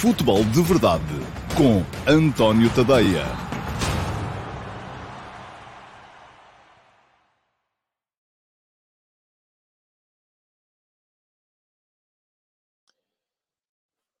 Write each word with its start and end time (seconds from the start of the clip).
Futebol 0.00 0.44
de 0.44 0.62
Verdade 0.62 1.02
com 1.56 1.82
António 2.08 2.70
Tadeia. 2.72 3.24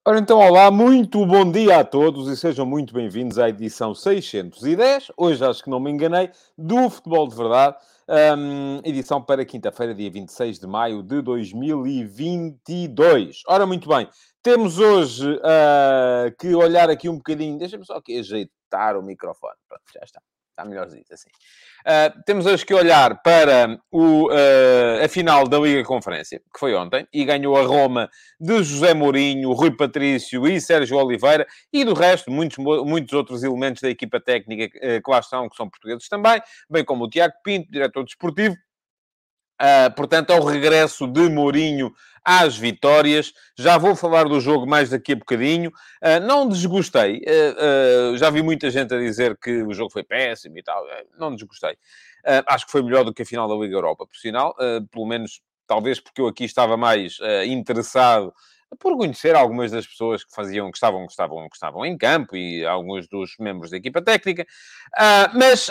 Ora 0.04 0.18
então, 0.18 0.40
olá, 0.40 0.68
muito 0.68 1.24
bom 1.24 1.48
dia 1.48 1.78
a 1.78 1.84
todos 1.84 2.26
e 2.26 2.36
sejam 2.36 2.66
muito 2.66 2.92
bem-vindos 2.92 3.38
à 3.38 3.48
edição 3.48 3.94
610, 3.94 5.12
hoje 5.16 5.44
acho 5.44 5.62
que 5.62 5.70
não 5.70 5.78
me 5.78 5.92
enganei, 5.92 6.30
do 6.56 6.90
Futebol 6.90 7.28
de 7.28 7.36
Verdade, 7.36 7.76
um, 8.08 8.80
edição 8.84 9.22
para 9.22 9.44
quinta-feira, 9.44 9.94
dia 9.94 10.10
26 10.10 10.58
de 10.58 10.66
maio 10.66 11.02
de 11.02 11.20
2022. 11.20 13.42
Ora, 13.46 13.66
muito 13.66 13.86
bem, 13.88 14.08
temos 14.42 14.78
hoje 14.78 15.34
uh, 15.34 16.34
que 16.38 16.54
olhar 16.54 16.88
aqui 16.88 17.06
um 17.08 17.16
bocadinho, 17.16 17.58
deixa-me 17.58 17.84
só 17.84 17.96
aqui 17.96 18.18
ajeitar 18.18 18.96
o 18.96 19.02
microfone, 19.02 19.56
pronto, 19.68 19.82
já 19.92 20.00
está. 20.02 20.22
Está 20.58 20.68
melhorzinho 20.68 21.04
assim. 21.12 21.28
Uh, 21.86 22.22
temos 22.26 22.44
hoje 22.44 22.66
que 22.66 22.74
olhar 22.74 23.22
para 23.22 23.78
o, 23.92 24.26
uh, 24.26 25.04
a 25.04 25.08
final 25.08 25.46
da 25.46 25.56
Liga 25.56 25.84
Conferência, 25.84 26.40
que 26.52 26.58
foi 26.58 26.74
ontem, 26.74 27.06
e 27.12 27.24
ganhou 27.24 27.56
a 27.56 27.62
Roma 27.62 28.10
de 28.40 28.64
José 28.64 28.92
Mourinho, 28.92 29.52
Rui 29.52 29.70
Patrício 29.70 30.48
e 30.48 30.60
Sérgio 30.60 30.98
Oliveira, 30.98 31.46
e 31.72 31.84
do 31.84 31.94
resto, 31.94 32.28
muitos, 32.28 32.58
muitos 32.58 33.12
outros 33.12 33.44
elementos 33.44 33.80
da 33.80 33.88
equipa 33.88 34.18
técnica 34.18 34.64
uh, 34.78 35.00
que 35.00 35.08
lá 35.08 35.20
estão, 35.20 35.48
que 35.48 35.54
são 35.54 35.70
portugueses 35.70 36.08
também, 36.08 36.42
bem 36.68 36.84
como 36.84 37.04
o 37.04 37.08
Tiago 37.08 37.34
Pinto, 37.44 37.70
diretor 37.70 38.02
desportivo, 38.02 38.56
Uh, 39.60 39.92
portanto, 39.94 40.30
ao 40.30 40.44
regresso 40.44 41.06
de 41.06 41.28
Mourinho 41.28 41.92
às 42.24 42.56
vitórias. 42.56 43.32
Já 43.58 43.78
vou 43.78 43.96
falar 43.96 44.24
do 44.24 44.38
jogo 44.38 44.66
mais 44.66 44.90
daqui 44.90 45.12
a 45.12 45.16
bocadinho. 45.16 45.70
Uh, 46.02 46.20
não 46.26 46.46
desgostei. 46.46 47.22
Uh, 47.22 48.16
já 48.16 48.28
vi 48.28 48.42
muita 48.42 48.70
gente 48.70 48.94
a 48.94 48.98
dizer 48.98 49.36
que 49.36 49.62
o 49.62 49.72
jogo 49.72 49.90
foi 49.90 50.04
péssimo 50.04 50.58
e 50.58 50.62
tal. 50.62 50.84
não 51.18 51.34
desgostei. 51.34 51.76
acho 52.46 52.66
que 52.66 52.72
foi 52.72 52.82
melhor 52.82 53.04
do 53.04 53.14
que 53.14 53.22
a 53.22 53.26
final 53.26 53.48
da 53.48 53.54
Liga 53.54 53.74
Europa, 53.74 54.06
por 54.06 54.16
sinal. 54.16 54.54
pelo 54.90 55.06
menos, 55.06 55.40
talvez 55.66 55.98
porque 55.98 56.20
eu 56.20 56.26
aqui 56.26 56.44
estava 56.44 56.76
mais 56.76 57.18
interessado 57.46 58.32
por 58.78 58.96
conhecer 58.96 59.34
algumas 59.34 59.70
das 59.70 59.86
pessoas 59.86 60.24
que 60.24 60.34
faziam, 60.34 60.70
que 60.70 60.76
estavam, 60.76 61.06
que 61.06 61.12
estavam, 61.12 61.48
que 61.48 61.56
estavam 61.56 61.86
em 61.86 61.96
campo 61.96 62.36
e 62.36 62.64
alguns 62.66 63.08
dos 63.08 63.34
membros 63.38 63.70
da 63.70 63.76
equipa 63.76 64.02
técnica. 64.02 64.46
Uh, 64.94 65.38
mas 65.38 65.70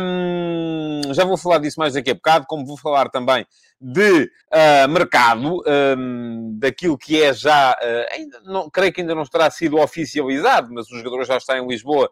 um, 0.00 1.14
já 1.14 1.24
vou 1.24 1.36
falar 1.36 1.58
disso 1.58 1.80
mais 1.80 1.94
daqui 1.94 2.10
a 2.10 2.14
bocado, 2.14 2.46
como 2.46 2.66
vou 2.66 2.76
falar 2.76 3.08
também 3.08 3.46
de 3.80 4.30
uh, 4.52 4.88
mercado, 4.88 5.62
um, 5.98 6.56
daquilo 6.58 6.96
que 6.96 7.22
é 7.22 7.32
já, 7.32 7.72
uh, 7.72 8.14
ainda 8.14 8.40
não, 8.44 8.70
creio 8.70 8.92
que 8.92 9.00
ainda 9.00 9.14
não 9.14 9.24
terá 9.24 9.50
sido 9.50 9.78
oficializado, 9.78 10.72
mas 10.72 10.90
o 10.90 10.96
jogador 10.98 11.24
já 11.24 11.36
está 11.36 11.58
em 11.58 11.66
Lisboa 11.66 12.10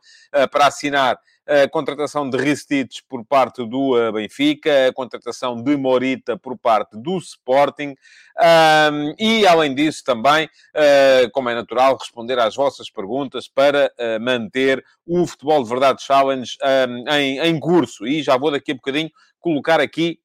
para 0.51 0.67
assinar 0.67 1.19
a 1.47 1.69
contratação 1.69 2.29
de 2.31 2.37
Ristich 2.37 3.03
por 3.09 3.25
parte 3.25 3.67
do 3.67 4.13
Benfica, 4.13 4.89
a 4.89 4.93
contratação 4.93 5.61
de 5.61 5.77
Morita 5.77 6.37
por 6.37 6.57
parte 6.57 6.97
do 6.97 7.19
Sporting 7.19 7.97
um, 8.41 9.15
e, 9.19 9.47
além 9.47 9.75
disso, 9.75 10.03
também, 10.05 10.22
uh, 10.31 11.31
como 11.33 11.49
é 11.49 11.55
natural, 11.55 11.97
responder 11.97 12.39
às 12.39 12.55
vossas 12.55 12.91
perguntas 12.91 13.49
para 13.49 13.91
uh, 13.99 14.21
manter 14.21 14.85
o 15.07 15.27
Futebol 15.27 15.63
de 15.63 15.69
Verdade 15.69 16.03
Challenge 16.03 16.57
um, 16.89 17.13
em, 17.13 17.39
em 17.39 17.61
curso. 17.61 18.07
E 18.07 18.23
já 18.23 18.37
vou 18.37 18.51
daqui 18.51 18.73
a 18.73 18.75
bocadinho 18.75 19.11
colocar 19.41 19.81
aqui 19.81 20.19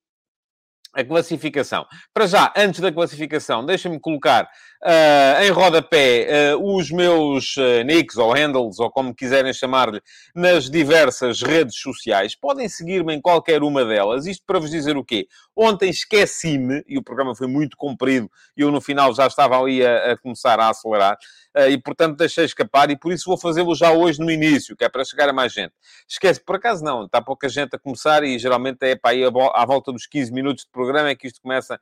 a 0.93 1.03
classificação. 1.03 1.85
Para 2.13 2.25
já, 2.25 2.51
antes 2.57 2.79
da 2.79 2.91
classificação, 2.91 3.65
deixem-me 3.65 3.99
colocar 3.99 4.49
uh, 4.83 5.43
em 5.43 5.49
rodapé 5.49 6.53
uh, 6.55 6.75
os 6.75 6.91
meus 6.91 7.55
uh, 7.57 7.83
nicks 7.85 8.17
ou 8.17 8.33
handles, 8.33 8.79
ou 8.79 8.89
como 8.91 9.13
quiserem 9.13 9.53
chamar-lhe, 9.53 10.01
nas 10.35 10.69
diversas 10.69 11.41
redes 11.41 11.77
sociais. 11.79 12.35
Podem 12.35 12.67
seguir-me 12.69 13.13
em 13.13 13.21
qualquer 13.21 13.63
uma 13.63 13.83
delas. 13.85 14.25
Isto 14.25 14.43
para 14.45 14.59
vos 14.59 14.69
dizer 14.69 14.97
o 14.97 15.03
quê? 15.03 15.27
Ontem 15.55 15.89
esqueci-me, 15.89 16.83
e 16.87 16.97
o 16.97 17.03
programa 17.03 17.35
foi 17.35 17.47
muito 17.47 17.75
comprido, 17.75 18.29
e 18.55 18.61
eu 18.61 18.71
no 18.71 18.79
final 18.79 19.13
já 19.13 19.27
estava 19.27 19.59
ali 19.59 19.85
a, 19.85 20.11
a 20.11 20.17
começar 20.17 20.59
a 20.59 20.69
acelerar, 20.69 21.17
uh, 21.57 21.69
e 21.69 21.77
portanto 21.77 22.17
deixei 22.17 22.45
escapar, 22.45 22.91
e 22.91 22.97
por 22.97 23.11
isso 23.11 23.25
vou 23.25 23.37
fazê-lo 23.37 23.73
já 23.75 23.91
hoje 23.91 24.19
no 24.19 24.29
início, 24.29 24.75
que 24.75 24.83
é 24.83 24.89
para 24.89 25.03
chegar 25.03 25.29
a 25.29 25.33
mais 25.33 25.51
gente. 25.53 25.73
Esquece, 26.07 26.39
por 26.43 26.55
acaso 26.55 26.83
não, 26.83 27.05
está 27.05 27.21
pouca 27.21 27.49
gente 27.49 27.75
a 27.75 27.79
começar, 27.79 28.23
e 28.23 28.37
geralmente 28.37 28.77
é 28.83 28.95
para 28.95 29.11
aí 29.11 29.23
à 29.23 29.65
volta 29.65 29.91
dos 29.91 30.05
15 30.05 30.31
minutos 30.31 30.63
de 30.65 30.71
programa 30.71 31.09
é 31.09 31.15
que 31.15 31.27
isto 31.27 31.41
começa 31.41 31.79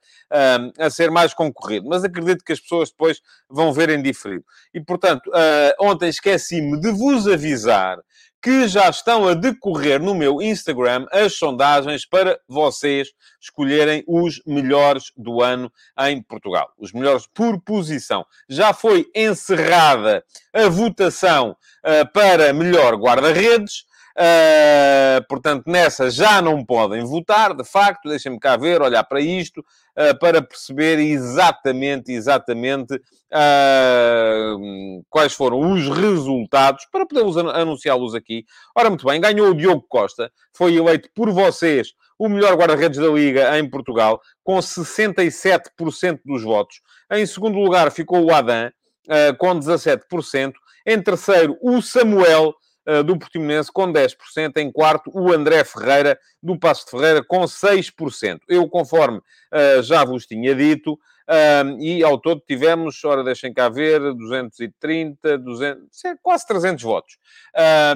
a 0.78 0.90
ser 0.90 1.12
mais 1.12 1.34
concorrido. 1.34 1.88
Mas 1.88 2.04
acredito 2.04 2.44
que 2.44 2.54
as 2.54 2.60
pessoas 2.60 2.85
depois 2.90 3.22
vão 3.50 3.74
ver 3.74 3.90
em 3.90 4.02
diferido. 4.02 4.44
E, 4.74 4.82
portanto, 4.82 5.28
uh, 5.28 5.86
ontem 5.86 6.10
esqueci-me 6.10 6.80
de 6.80 6.92
vos 6.92 7.28
avisar 7.28 7.98
que 8.46 8.68
já 8.68 8.88
estão 8.90 9.28
a 9.28 9.34
decorrer 9.34 10.00
no 10.00 10.14
meu 10.14 10.40
Instagram 10.40 11.08
as 11.12 11.36
sondagens 11.36 12.06
para 12.06 12.40
vocês 12.48 13.08
escolherem 13.42 14.04
os 14.08 14.40
melhores 14.46 15.06
do 15.18 15.42
ano 15.42 15.72
em 16.02 16.22
Portugal. 16.22 16.72
Os 16.78 16.94
melhores 16.94 17.26
por 17.34 17.60
posição. 17.62 18.24
Já 18.48 18.72
foi 18.72 19.08
encerrada 19.16 20.24
a 20.54 20.70
votação 20.70 21.58
uh, 21.84 22.14
para 22.14 22.54
melhor 22.54 22.94
guarda-redes. 22.96 23.86
Uh, 24.18 25.22
portanto, 25.28 25.66
nessa 25.68 26.10
já 26.10 26.42
não 26.42 26.64
podem 26.64 27.04
votar, 27.04 27.54
de 27.54 27.66
facto, 27.66 28.08
deixem-me 28.08 28.40
cá 28.40 28.56
ver, 28.56 28.82
olhar 28.82 29.04
para 29.04 29.20
isto, 29.20 29.60
uh, 29.60 30.18
para 30.18 30.42
perceber 30.42 31.00
exatamente, 31.00 32.14
exatamente 32.14 32.94
uh, 32.94 35.04
quais 35.10 35.34
foram 35.34 35.74
os 35.74 35.90
resultados, 35.90 36.88
para 36.90 37.06
podermos 37.06 37.36
anunciá-los 37.36 38.16
aqui. 38.16 38.46
Ora, 38.74 38.90
muito 38.90 39.06
bem, 39.06 39.20
ganhou 39.20 39.50
o 39.50 39.54
Diogo 39.54 39.86
Costa, 39.90 40.32
foi 40.54 40.76
eleito 40.76 41.10
por 41.14 41.30
vocês 41.32 41.90
o 42.18 42.30
melhor 42.30 42.56
guarda-redes 42.56 42.98
da 42.98 43.10
Liga 43.10 43.60
em 43.60 43.70
Portugal, 43.70 44.22
com 44.46 44.58
67% 44.60 46.22
dos 46.24 46.42
votos. 46.42 46.80
Em 47.12 47.26
segundo 47.26 47.60
lugar 47.60 47.92
ficou 47.92 48.24
o 48.24 48.34
Adam, 48.34 48.72
com 49.38 49.60
17%. 49.60 50.54
Em 50.86 51.02
terceiro, 51.02 51.58
o 51.62 51.82
Samuel, 51.82 52.54
do 53.06 53.18
Portimonense 53.18 53.72
com 53.72 53.92
10%. 53.92 54.58
Em 54.58 54.72
quarto, 54.72 55.10
o 55.14 55.32
André 55.32 55.64
Ferreira, 55.64 56.20
do 56.42 56.58
Passo 56.58 56.86
de 56.86 56.92
Ferreira, 56.92 57.24
com 57.24 57.42
6%. 57.42 58.40
Eu, 58.48 58.68
conforme 58.70 59.18
uh, 59.18 59.82
já 59.82 60.06
vos 60.06 60.26
tinha 60.26 60.54
dito, 60.54 61.00
um, 61.28 61.80
e 61.80 62.04
ao 62.04 62.20
todo 62.20 62.40
tivemos, 62.48 63.04
ora 63.04 63.24
deixem 63.24 63.52
cá 63.52 63.68
ver, 63.68 64.00
230, 64.00 65.40
200, 65.40 65.90
quase 66.22 66.46
300 66.46 66.84
votos. 66.84 67.18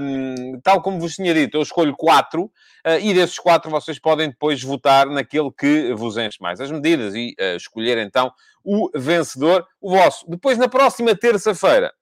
Um, 0.02 0.60
tal 0.62 0.82
como 0.82 1.00
vos 1.00 1.14
tinha 1.14 1.34
dito, 1.34 1.56
eu 1.56 1.62
escolho 1.62 1.96
4 1.96 2.42
uh, 2.44 2.52
e 3.00 3.14
desses 3.14 3.38
4 3.38 3.70
vocês 3.70 4.00
podem 4.00 4.30
depois 4.30 4.64
votar 4.64 5.06
naquele 5.06 5.52
que 5.52 5.94
vos 5.94 6.18
enche 6.18 6.40
mais 6.42 6.60
as 6.60 6.72
medidas 6.72 7.14
e 7.14 7.36
escolher 7.56 8.00
então 8.00 8.32
o 8.64 8.90
vencedor, 8.96 9.66
o 9.80 9.92
vosso. 9.92 10.30
Depois, 10.30 10.58
na 10.58 10.68
próxima 10.68 11.16
terça-feira, 11.16 11.94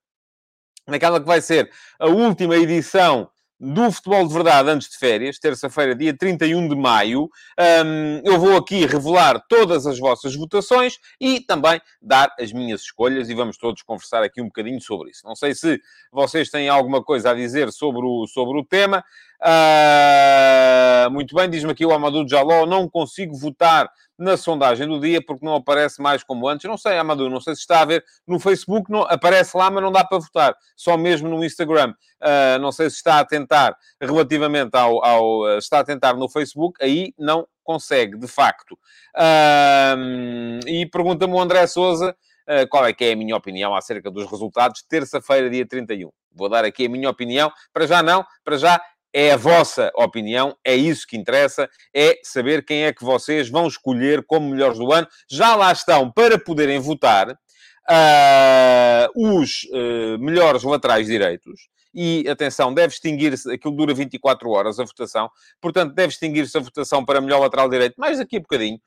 naquela 0.88 1.20
que 1.20 1.26
vai 1.26 1.42
ser 1.42 1.70
a 2.00 2.08
última 2.08 2.56
edição 2.56 3.30
do 3.60 3.92
Futebol 3.92 4.28
de 4.28 4.34
Verdade 4.34 4.70
antes 4.70 4.88
de 4.90 4.98
férias, 4.98 5.40
terça-feira, 5.40 5.96
dia 5.96 6.16
31 6.16 6.68
de 6.70 6.76
maio. 6.76 7.28
Um, 7.60 8.22
eu 8.24 8.40
vou 8.40 8.56
aqui 8.56 8.86
revelar 8.86 9.44
todas 9.50 9.88
as 9.88 9.98
vossas 9.98 10.36
votações 10.36 11.00
e 11.20 11.40
também 11.40 11.82
dar 12.00 12.34
as 12.40 12.54
minhas 12.54 12.82
escolhas 12.82 13.30
e 13.30 13.34
vamos 13.34 13.58
todos 13.58 13.82
conversar 13.82 14.24
aqui 14.24 14.42
um 14.42 14.46
bocadinho 14.46 14.80
sobre 14.80 15.10
isso. 15.10 15.26
Não 15.26 15.36
sei 15.36 15.56
se 15.56 15.82
vocês 16.12 16.50
têm 16.50 16.70
alguma 16.70 17.04
coisa 17.04 17.32
a 17.32 17.34
dizer 17.34 17.72
sobre 17.72 18.06
o, 18.06 18.28
sobre 18.28 18.60
o 18.60 18.64
tema. 18.64 19.04
Uh, 19.42 21.10
muito 21.12 21.36
bem, 21.36 21.50
diz-me 21.50 21.72
aqui 21.72 21.86
o 21.86 21.92
Amadou 21.92 22.28
Jaló, 22.28 22.66
não 22.66 22.88
consigo 22.88 23.36
votar 23.36 23.90
na 24.18 24.36
sondagem 24.36 24.88
do 24.88 25.00
dia 25.00 25.22
porque 25.24 25.46
não 25.46 25.56
aparece 25.56 26.02
mais 26.02 26.24
como 26.24 26.48
antes. 26.48 26.68
Não 26.68 26.78
sei, 26.78 26.98
Amadou, 26.98 27.30
não 27.30 27.40
sei 27.40 27.56
se 27.56 27.62
está 27.62 27.82
a 27.82 27.86
ver 27.86 28.04
no 28.26 28.40
Facebook, 28.40 28.92
não, 28.92 29.02
aparece 29.02 29.56
lá, 29.56 29.70
mas 29.70 29.84
não 29.84 29.92
dá 29.92 30.04
para 30.04 30.20
votar. 30.20 30.56
Só 30.76 30.98
mesmo 30.98 31.30
no 31.30 31.44
Instagram. 31.44 31.94
Uh, 32.22 32.60
não 32.60 32.72
sei 32.72 32.90
se 32.90 32.98
está 32.98 33.20
a 33.20 33.26
tentar 33.26 33.76
relativamente 34.02 34.76
ao, 34.76 35.04
ao, 35.04 35.58
Está 35.58 35.80
a 35.80 35.84
tentar 35.84 36.14
no 36.16 36.28
Facebook, 36.28 36.84
aí 36.84 37.14
não 37.18 37.48
consegue, 37.64 38.18
de 38.18 38.28
facto. 38.28 38.74
Uh, 39.16 40.68
e 40.68 40.86
pergunta-me 40.88 41.34
o 41.34 41.40
André 41.40 41.68
Souza. 41.68 42.16
Uh, 42.48 42.66
qual 42.70 42.86
é 42.86 42.94
que 42.94 43.04
é 43.04 43.12
a 43.12 43.16
minha 43.16 43.36
opinião 43.36 43.76
acerca 43.76 44.10
dos 44.10 44.26
resultados? 44.32 44.82
Terça-feira, 44.88 45.50
dia 45.50 45.68
31. 45.68 46.10
Vou 46.34 46.48
dar 46.48 46.64
aqui 46.64 46.86
a 46.86 46.90
minha 46.90 47.10
opinião. 47.10 47.52
Para 47.74 47.86
já 47.86 48.02
não, 48.02 48.26
para 48.44 48.58
já 48.58 48.80
é 49.20 49.32
a 49.32 49.36
vossa 49.36 49.92
opinião, 49.96 50.56
é 50.64 50.76
isso 50.76 51.08
que 51.08 51.18
interessa, 51.18 51.68
é 51.92 52.20
saber 52.22 52.64
quem 52.64 52.84
é 52.84 52.94
que 52.94 53.04
vocês 53.04 53.50
vão 53.50 53.66
escolher 53.68 54.24
como 54.24 54.48
melhores 54.48 54.78
do 54.78 54.94
ano. 54.94 55.08
Já 55.28 55.56
lá 55.56 55.72
estão 55.72 56.12
para 56.12 56.38
poderem 56.38 56.78
votar 56.78 57.32
uh, 57.32 59.08
os 59.16 59.64
uh, 59.72 60.20
melhores 60.20 60.62
laterais 60.62 61.08
direitos. 61.08 61.68
E, 61.96 62.30
atenção, 62.30 62.72
deve 62.72 62.94
extinguir-se, 62.94 63.52
aquilo 63.52 63.76
dura 63.76 63.92
24 63.92 64.52
horas 64.52 64.80
a 64.80 64.84
votação, 64.84 65.32
portanto, 65.60 65.96
deve 65.96 66.10
extinguir-se 66.14 66.56
a 66.56 66.62
votação 66.62 67.04
para 67.04 67.20
melhor 67.20 67.40
lateral 67.40 67.68
direito, 67.68 67.96
mais 67.98 68.20
daqui 68.20 68.38
a 68.38 68.40
bocadinho, 68.40 68.80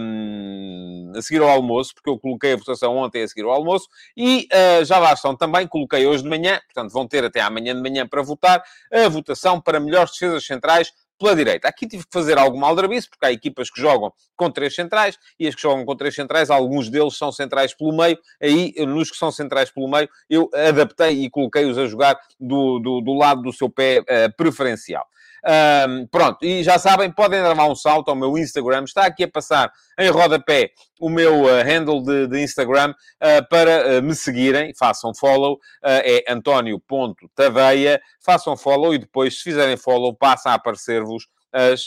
um, 0.00 1.12
a 1.16 1.22
seguir 1.22 1.42
ao 1.42 1.48
almoço, 1.48 1.94
porque 1.94 2.10
eu 2.10 2.18
coloquei 2.18 2.52
a 2.52 2.56
votação 2.56 2.96
ontem 2.96 3.22
a 3.22 3.28
seguir 3.28 3.44
ao 3.44 3.52
almoço, 3.52 3.88
e 4.16 4.48
uh, 4.52 4.84
já 4.84 4.98
lá 4.98 5.12
estão 5.12 5.36
também, 5.36 5.66
coloquei 5.66 6.06
hoje 6.06 6.22
de 6.22 6.28
manhã, 6.28 6.60
portanto, 6.66 6.92
vão 6.92 7.06
ter 7.06 7.24
até 7.24 7.40
amanhã 7.40 7.74
de 7.74 7.82
manhã 7.82 8.06
para 8.06 8.22
votar, 8.22 8.62
a 8.92 9.08
votação 9.08 9.60
para 9.60 9.80
melhores 9.80 10.12
defesas 10.12 10.44
centrais 10.44 10.92
pela 11.18 11.34
direita. 11.34 11.68
Aqui 11.68 11.86
tive 11.86 12.04
que 12.04 12.12
fazer 12.12 12.38
alguma 12.38 12.66
aldrabice, 12.66 13.08
porque 13.08 13.26
há 13.26 13.32
equipas 13.32 13.70
que 13.70 13.80
jogam 13.80 14.12
com 14.36 14.50
três 14.50 14.74
centrais, 14.74 15.18
e 15.38 15.46
as 15.46 15.54
que 15.54 15.62
jogam 15.62 15.84
com 15.84 15.96
três 15.96 16.14
centrais, 16.14 16.50
alguns 16.50 16.90
deles 16.90 17.16
são 17.16 17.32
centrais 17.32 17.74
pelo 17.74 17.96
meio, 17.96 18.18
aí, 18.40 18.74
nos 18.86 19.10
que 19.10 19.16
são 19.16 19.30
centrais 19.30 19.70
pelo 19.70 19.88
meio, 19.88 20.08
eu 20.28 20.50
adaptei 20.52 21.24
e 21.24 21.30
coloquei-os 21.30 21.78
a 21.78 21.86
jogar 21.86 22.18
do, 22.38 22.78
do, 22.78 23.00
do, 23.00 23.14
lado 23.14 23.42
do 23.42 23.52
seu 23.52 23.70
pé 23.70 24.00
uh, 24.00 24.36
preferencial. 24.36 25.06
Um, 25.46 26.08
pronto, 26.08 26.44
e 26.44 26.64
já 26.64 26.76
sabem, 26.76 27.08
podem 27.08 27.40
dar 27.40 27.54
um 27.54 27.74
salto 27.76 28.08
ao 28.08 28.16
meu 28.16 28.36
Instagram. 28.36 28.82
Está 28.82 29.06
aqui 29.06 29.22
a 29.22 29.30
passar 29.30 29.70
em 29.96 30.10
rodapé 30.10 30.72
o 30.98 31.08
meu 31.08 31.42
uh, 31.42 31.62
handle 31.64 32.02
de, 32.02 32.26
de 32.26 32.42
Instagram 32.42 32.90
uh, 32.90 33.48
para 33.48 34.00
uh, 34.00 34.02
me 34.02 34.12
seguirem. 34.14 34.74
Façam 34.76 35.14
follow. 35.14 35.60
é 35.84 36.24
antonio.tadeia. 36.28 38.00
Façam 38.24 38.56
follow 38.56 38.92
e 38.92 38.98
depois, 38.98 39.36
se 39.38 39.44
fizerem 39.44 39.76
follow, 39.76 40.12
passa 40.16 40.50
a 40.50 40.54
aparecer-vos 40.54 41.28
as 41.52 41.86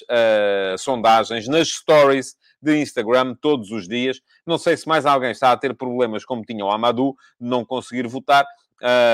sondagens 0.80 1.48
nas 1.48 1.68
stories 1.68 2.36
de 2.62 2.78
Instagram 2.80 3.36
todos 3.40 3.70
os 3.72 3.88
dias. 3.88 4.20
Não 4.48 4.58
sei 4.58 4.76
se 4.76 4.88
mais 4.88 5.06
alguém 5.06 5.32
está 5.32 5.52
a 5.52 5.58
ter 5.58 5.76
problemas 5.76 6.26
como 6.26 6.44
tinha 6.44 6.66
o 6.66 6.72
Amadou, 6.72 7.16
de 7.40 7.48
não 7.48 7.64
conseguir 7.64 8.08
votar. 8.08 8.46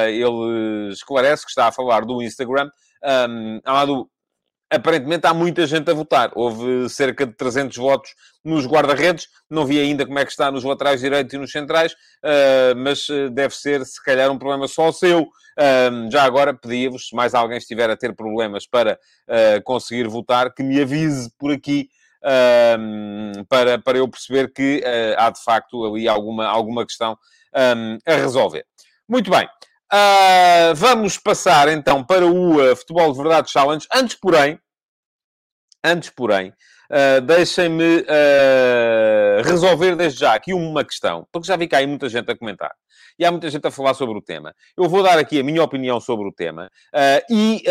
ele 0.07 0.93
esclarece 0.93 1.43
que 1.43 1.49
está 1.49 1.67
a 1.67 1.71
falar 1.73 2.05
do 2.05 2.21
Instagram. 2.21 2.69
Um, 3.03 3.59
Amadou, 3.65 4.09
aparentemente 4.69 5.27
há 5.27 5.33
muita 5.33 5.65
gente 5.65 5.89
a 5.89 5.93
votar. 5.93 6.31
Houve 6.35 6.89
cerca 6.89 7.25
de 7.25 7.33
300 7.33 7.77
votos 7.77 8.11
nos 8.43 8.65
guarda-redes. 8.65 9.27
Não 9.49 9.65
vi 9.65 9.79
ainda 9.79 10.05
como 10.05 10.19
é 10.19 10.25
que 10.25 10.31
está 10.31 10.51
nos 10.51 10.63
laterais 10.63 11.01
direitos 11.01 11.33
e 11.33 11.37
nos 11.37 11.51
centrais, 11.51 11.93
uh, 11.93 12.75
mas 12.77 13.07
eh, 13.09 13.29
deve 13.29 13.55
ser, 13.55 13.85
se 13.85 14.03
calhar, 14.03 14.29
um 14.31 14.37
problema 14.37 14.67
só 14.67 14.91
seu. 14.91 15.21
Uh, 15.23 16.11
já 16.11 16.23
agora 16.23 16.53
pedia-vos, 16.53 17.09
se 17.09 17.15
mais 17.15 17.33
alguém 17.33 17.57
estiver 17.57 17.89
a 17.89 17.95
ter 17.97 18.13
problemas 18.15 18.67
para 18.67 18.99
conseguir 19.63 20.07
votar, 20.07 20.53
que 20.53 20.61
me 20.63 20.81
avise 20.81 21.31
por 21.37 21.51
aqui. 21.51 21.89
para, 23.49 23.77
para 23.79 23.97
eu 23.97 24.07
perceber 24.07 24.51
que 24.51 24.83
há 25.17 25.29
de 25.29 25.43
facto 25.43 25.85
ali 25.85 26.07
alguma, 26.07 26.45
alguma 26.45 26.85
questão 26.85 27.17
a 27.53 28.15
resolver. 28.15 28.65
Muito 29.07 29.29
bem, 29.29 29.47
Uh, 29.93 30.73
vamos 30.73 31.17
passar 31.17 31.67
então 31.67 32.03
para 32.03 32.25
o 32.25 32.55
uh, 32.55 32.75
Futebol 32.75 33.11
de 33.11 33.17
Verdade 33.17 33.51
Challenge. 33.51 33.87
Antes, 33.93 34.15
porém, 34.19 34.59
antes, 35.83 36.09
porém, 36.09 36.49
uh, 36.49 37.21
deixem-me 37.21 38.03
resolver 39.43 39.95
desde 39.95 40.19
já 40.19 40.33
aqui 40.33 40.53
uma 40.53 40.83
questão, 40.83 41.27
porque 41.31 41.47
já 41.47 41.55
vi 41.55 41.67
que 41.67 41.75
há 41.75 41.79
aí 41.79 41.87
muita 41.87 42.09
gente 42.09 42.31
a 42.31 42.37
comentar. 42.37 42.73
E 43.17 43.23
há 43.23 43.31
muita 43.31 43.49
gente 43.49 43.65
a 43.65 43.71
falar 43.71 43.93
sobre 43.93 44.17
o 44.17 44.21
tema. 44.21 44.53
Eu 44.75 44.89
vou 44.89 45.01
dar 45.01 45.17
aqui 45.17 45.39
a 45.39 45.43
minha 45.43 45.63
opinião 45.63 46.01
sobre 46.01 46.27
o 46.27 46.33
tema. 46.33 46.69
e, 47.29 47.63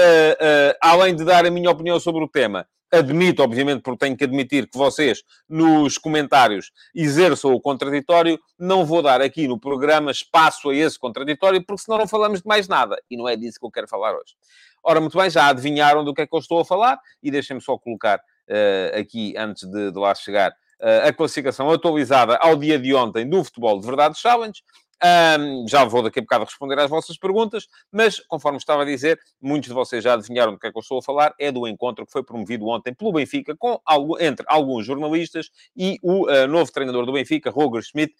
além 0.80 1.14
de 1.14 1.22
dar 1.22 1.44
a 1.44 1.50
minha 1.50 1.70
opinião 1.70 2.00
sobre 2.00 2.24
o 2.24 2.28
tema, 2.28 2.66
admito, 2.92 3.42
obviamente, 3.42 3.82
porque 3.82 4.04
tenho 4.04 4.16
que 4.16 4.24
admitir 4.24 4.68
que 4.68 4.78
vocês, 4.78 5.22
nos 5.48 5.98
comentários, 5.98 6.70
exerçam 6.94 7.52
o 7.52 7.60
contraditório, 7.60 8.38
não 8.58 8.84
vou 8.84 9.02
dar 9.02 9.20
aqui 9.20 9.48
no 9.48 9.58
programa 9.58 10.10
espaço 10.10 10.70
a 10.70 10.74
esse 10.74 10.98
contraditório, 10.98 11.64
porque 11.64 11.82
senão 11.82 11.98
não 11.98 12.08
falamos 12.08 12.40
de 12.40 12.46
mais 12.46 12.68
nada. 12.68 12.96
E 13.10 13.16
não 13.16 13.28
é 13.28 13.36
disso 13.36 13.58
que 13.58 13.66
eu 13.66 13.70
quero 13.70 13.88
falar 13.88 14.14
hoje. 14.14 14.34
Ora, 14.82 15.00
muito 15.00 15.16
bem, 15.16 15.30
já 15.30 15.48
adivinharam 15.48 16.04
do 16.04 16.12
que 16.12 16.22
é 16.22 16.26
que 16.26 16.34
eu 16.34 16.40
estou 16.40 16.60
a 16.60 16.64
falar, 16.64 16.98
e 17.22 17.30
deixem-me 17.30 17.60
só 17.60 17.76
colocar 17.78 18.18
uh, 18.18 19.00
aqui, 19.00 19.34
antes 19.36 19.64
de, 19.64 19.90
de 19.90 19.98
lá 19.98 20.14
chegar, 20.14 20.50
uh, 20.80 21.08
a 21.08 21.12
classificação 21.12 21.70
atualizada 21.70 22.36
ao 22.36 22.56
dia 22.56 22.78
de 22.78 22.94
ontem 22.94 23.28
do 23.28 23.42
Futebol 23.42 23.80
de 23.80 23.86
Verdade 23.86 24.18
Challenge. 24.18 24.62
Um, 25.02 25.66
já 25.68 25.84
vou 25.84 26.02
daqui 26.02 26.18
a 26.18 26.22
bocado 26.22 26.44
responder 26.44 26.78
às 26.78 26.88
vossas 26.88 27.18
perguntas, 27.18 27.68
mas, 27.90 28.20
conforme 28.20 28.58
estava 28.58 28.82
a 28.82 28.84
dizer, 28.84 29.18
muitos 29.40 29.68
de 29.68 29.74
vocês 29.74 30.02
já 30.02 30.14
adivinharam 30.14 30.52
do 30.52 30.58
que 30.58 30.66
é 30.66 30.72
que 30.72 30.78
eu 30.78 30.80
estou 30.80 30.98
a 30.98 31.02
falar, 31.02 31.34
é 31.38 31.50
do 31.52 31.66
encontro 31.66 32.06
que 32.06 32.12
foi 32.12 32.22
promovido 32.22 32.66
ontem 32.66 32.94
pelo 32.94 33.12
Benfica, 33.12 33.54
com, 33.56 33.80
entre 34.20 34.46
alguns 34.48 34.86
jornalistas 34.86 35.50
e 35.76 35.98
o 36.02 36.30
uh, 36.30 36.46
novo 36.46 36.72
treinador 36.72 37.04
do 37.04 37.12
Benfica, 37.12 37.50
Roger 37.50 37.82
Schmidt, 37.82 38.14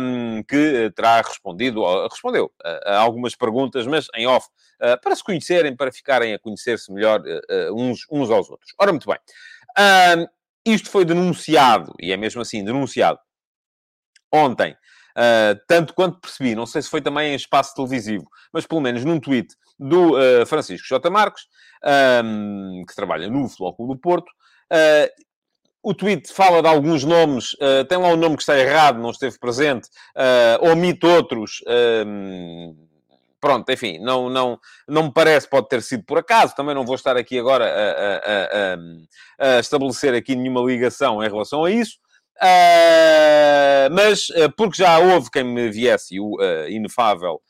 um, 0.00 0.42
que 0.42 0.90
terá 0.96 1.20
respondido, 1.20 1.84
respondeu 2.08 2.50
a, 2.64 2.94
a 2.94 2.98
algumas 2.98 3.36
perguntas, 3.36 3.86
mas 3.86 4.08
em 4.14 4.26
off, 4.26 4.48
uh, 4.82 5.00
para 5.00 5.14
se 5.14 5.22
conhecerem, 5.22 5.76
para 5.76 5.92
ficarem 5.92 6.34
a 6.34 6.38
conhecer-se 6.38 6.92
melhor 6.92 7.22
uns, 7.72 8.06
uns 8.10 8.30
aos 8.30 8.50
outros. 8.50 8.72
Ora, 8.78 8.90
muito 8.92 9.06
bem. 9.08 9.18
Um, 9.78 10.26
isto 10.64 10.90
foi 10.90 11.04
denunciado, 11.04 11.94
e 12.00 12.12
é 12.12 12.16
mesmo 12.16 12.42
assim, 12.42 12.64
denunciado, 12.64 13.18
ontem, 14.32 14.76
Uh, 15.16 15.58
tanto 15.66 15.94
quanto 15.94 16.20
percebi, 16.20 16.54
não 16.54 16.66
sei 16.66 16.82
se 16.82 16.88
foi 16.88 17.00
também 17.00 17.32
em 17.32 17.36
espaço 17.36 17.74
televisivo, 17.74 18.28
mas 18.52 18.66
pelo 18.66 18.80
menos 18.80 19.04
num 19.04 19.18
tweet 19.18 19.54
do 19.78 20.16
uh, 20.16 20.46
Francisco 20.46 20.86
J. 20.86 21.10
Marcos, 21.10 21.42
um, 22.24 22.84
que 22.86 22.94
trabalha 22.94 23.28
no 23.28 23.48
Futebol 23.48 23.88
do 23.88 23.96
Porto. 23.96 24.30
Uh, 24.72 25.10
o 25.82 25.94
tweet 25.94 26.30
fala 26.32 26.60
de 26.60 26.68
alguns 26.68 27.04
nomes, 27.04 27.56
tem 27.88 27.96
lá 27.96 28.08
um 28.08 28.16
nome 28.16 28.36
que 28.36 28.42
está 28.42 28.54
errado, 28.54 29.00
não 29.00 29.12
esteve 29.12 29.38
presente, 29.38 29.88
omite 30.60 31.06
outros. 31.06 31.62
pronto, 33.40 33.72
enfim, 33.72 33.98
não, 33.98 34.28
não, 34.28 34.60
não 34.86 35.04
me 35.04 35.10
parece, 35.10 35.48
pode 35.48 35.70
ter 35.70 35.80
sido 35.80 36.04
por 36.04 36.18
acaso, 36.18 36.54
também 36.54 36.74
não 36.74 36.84
vou 36.84 36.96
estar 36.96 37.16
aqui 37.16 37.38
agora 37.38 37.64
a, 37.64 39.46
a, 39.46 39.54
a, 39.54 39.56
a 39.56 39.60
estabelecer 39.60 40.12
aqui 40.12 40.36
nenhuma 40.36 40.60
ligação 40.60 41.24
em 41.24 41.30
relação 41.30 41.64
a 41.64 41.70
isso. 41.70 41.96
Uh, 42.42 43.92
mas 43.92 44.30
uh, 44.30 44.50
porque 44.56 44.78
já 44.78 44.98
houve 44.98 45.30
quem 45.30 45.44
me 45.44 45.70
viesse, 45.70 46.18
o 46.18 46.36
uh, 46.36 46.68
inefável, 46.68 47.40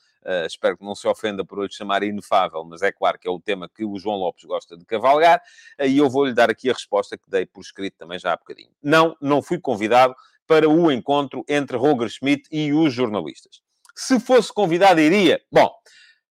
espero 0.47 0.77
que 0.77 0.85
não 0.85 0.95
se 0.95 1.09
ofenda 1.09 1.43
por 1.47 1.59
hoje 1.59 1.77
chamar 1.77 2.03
inefável, 2.03 2.63
mas 2.63 2.83
é 2.83 2.93
claro 2.93 3.19
que 3.19 3.27
é 3.27 3.31
o 3.31 3.41
tema 3.41 3.71
que 3.75 3.85
o 3.87 3.99
João 3.99 4.17
Lopes 4.19 4.45
gosta 4.45 4.77
de 4.77 4.85
cavalgar, 4.85 5.41
e 5.83 5.97
eu 5.97 6.11
vou-lhe 6.11 6.35
dar 6.35 6.51
aqui 6.51 6.69
a 6.69 6.75
resposta 6.75 7.17
que 7.17 7.25
dei 7.27 7.47
por 7.47 7.63
escrito 7.63 7.97
também 7.97 8.19
já 8.19 8.35
há 8.35 8.37
bocadinho. 8.37 8.69
Não, 8.83 9.17
não 9.21 9.41
fui 9.41 9.59
convidado 9.59 10.15
para 10.47 10.69
o 10.69 10.93
encontro 10.93 11.43
entre 11.49 11.79
Roger 11.79 12.11
Schmidt 12.11 12.43
e 12.53 12.71
os 12.71 12.93
jornalistas. 12.93 13.63
Se 13.97 14.21
fosse 14.21 14.53
convidado, 14.53 15.01
iria? 15.01 15.41
Bom, 15.51 15.71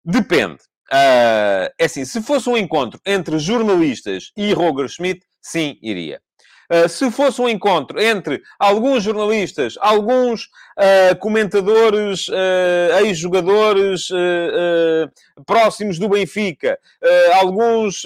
depende. 0.05 0.59
é 0.93 1.73
assim, 1.81 2.05
se 2.05 2.23
fosse 2.23 2.49
um 2.51 2.59
encontro 2.59 3.01
entre 3.07 3.39
jornalistas 3.39 4.33
e 4.37 4.53
Roger 4.53 4.87
Schmidt, 4.87 5.27
sim, 5.41 5.79
iria. 5.81 6.21
Uh, 6.71 6.87
se 6.87 7.11
fosse 7.11 7.41
um 7.41 7.49
encontro 7.49 7.99
entre 7.99 8.43
alguns 8.59 9.03
jornalistas, 9.03 9.77
alguns 9.81 10.45
uh, 10.77 11.19
comentadores, 11.19 12.29
uh, 12.29 13.05
ex-jogadores 13.05 14.09
próximos 15.47 15.99
do 15.99 16.09
Benfica, 16.09 16.79
alguns 17.41 18.05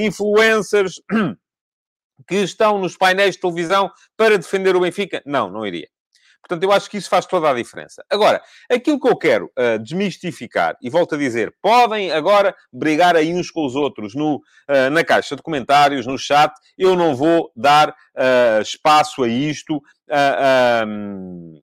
influencers 0.00 1.00
que 2.28 2.36
estão 2.36 2.78
nos 2.78 2.96
painéis 2.96 3.34
de 3.34 3.40
televisão 3.40 3.90
para 4.16 4.38
defender 4.38 4.76
o 4.76 4.80
Benfica, 4.80 5.22
não, 5.26 5.50
não 5.50 5.66
iria. 5.66 5.88
Portanto, 6.42 6.62
eu 6.64 6.72
acho 6.72 6.90
que 6.90 6.96
isso 6.96 7.08
faz 7.08 7.24
toda 7.24 7.48
a 7.48 7.54
diferença. 7.54 8.04
Agora, 8.10 8.42
aquilo 8.70 9.00
que 9.00 9.08
eu 9.08 9.16
quero 9.16 9.46
uh, 9.58 9.78
desmistificar, 9.78 10.76
e 10.82 10.90
volto 10.90 11.14
a 11.14 11.18
dizer, 11.18 11.54
podem 11.62 12.10
agora 12.10 12.54
brigar 12.72 13.16
aí 13.16 13.32
uns 13.32 13.50
com 13.50 13.64
os 13.64 13.74
outros 13.74 14.14
no, 14.14 14.36
uh, 14.36 14.90
na 14.90 15.04
caixa 15.04 15.36
de 15.36 15.42
comentários, 15.42 16.06
no 16.06 16.18
chat, 16.18 16.52
eu 16.76 16.96
não 16.96 17.14
vou 17.14 17.52
dar 17.56 17.90
uh, 17.90 18.60
espaço 18.60 19.22
a 19.22 19.28
isto 19.28 19.80
um, 20.86 21.60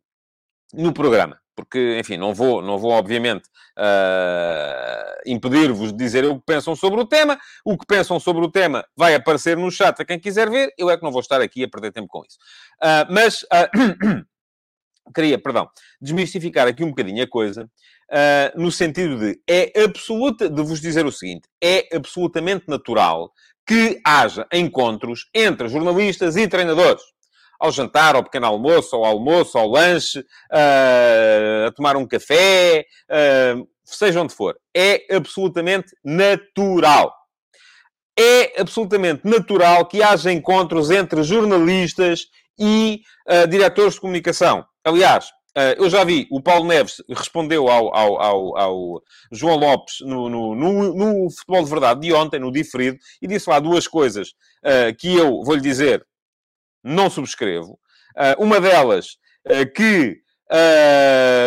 no 0.74 0.94
programa 0.94 1.40
porque, 1.60 1.98
enfim, 2.00 2.16
não 2.16 2.34
vou, 2.34 2.62
não 2.62 2.78
vou 2.78 2.92
obviamente, 2.92 3.50
uh, 3.78 5.22
impedir-vos 5.26 5.92
de 5.92 5.98
dizer 5.98 6.24
o 6.24 6.36
que 6.36 6.46
pensam 6.46 6.74
sobre 6.74 7.02
o 7.02 7.06
tema. 7.06 7.38
O 7.66 7.78
que 7.78 7.86
pensam 7.86 8.18
sobre 8.18 8.46
o 8.46 8.50
tema 8.50 8.86
vai 8.96 9.14
aparecer 9.14 9.58
no 9.58 9.70
chat 9.70 10.02
a 10.02 10.06
quem 10.06 10.18
quiser 10.18 10.50
ver. 10.50 10.74
Eu 10.78 10.90
é 10.90 10.96
que 10.96 11.04
não 11.04 11.12
vou 11.12 11.20
estar 11.20 11.42
aqui 11.42 11.64
a 11.66 11.70
perder 11.70 11.92
tempo 11.92 12.08
com 12.08 12.24
isso. 12.24 12.38
Uh, 12.82 13.12
mas 13.14 13.44
uh, 13.44 14.26
queria, 15.14 15.38
perdão, 15.38 15.70
desmistificar 16.02 16.68
aqui 16.68 16.84
um 16.84 16.90
bocadinho 16.90 17.24
a 17.24 17.28
coisa, 17.28 17.66
uh, 17.66 18.62
no 18.62 18.72
sentido 18.72 19.18
de 19.18 19.40
é 19.48 19.84
absoluta, 19.84 20.50
de 20.50 20.62
vos 20.62 20.82
dizer 20.82 21.06
o 21.06 21.12
seguinte, 21.12 21.48
é 21.62 21.88
absolutamente 21.96 22.66
natural 22.68 23.32
que 23.66 24.02
haja 24.04 24.48
encontros 24.52 25.30
entre 25.34 25.68
jornalistas 25.68 26.36
e 26.36 26.48
treinadores. 26.48 27.04
Ao 27.60 27.72
jantar, 27.72 28.16
ao 28.16 28.24
pequeno 28.24 28.48
almoço, 28.48 28.96
ao 28.96 29.06
almoço, 29.06 29.58
ao 29.58 29.68
lanche, 29.68 30.20
uh, 30.20 31.68
a 31.68 31.72
tomar 31.72 31.98
um 31.98 32.08
café, 32.08 32.86
uh, 33.10 33.68
seja 33.84 34.22
onde 34.22 34.34
for. 34.34 34.58
É 34.76 35.16
absolutamente 35.16 35.96
natural. 36.04 37.14
É 38.18 38.60
absolutamente 38.60 39.22
natural 39.24 39.86
que 39.88 40.02
haja 40.02 40.32
encontros 40.32 40.90
entre 40.90 41.22
jornalistas 41.22 42.28
e 42.58 43.02
uh, 43.28 43.48
diretores 43.48 43.94
de 43.94 44.02
comunicação. 44.02 44.66
Aliás, 44.84 45.32
Uh, 45.58 45.74
eu 45.78 45.90
já 45.90 46.04
vi, 46.04 46.28
o 46.30 46.42
Paulo 46.42 46.68
Neves 46.68 47.02
respondeu 47.10 47.68
ao, 47.68 47.94
ao, 47.94 48.22
ao, 48.22 48.58
ao 48.58 49.04
João 49.32 49.58
Lopes 49.58 49.96
no, 50.02 50.30
no, 50.30 50.56
no, 50.56 50.94
no, 50.94 51.32
Futebol 51.32 51.64
de 51.64 51.70
Verdade 51.70 52.02
de 52.02 52.14
ontem, 52.14 52.40
no 52.40 52.52
diferido, 52.52 52.98
e 53.20 53.28
disse 53.28 53.50
lá 53.50 53.60
duas 53.60 53.88
coisas 53.88 54.30
uh, 54.64 54.96
que 54.98 55.14
eu, 55.14 55.42
vou-lhe 55.44 55.62
dizer, 55.62 56.06
não 56.84 57.10
subscrevo. 57.10 57.80
Uh, 58.16 58.44
uma 58.44 58.62
delas, 58.62 59.18
que 59.76 60.22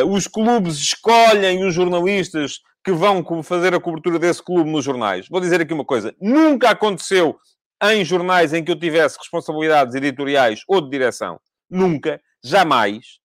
os 0.06 0.26
clubes 0.26 0.76
escolhem 0.78 1.64
os 1.64 1.74
jornalistas 1.74 2.60
que 2.84 2.90
vão 2.90 3.42
fazer 3.42 3.74
a 3.74 3.80
cobertura 3.80 4.18
desse 4.18 4.42
clube 4.42 4.70
nos 4.70 4.84
jornais. 4.84 5.28
Vou 5.28 5.40
dizer 5.40 5.60
aqui 5.60 5.74
uma 5.74 5.84
coisa: 5.84 6.14
nunca 6.20 6.70
aconteceu 6.70 7.36
em 7.82 8.04
jornais 8.04 8.52
em 8.52 8.64
que 8.64 8.72
eu 8.72 8.78
tivesse 8.78 9.18
responsabilidades 9.18 9.94
editoriais 9.94 10.62
ou 10.66 10.80
de 10.80 10.88
direção. 10.90 11.38
Nunca, 11.70 12.20
jamais 12.42 13.21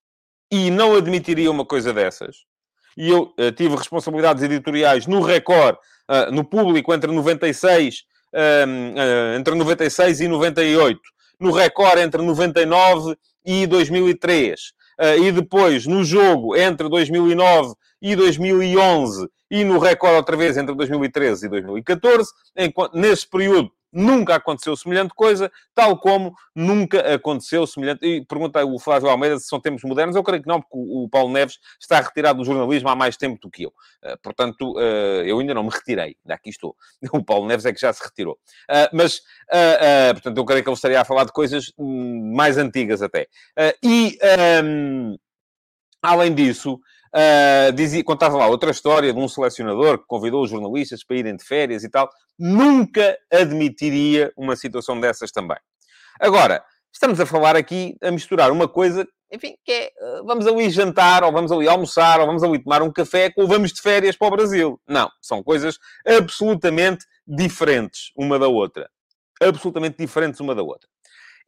e 0.51 0.71
não 0.71 0.95
admitiria 0.95 1.51
uma 1.51 1.65
coisa 1.65 1.93
dessas. 1.93 2.37
E 2.97 3.09
eu 3.09 3.33
uh, 3.39 3.51
tive 3.51 3.75
responsabilidades 3.75 4.41
editoriais 4.41 5.05
no 5.05 5.21
Record, 5.21 5.75
uh, 6.09 6.31
no 6.31 6.43
público, 6.43 6.93
entre 6.93 7.11
96, 7.11 8.03
uh, 8.33 9.37
entre 9.37 9.53
96 9.53 10.21
e 10.21 10.27
98. 10.27 10.99
No 11.39 11.51
Record, 11.51 11.99
entre 11.99 12.21
99 12.21 13.15
e 13.45 13.67
2003. 13.67 14.73
e 15.21 15.31
depois, 15.31 15.85
no 15.85 16.03
jogo, 16.03 16.55
entre 16.55 16.89
2009 16.89 17.75
e 18.01 18.15
2011. 18.15 19.29
E 19.51 19.63
no 19.63 19.77
Record, 19.77 20.15
outra 20.15 20.35
vez, 20.35 20.57
entre 20.57 20.73
2013 20.73 21.45
e 21.45 21.49
2014. 21.49 22.31
Enquanto, 22.57 22.97
nesse 22.97 23.29
período, 23.29 23.71
Nunca 23.99 24.35
aconteceu 24.35 24.77
semelhante 24.77 25.11
coisa, 25.15 25.51
tal 25.73 25.97
como 25.99 26.35
nunca 26.55 27.15
aconteceu 27.15 27.65
semelhante. 27.65 28.05
E 28.05 28.23
pergunta 28.23 28.63
o 28.63 28.77
Flávio 28.77 29.09
Almeida 29.09 29.39
se 29.39 29.47
são 29.47 29.59
tempos 29.59 29.83
modernos. 29.83 30.15
Eu 30.15 30.21
creio 30.21 30.43
que 30.43 30.47
não, 30.47 30.61
porque 30.61 30.75
o 30.77 31.09
Paulo 31.09 31.33
Neves 31.33 31.57
está 31.81 31.99
retirado 31.99 32.37
do 32.37 32.45
jornalismo 32.45 32.89
há 32.89 32.95
mais 32.95 33.17
tempo 33.17 33.39
do 33.41 33.49
que 33.49 33.63
eu. 33.63 33.69
Uh, 33.69 34.15
portanto, 34.21 34.73
uh, 34.77 35.23
eu 35.25 35.39
ainda 35.39 35.55
não 35.55 35.63
me 35.63 35.71
retirei. 35.71 36.15
Aqui 36.29 36.51
estou. 36.51 36.75
O 37.11 37.23
Paulo 37.23 37.47
Neves 37.47 37.65
é 37.65 37.73
que 37.73 37.81
já 37.81 37.91
se 37.91 38.03
retirou. 38.03 38.37
Uh, 38.69 38.87
mas, 38.93 39.21
portanto, 40.13 40.37
eu 40.37 40.45
creio 40.45 40.63
que 40.63 40.69
ele 40.69 40.75
estaria 40.75 41.01
a 41.01 41.05
falar 41.05 41.23
de 41.23 41.31
coisas 41.31 41.73
hum, 41.75 42.33
mais 42.35 42.59
antigas 42.59 43.01
até. 43.01 43.27
e, 43.83 44.19
um, 44.63 45.17
além 46.03 46.35
disso, 46.35 46.79
Uh, 47.17 47.73
dizia, 47.73 48.03
contava 48.03 48.37
lá 48.37 48.45
outra 48.45 48.69
história 48.69 49.11
de 49.11 49.19
um 49.19 49.27
selecionador 49.27 49.97
que 49.97 50.05
convidou 50.05 50.43
os 50.43 50.51
jornalistas 50.51 51.03
para 51.03 51.17
irem 51.17 51.35
de 51.35 51.43
férias 51.43 51.83
e 51.83 51.89
tal. 51.89 52.07
Nunca 52.37 53.17
admitiria 53.33 54.31
uma 54.37 54.55
situação 54.55 54.99
dessas 54.99 55.31
também. 55.31 55.57
Agora, 56.19 56.63
estamos 56.93 57.19
a 57.19 57.25
falar 57.25 57.55
aqui, 57.55 57.97
a 58.03 58.11
misturar 58.11 58.51
uma 58.51 58.67
coisa, 58.67 59.07
enfim, 59.31 59.55
que 59.65 59.71
é, 59.71 59.91
uh, 59.99 60.25
vamos 60.27 60.45
ali 60.45 60.69
jantar, 60.69 61.23
ou 61.23 61.31
vamos 61.31 61.51
ali 61.51 61.67
almoçar, 61.67 62.19
ou 62.19 62.27
vamos 62.27 62.43
ali 62.43 62.61
tomar 62.63 62.83
um 62.83 62.91
café, 62.91 63.33
ou 63.35 63.47
vamos 63.47 63.73
de 63.73 63.81
férias 63.81 64.15
para 64.15 64.27
o 64.27 64.31
Brasil. 64.31 64.79
Não, 64.87 65.09
são 65.19 65.41
coisas 65.41 65.79
absolutamente 66.05 67.03
diferentes 67.27 68.11
uma 68.15 68.37
da 68.37 68.47
outra. 68.47 68.87
Absolutamente 69.41 69.97
diferentes 69.97 70.39
uma 70.39 70.53
da 70.53 70.61
outra. 70.61 70.87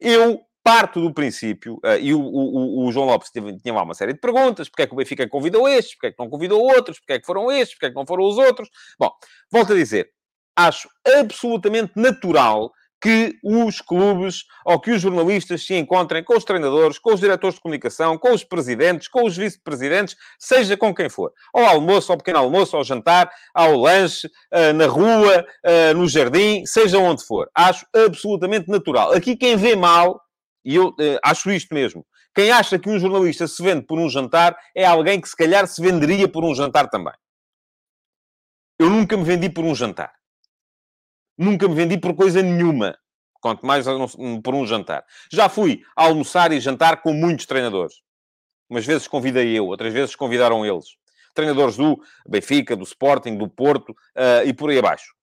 Eu 0.00 0.40
parto 0.62 1.00
do 1.00 1.12
princípio, 1.12 1.74
uh, 1.84 1.98
e 2.00 2.12
o, 2.12 2.20
o, 2.20 2.86
o, 2.86 2.92
João 2.92 3.06
Lopes 3.06 3.30
teve, 3.30 3.56
tinha 3.58 3.74
lá 3.74 3.82
uma 3.82 3.94
série 3.94 4.12
de 4.12 4.20
perguntas, 4.20 4.68
porque 4.68 4.82
é 4.82 4.86
que 4.86 4.92
o 4.92 4.96
Benfica 4.96 5.28
convidou 5.28 5.68
estes, 5.68 5.94
porque 5.94 6.08
é 6.08 6.12
que 6.12 6.18
não 6.18 6.28
convidou 6.28 6.62
outros, 6.62 6.98
porque 6.98 7.14
é 7.14 7.18
que 7.18 7.26
foram 7.26 7.50
estes, 7.50 7.74
porque 7.74 7.86
é 7.86 7.88
que 7.90 7.96
não 7.96 8.06
foram 8.06 8.24
os 8.24 8.36
outros. 8.36 8.68
Bom, 8.98 9.10
volto 9.50 9.72
a 9.72 9.76
dizer, 9.76 10.10
acho 10.56 10.88
absolutamente 11.06 11.92
natural 11.96 12.70
que 13.00 13.38
os 13.42 13.80
clubes 13.80 14.44
ou 14.64 14.78
que 14.78 14.90
os 14.90 15.00
jornalistas 15.00 15.64
se 15.64 15.74
encontrem 15.74 16.22
com 16.22 16.36
os 16.36 16.44
treinadores, 16.44 16.98
com 16.98 17.14
os 17.14 17.20
diretores 17.20 17.54
de 17.54 17.62
comunicação, 17.62 18.18
com 18.18 18.32
os 18.32 18.44
presidentes, 18.44 19.08
com 19.08 19.24
os 19.24 19.36
vice-presidentes, 19.36 20.14
seja 20.38 20.76
com 20.76 20.94
quem 20.94 21.08
for. 21.08 21.32
Ao 21.54 21.64
almoço, 21.64 22.12
ao 22.12 22.18
pequeno 22.18 22.38
almoço, 22.38 22.76
ao 22.76 22.84
jantar, 22.84 23.30
ao 23.54 23.74
lanche, 23.74 24.26
uh, 24.26 24.72
na 24.74 24.86
rua, 24.86 25.46
uh, 25.64 25.96
no 25.96 26.06
jardim, 26.06 26.66
seja 26.66 26.98
onde 26.98 27.24
for. 27.24 27.48
Acho 27.54 27.86
absolutamente 27.94 28.68
natural. 28.68 29.12
Aqui 29.12 29.34
quem 29.34 29.56
vê 29.56 29.74
mal 29.74 30.20
e 30.64 30.74
eu 30.74 30.88
uh, 30.88 31.18
acho 31.24 31.50
isto 31.50 31.74
mesmo. 31.74 32.06
Quem 32.34 32.50
acha 32.50 32.78
que 32.78 32.88
um 32.88 32.98
jornalista 32.98 33.46
se 33.48 33.62
vende 33.62 33.84
por 33.86 33.98
um 33.98 34.08
jantar 34.08 34.56
é 34.74 34.84
alguém 34.84 35.20
que 35.20 35.28
se 35.28 35.36
calhar 35.36 35.66
se 35.66 35.82
venderia 35.82 36.28
por 36.28 36.44
um 36.44 36.54
jantar 36.54 36.88
também. 36.88 37.14
Eu 38.78 38.88
nunca 38.88 39.16
me 39.16 39.24
vendi 39.24 39.50
por 39.50 39.64
um 39.64 39.74
jantar. 39.74 40.12
Nunca 41.36 41.68
me 41.68 41.74
vendi 41.74 41.98
por 41.98 42.14
coisa 42.14 42.42
nenhuma. 42.42 42.96
Quanto 43.40 43.64
mais 43.64 43.86
por 44.44 44.54
um 44.54 44.66
jantar. 44.66 45.04
Já 45.32 45.48
fui 45.48 45.82
almoçar 45.96 46.52
e 46.52 46.60
jantar 46.60 47.02
com 47.02 47.12
muitos 47.12 47.46
treinadores. 47.46 47.94
Umas 48.68 48.86
vezes 48.86 49.08
convidei 49.08 49.58
eu, 49.58 49.66
outras 49.66 49.92
vezes 49.92 50.14
convidaram 50.14 50.64
eles. 50.64 50.84
Treinadores 51.34 51.76
do 51.76 51.98
Benfica, 52.28 52.76
do 52.76 52.84
Sporting, 52.84 53.36
do 53.36 53.48
Porto 53.48 53.90
uh, 53.90 54.46
e 54.46 54.52
por 54.52 54.70
aí 54.70 54.78
abaixo. 54.78 55.14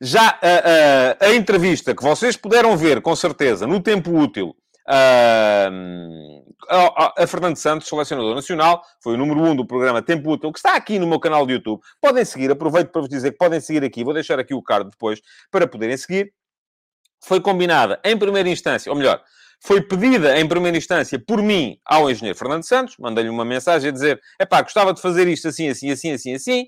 Já 0.00 0.38
a, 0.40 1.24
a, 1.24 1.26
a, 1.26 1.34
entrevista 1.34 1.94
que 1.94 2.02
vocês 2.02 2.36
puderam 2.36 2.74
ver, 2.76 3.02
com 3.02 3.14
certeza, 3.14 3.66
no 3.66 3.82
tempo 3.82 4.10
útil, 4.18 4.56
a, 4.88 5.70
a, 7.18 7.26
Fernando 7.26 7.56
Santos, 7.56 7.86
selecionador 7.86 8.34
nacional, 8.34 8.82
foi 9.02 9.14
o 9.14 9.16
número 9.16 9.40
1 9.40 9.50
um 9.50 9.56
do 9.56 9.66
programa 9.66 10.00
Tempo 10.00 10.30
Útil, 10.30 10.50
que 10.52 10.58
está 10.58 10.74
aqui 10.74 10.98
no 10.98 11.06
meu 11.06 11.20
canal 11.20 11.46
de 11.46 11.54
YouTube. 11.54 11.80
Podem 12.00 12.24
seguir, 12.24 12.50
aproveito 12.50 12.90
para 12.90 13.02
vos 13.02 13.10
dizer 13.10 13.32
que 13.32 13.38
podem 13.38 13.60
seguir 13.60 13.84
aqui, 13.84 14.02
vou 14.02 14.14
deixar 14.14 14.38
aqui 14.38 14.54
o 14.54 14.62
card 14.62 14.90
depois 14.90 15.20
para 15.50 15.66
poderem 15.66 15.96
seguir. 15.96 16.32
Foi 17.22 17.40
combinada 17.40 18.00
em 18.02 18.16
primeira 18.16 18.48
instância, 18.48 18.90
ou 18.90 18.96
melhor, 18.96 19.22
foi 19.62 19.82
pedida 19.82 20.38
em 20.40 20.48
primeira 20.48 20.78
instância 20.78 21.18
por 21.18 21.42
mim 21.42 21.78
ao 21.84 22.10
engenheiro 22.10 22.38
Fernando 22.38 22.64
Santos, 22.64 22.96
mandei-lhe 22.98 23.28
uma 23.28 23.44
mensagem 23.44 23.90
a 23.90 23.92
dizer: 23.92 24.20
é 24.38 24.46
pá, 24.46 24.62
gostava 24.62 24.94
de 24.94 25.00
fazer 25.02 25.28
isto 25.28 25.48
assim, 25.48 25.68
assim, 25.68 25.90
assim, 25.90 26.12
assim, 26.12 26.34
assim. 26.34 26.66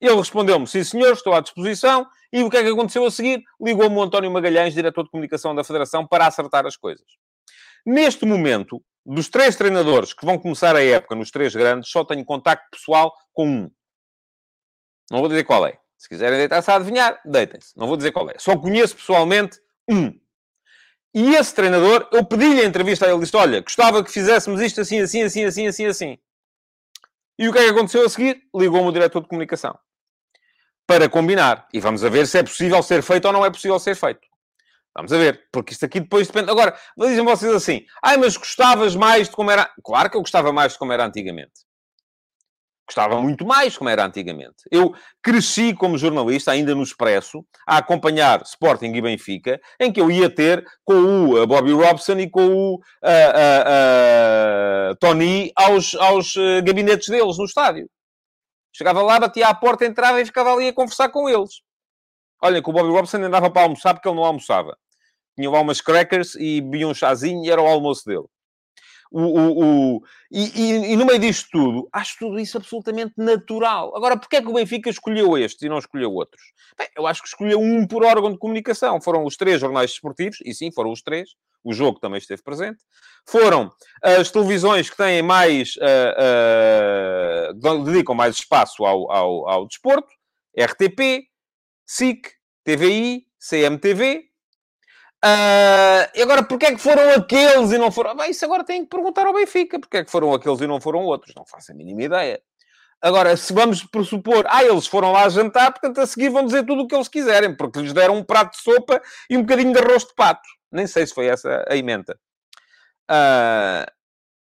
Ele 0.00 0.14
respondeu-me: 0.14 0.66
sim, 0.66 0.84
senhor, 0.84 1.12
estou 1.12 1.34
à 1.34 1.40
disposição. 1.40 2.06
E 2.32 2.42
o 2.42 2.50
que 2.50 2.56
é 2.56 2.62
que 2.62 2.68
aconteceu 2.68 3.04
a 3.06 3.10
seguir? 3.10 3.42
Ligou-me 3.60 3.96
o 3.96 4.02
António 4.02 4.30
Magalhães, 4.30 4.74
diretor 4.74 5.04
de 5.04 5.10
comunicação 5.10 5.54
da 5.54 5.64
Federação, 5.64 6.06
para 6.06 6.26
acertar 6.26 6.66
as 6.66 6.76
coisas. 6.76 7.06
Neste 7.86 8.26
momento, 8.26 8.82
dos 9.04 9.28
três 9.28 9.56
treinadores 9.56 10.12
que 10.12 10.26
vão 10.26 10.38
começar 10.38 10.76
a 10.76 10.84
época 10.84 11.14
nos 11.14 11.30
três 11.30 11.54
grandes, 11.54 11.90
só 11.90 12.04
tenho 12.04 12.24
contacto 12.24 12.68
pessoal 12.70 13.14
com 13.32 13.48
um. 13.48 13.70
Não 15.10 15.20
vou 15.20 15.28
dizer 15.28 15.44
qual 15.44 15.66
é. 15.66 15.78
Se 15.96 16.08
quiserem 16.08 16.38
deitar-se 16.38 16.70
a 16.70 16.76
adivinhar, 16.76 17.18
deitem-se. 17.24 17.76
Não 17.76 17.86
vou 17.86 17.96
dizer 17.96 18.12
qual 18.12 18.28
é. 18.30 18.34
Só 18.38 18.56
conheço 18.56 18.94
pessoalmente 18.94 19.58
um. 19.88 20.12
E 21.14 21.34
esse 21.34 21.54
treinador, 21.54 22.06
eu 22.12 22.22
pedi-lhe 22.24 22.60
a 22.60 22.66
entrevista 22.66 23.06
a 23.06 23.10
ele, 23.10 23.20
disse, 23.20 23.34
olha, 23.34 23.62
gostava 23.62 24.04
que 24.04 24.12
fizéssemos 24.12 24.60
isto 24.60 24.82
assim, 24.82 25.00
assim, 25.00 25.22
assim, 25.22 25.44
assim, 25.44 25.66
assim, 25.66 25.86
assim. 25.86 26.18
E 27.38 27.48
o 27.48 27.52
que 27.52 27.58
é 27.58 27.64
que 27.64 27.70
aconteceu 27.70 28.04
a 28.04 28.08
seguir? 28.10 28.42
Ligou-me 28.54 28.88
o 28.88 28.92
diretor 28.92 29.22
de 29.22 29.28
comunicação 29.28 29.78
para 30.88 31.06
combinar. 31.06 31.68
E 31.72 31.78
vamos 31.78 32.02
a 32.02 32.08
ver 32.08 32.26
se 32.26 32.38
é 32.38 32.42
possível 32.42 32.82
ser 32.82 33.02
feito 33.02 33.26
ou 33.26 33.32
não 33.32 33.44
é 33.44 33.50
possível 33.50 33.78
ser 33.78 33.94
feito. 33.94 34.26
Vamos 34.96 35.12
a 35.12 35.18
ver, 35.18 35.46
porque 35.52 35.74
isto 35.74 35.84
aqui 35.84 36.00
depois 36.00 36.26
depende. 36.26 36.50
Agora, 36.50 36.74
dizem 36.96 37.24
vocês 37.24 37.52
assim, 37.52 37.84
ai, 38.02 38.16
mas 38.16 38.36
gostavas 38.36 38.96
mais 38.96 39.28
de 39.28 39.36
como 39.36 39.50
era. 39.50 39.70
Claro 39.84 40.10
que 40.10 40.16
eu 40.16 40.22
gostava 40.22 40.50
mais 40.50 40.72
de 40.72 40.78
como 40.78 40.92
era 40.92 41.04
antigamente. 41.04 41.68
Gostava 42.88 43.20
muito 43.20 43.44
mais 43.44 43.76
como 43.76 43.90
era 43.90 44.06
antigamente. 44.06 44.64
Eu 44.72 44.94
cresci 45.22 45.74
como 45.74 45.98
jornalista, 45.98 46.52
ainda 46.52 46.74
no 46.74 46.82
Expresso, 46.82 47.44
a 47.66 47.76
acompanhar 47.76 48.40
Sporting 48.42 48.94
e 48.94 49.02
Benfica, 49.02 49.60
em 49.78 49.92
que 49.92 50.00
eu 50.00 50.10
ia 50.10 50.30
ter 50.30 50.64
com 50.86 50.94
o 50.94 51.46
Bobby 51.46 51.72
Robson 51.72 52.18
e 52.18 52.30
com 52.30 52.48
o 52.48 52.76
uh, 52.76 52.78
uh, 52.78 54.92
uh, 54.92 54.96
Tony 54.98 55.52
aos, 55.54 55.94
aos 55.96 56.34
eh, 56.34 56.62
gabinetes 56.62 57.08
deles 57.08 57.36
no 57.36 57.44
estádio. 57.44 57.90
Chegava 58.78 59.02
lá, 59.02 59.18
batia 59.18 59.48
à 59.48 59.54
porta, 59.54 59.84
entrava 59.84 60.20
e 60.20 60.24
ficava 60.24 60.52
ali 60.52 60.68
a 60.68 60.72
conversar 60.72 61.08
com 61.08 61.28
eles. 61.28 61.62
Olha, 62.40 62.62
que 62.62 62.70
o 62.70 62.72
Bobby 62.72 62.90
Robson 62.90 63.16
andava 63.16 63.50
para 63.50 63.62
almoçar 63.62 63.92
porque 63.92 64.08
ele 64.08 64.14
não 64.14 64.24
almoçava. 64.24 64.78
Tinha 65.34 65.50
lá 65.50 65.60
umas 65.60 65.80
crackers 65.80 66.36
e 66.36 66.60
bebia 66.60 66.86
um 66.86 66.94
chazinho 66.94 67.44
e 67.44 67.50
era 67.50 67.60
o 67.60 67.66
almoço 67.66 68.04
dele. 68.06 68.26
O, 69.10 69.20
o, 69.20 69.96
o... 69.96 70.02
E, 70.30 70.44
e, 70.60 70.92
e, 70.92 70.96
no 70.96 71.06
meio 71.06 71.18
disto 71.18 71.48
tudo, 71.50 71.88
acho 71.92 72.18
tudo 72.20 72.38
isso 72.38 72.56
absolutamente 72.56 73.14
natural. 73.16 73.96
Agora, 73.96 74.16
porquê 74.16 74.36
é 74.36 74.42
que 74.42 74.48
o 74.48 74.52
Benfica 74.52 74.88
escolheu 74.88 75.36
este 75.36 75.66
e 75.66 75.68
não 75.68 75.78
escolheu 75.78 76.12
outros? 76.12 76.40
Bem, 76.78 76.86
eu 76.96 77.04
acho 77.04 77.20
que 77.20 77.28
escolheu 77.28 77.58
um 77.58 77.84
por 77.84 78.04
órgão 78.04 78.30
de 78.30 78.38
comunicação. 78.38 79.00
Foram 79.00 79.24
os 79.24 79.36
três 79.36 79.60
jornais 79.60 79.90
desportivos, 79.90 80.38
e 80.44 80.54
sim, 80.54 80.70
foram 80.70 80.92
os 80.92 81.02
três. 81.02 81.30
O 81.64 81.72
jogo 81.72 81.98
também 81.98 82.18
esteve 82.18 82.44
presente. 82.44 82.78
Foram 83.26 83.72
as 84.00 84.30
televisões 84.30 84.88
que 84.88 84.96
têm 84.96 85.20
mais... 85.20 85.74
Uh, 85.78 86.14
dedicam 87.58 88.14
mais 88.14 88.36
espaço 88.36 88.84
ao, 88.84 89.10
ao, 89.10 89.48
ao 89.48 89.66
desporto. 89.66 90.08
RTP, 90.58 91.28
SIC, 91.86 92.32
TVI, 92.64 93.26
CMTV, 93.38 94.28
Uh, 95.24 96.06
e 96.14 96.22
agora, 96.22 96.44
porquê 96.44 96.66
é 96.66 96.74
que 96.74 96.80
foram 96.80 97.10
aqueles 97.14 97.72
e 97.72 97.78
não 97.78 97.90
foram... 97.90 98.14
Bem, 98.14 98.30
isso 98.30 98.44
agora 98.44 98.62
tem 98.64 98.84
que 98.84 98.90
perguntar 98.90 99.26
ao 99.26 99.34
Benfica. 99.34 99.78
Porquê 99.78 99.98
é 99.98 100.04
que 100.04 100.10
foram 100.10 100.32
aqueles 100.32 100.60
e 100.60 100.66
não 100.66 100.80
foram 100.80 101.00
outros? 101.00 101.34
Não 101.34 101.44
faço 101.44 101.72
a 101.72 101.74
mínima 101.74 102.04
ideia. 102.04 102.40
Agora, 103.02 103.36
se 103.36 103.52
vamos 103.52 103.82
pressupor... 103.84 104.44
Ah, 104.48 104.64
eles 104.64 104.86
foram 104.86 105.12
lá 105.12 105.28
jantar, 105.28 105.72
portanto, 105.72 106.00
a 106.00 106.06
seguir 106.06 106.28
vão 106.28 106.44
dizer 106.44 106.64
tudo 106.64 106.82
o 106.82 106.86
que 106.86 106.94
eles 106.94 107.08
quiserem. 107.08 107.56
Porque 107.56 107.80
lhes 107.80 107.92
deram 107.92 108.16
um 108.16 108.24
prato 108.24 108.52
de 108.56 108.62
sopa 108.62 109.02
e 109.28 109.36
um 109.36 109.42
bocadinho 109.42 109.72
de 109.72 109.80
arroz 109.80 110.04
de 110.04 110.14
pato. 110.14 110.48
Nem 110.70 110.86
sei 110.86 111.06
se 111.06 111.14
foi 111.14 111.26
essa 111.26 111.64
a 111.68 111.76
emenda. 111.76 112.18
Uh, 113.10 113.90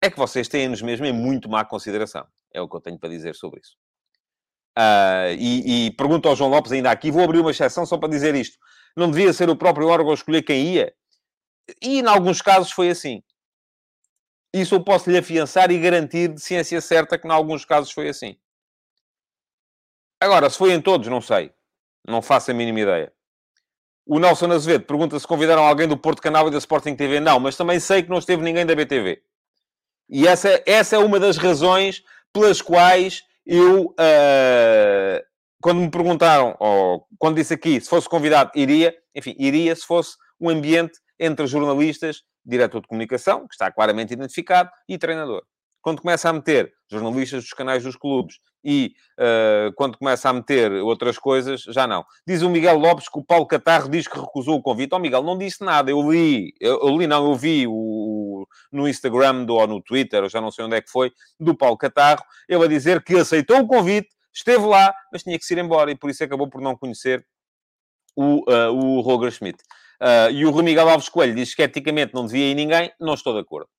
é 0.02 0.10
que 0.10 0.18
vocês 0.18 0.48
têm-nos 0.48 0.82
mesmo 0.82 1.06
em 1.06 1.14
muito 1.14 1.50
má 1.50 1.66
consideração. 1.66 2.26
É 2.54 2.62
o 2.62 2.68
que 2.68 2.76
eu 2.76 2.82
tenho 2.82 3.00
para 3.00 3.10
dizer 3.10 3.36
sobre 3.36 3.62
isso. 3.62 3.76
Uh, 4.78 5.36
e, 5.38 5.88
e 5.88 5.92
pergunto 5.92 6.30
ao 6.30 6.36
João 6.36 6.50
Lopes 6.50 6.72
ainda 6.72 6.92
aqui, 6.92 7.12
vou 7.12 7.24
abrir 7.24 7.40
uma 7.40 7.52
exceção 7.52 7.86
só 7.86 7.98
para 7.98 8.10
dizer 8.10 8.36
isto. 8.36 8.58
Não 8.96 9.10
devia 9.10 9.34
ser 9.34 9.50
o 9.50 9.56
próprio 9.56 9.88
órgão 9.88 10.12
a 10.12 10.14
escolher 10.14 10.42
quem 10.42 10.74
ia? 10.74 10.94
E, 11.82 12.00
em 12.00 12.08
alguns 12.08 12.42
casos, 12.42 12.72
foi 12.72 12.90
assim. 12.90 13.24
Isso 14.54 14.76
eu 14.76 14.84
posso 14.84 15.10
lhe 15.10 15.18
afiançar 15.18 15.72
e 15.72 15.80
garantir 15.80 16.34
de 16.34 16.42
ciência 16.42 16.82
certa 16.82 17.18
que, 17.18 17.28
em 17.28 17.32
alguns 17.32 17.64
casos, 17.64 17.92
foi 17.92 18.10
assim. 18.10 18.38
Agora, 20.20 20.50
se 20.50 20.58
foi 20.58 20.74
em 20.74 20.82
todos, 20.82 21.08
não 21.08 21.22
sei. 21.22 21.54
Não 22.08 22.22
faço 22.22 22.52
a 22.52 22.54
mínima 22.54 22.82
ideia. 22.82 23.14
O 24.06 24.20
Nelson 24.20 24.52
Azevedo 24.52 24.86
pergunta 24.86 25.18
se 25.18 25.28
convidaram 25.28 25.64
alguém 25.64 25.88
do 25.88 25.98
Porto 25.98 26.22
Canal 26.22 26.48
e 26.48 26.52
da 26.52 26.58
Sporting 26.58 26.96
TV. 26.96 27.20
Não, 27.20 27.40
mas 27.40 27.56
também 27.56 27.80
sei 27.80 28.04
que 28.04 28.10
não 28.10 28.18
esteve 28.18 28.44
ninguém 28.44 28.66
da 28.66 28.76
BTV. 28.76 29.22
E 30.10 30.28
essa, 30.28 30.62
essa 30.66 30.98
é 30.98 31.00
uma 31.00 31.20
das 31.20 31.38
razões 31.38 32.04
pelas 32.34 32.62
quais 32.62 33.22
eu, 33.46 33.88
uh, 33.88 35.22
quando 35.62 35.82
me 35.82 35.90
perguntaram, 35.90 36.56
ou 36.60 37.06
quando 37.18 37.36
disse 37.36 37.54
aqui, 37.54 37.80
se 37.80 37.90
fosse 37.90 38.08
convidado, 38.08 38.52
iria. 38.56 38.96
Enfim, 39.16 39.36
iria 39.38 39.76
se 39.76 39.86
fosse 39.86 40.16
um 40.40 40.50
ambiente 40.50 40.98
entre 41.20 41.46
jornalistas, 41.46 42.22
diretor 42.46 42.82
de 42.82 42.88
comunicação, 42.88 43.48
que 43.48 43.54
está 43.54 43.72
claramente 43.72 44.14
identificado, 44.14 44.70
e 44.88 44.98
treinador. 44.98 45.44
Quando 45.82 46.02
começa 46.02 46.30
a 46.30 46.34
meter 46.34 46.72
jornalistas 46.90 47.44
dos 47.44 47.54
canais 47.54 47.84
dos 47.84 47.96
clubes 47.96 48.36
e 48.64 48.94
uh, 49.20 49.74
quando 49.76 49.98
começa 49.98 50.30
a 50.30 50.34
meter 50.34 50.72
outras 50.72 51.18
coisas, 51.18 51.62
já 51.64 51.88
não. 51.88 52.06
Diz 52.26 52.42
o 52.42 52.50
Miguel 52.50 52.78
Lopes 52.78 53.10
que 53.10 53.20
o 53.20 53.24
Paulo 53.24 53.46
Catarro 53.46 53.90
diz 53.90 54.08
que 54.08 54.20
recusou 54.20 54.56
o 54.56 54.62
convite. 54.62 54.94
Ó 54.94 54.98
oh, 54.98 55.00
Miguel, 55.00 55.24
não 55.24 55.38
disse 55.38 55.64
nada. 55.64 55.90
Eu 55.90 56.12
li, 56.12 56.54
eu, 56.60 56.80
eu 56.82 56.98
li, 56.98 57.08
não, 57.08 57.30
eu 57.30 57.36
vi 57.36 57.66
o, 57.68 58.48
no 58.72 58.88
Instagram 58.88 59.46
do, 59.46 59.56
ou 59.56 59.68
no 59.68 59.82
Twitter, 59.82 60.28
já 60.30 60.40
não 60.40 60.52
sei 60.52 60.66
onde 60.66 60.76
é 60.76 60.82
que 60.82 60.90
foi, 60.90 61.12
do 61.40 61.56
Paulo 61.56 61.78
Catarro, 61.78 62.24
ele 62.48 62.64
a 62.64 62.68
dizer 62.68 63.04
que 63.04 63.16
aceitou 63.16 63.60
o 63.60 63.68
convite, 63.68 64.10
esteve 64.34 64.66
lá, 64.66 64.94
mas 65.12 65.24
tinha 65.24 65.38
que 65.38 65.46
se 65.46 65.54
ir 65.54 65.58
embora 65.60 65.92
e 65.92 65.96
por 65.96 66.10
isso 66.10 66.24
acabou 66.24 66.50
por 66.50 66.62
não 66.62 66.76
conhecer 66.76 67.26
o, 68.16 68.44
uh, 68.52 68.72
o 68.72 69.02
Roger 69.02 69.32
Schmidt. 69.32 69.62
Uh, 70.02 70.32
e 70.32 70.46
o 70.46 70.52
Rui 70.52 70.64
Miguel 70.64 70.90
Alves 70.90 71.10
Coelho 71.10 71.36
diz 71.36 71.54
que 71.54 71.62
eticamente 71.62 72.14
não 72.14 72.26
devia 72.26 72.50
ir 72.52 72.56
ninguém, 72.56 72.92
não 73.00 73.14
estou 73.14 73.34
de 73.34 73.40
acordo. 73.40 73.70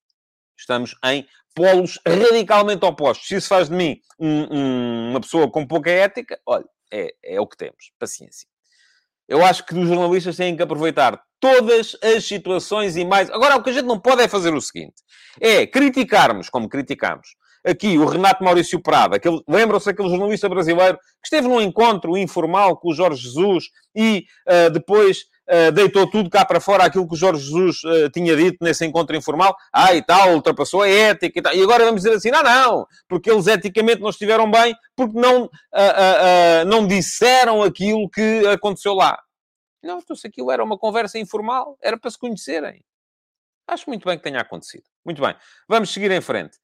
Estamos 0.57 0.95
em 1.05 1.25
polos 1.55 1.99
radicalmente 2.05 2.85
opostos. 2.85 3.27
Se 3.27 3.35
isso 3.35 3.47
faz 3.47 3.69
de 3.69 3.75
mim 3.75 3.99
um, 4.19 4.57
um, 4.57 5.09
uma 5.11 5.21
pessoa 5.21 5.49
com 5.49 5.65
pouca 5.65 5.89
ética, 5.89 6.39
olha, 6.45 6.65
é, 6.91 7.13
é 7.23 7.41
o 7.41 7.47
que 7.47 7.57
temos. 7.57 7.91
Paciência. 7.99 8.47
Eu 9.27 9.43
acho 9.43 9.65
que 9.65 9.73
os 9.73 9.87
jornalistas 9.87 10.35
têm 10.35 10.55
que 10.55 10.63
aproveitar 10.63 11.21
todas 11.39 11.97
as 12.01 12.25
situações 12.25 12.95
e 12.95 13.05
mais. 13.05 13.29
Agora, 13.29 13.55
o 13.55 13.63
que 13.63 13.69
a 13.69 13.73
gente 13.73 13.85
não 13.85 13.99
pode 13.99 14.21
é 14.21 14.27
fazer 14.27 14.53
o 14.53 14.61
seguinte: 14.61 14.95
é 15.39 15.65
criticarmos, 15.65 16.49
como 16.49 16.69
criticamos, 16.69 17.29
aqui 17.65 17.97
o 17.97 18.05
Renato 18.05 18.43
Maurício 18.43 18.81
Prada, 18.81 19.15
aquele, 19.15 19.41
lembram-se 19.47 19.89
aquele 19.89 20.09
jornalista 20.09 20.49
brasileiro 20.49 20.97
que 20.97 21.25
esteve 21.25 21.47
num 21.47 21.61
encontro 21.61 22.17
informal 22.17 22.77
com 22.77 22.89
o 22.89 22.93
Jorge 22.93 23.23
Jesus 23.23 23.65
e 23.95 24.25
uh, 24.47 24.69
depois 24.69 25.25
deitou 25.73 26.09
tudo 26.09 26.29
cá 26.29 26.45
para 26.45 26.59
fora 26.59 26.85
aquilo 26.85 27.07
que 27.07 27.13
o 27.13 27.17
Jorge 27.17 27.43
Jesus 27.43 27.83
uh, 27.83 28.09
tinha 28.09 28.35
dito 28.35 28.57
nesse 28.61 28.85
encontro 28.85 29.15
informal. 29.15 29.55
Ah, 29.73 29.93
e 29.93 30.01
tal, 30.01 30.33
ultrapassou 30.33 30.81
a 30.81 30.89
ética 30.89 31.39
e 31.39 31.41
tal. 31.41 31.53
E 31.53 31.61
agora 31.61 31.85
vamos 31.85 32.01
dizer 32.01 32.15
assim, 32.15 32.31
não, 32.31 32.43
não, 32.43 32.87
porque 33.07 33.29
eles 33.29 33.47
eticamente 33.47 34.01
não 34.01 34.09
estiveram 34.09 34.49
bem, 34.49 34.75
porque 34.95 35.19
não, 35.19 35.49
não 36.67 36.87
disseram 36.87 37.61
aquilo 37.61 38.09
que 38.09 38.47
aconteceu 38.47 38.93
lá. 38.93 39.19
Não, 39.83 39.99
então 39.99 40.15
se 40.15 40.27
aquilo 40.27 40.49
era 40.49 40.63
uma 40.63 40.77
conversa 40.77 41.19
informal, 41.19 41.77
era 41.81 41.97
para 41.97 42.09
se 42.09 42.17
conhecerem. 42.17 42.81
Acho 43.67 43.89
muito 43.89 44.05
bem 44.05 44.17
que 44.17 44.23
tenha 44.23 44.39
acontecido. 44.39 44.83
Muito 45.05 45.21
bem. 45.21 45.35
Vamos 45.67 45.91
seguir 45.91 46.11
em 46.11 46.21
frente 46.21 46.57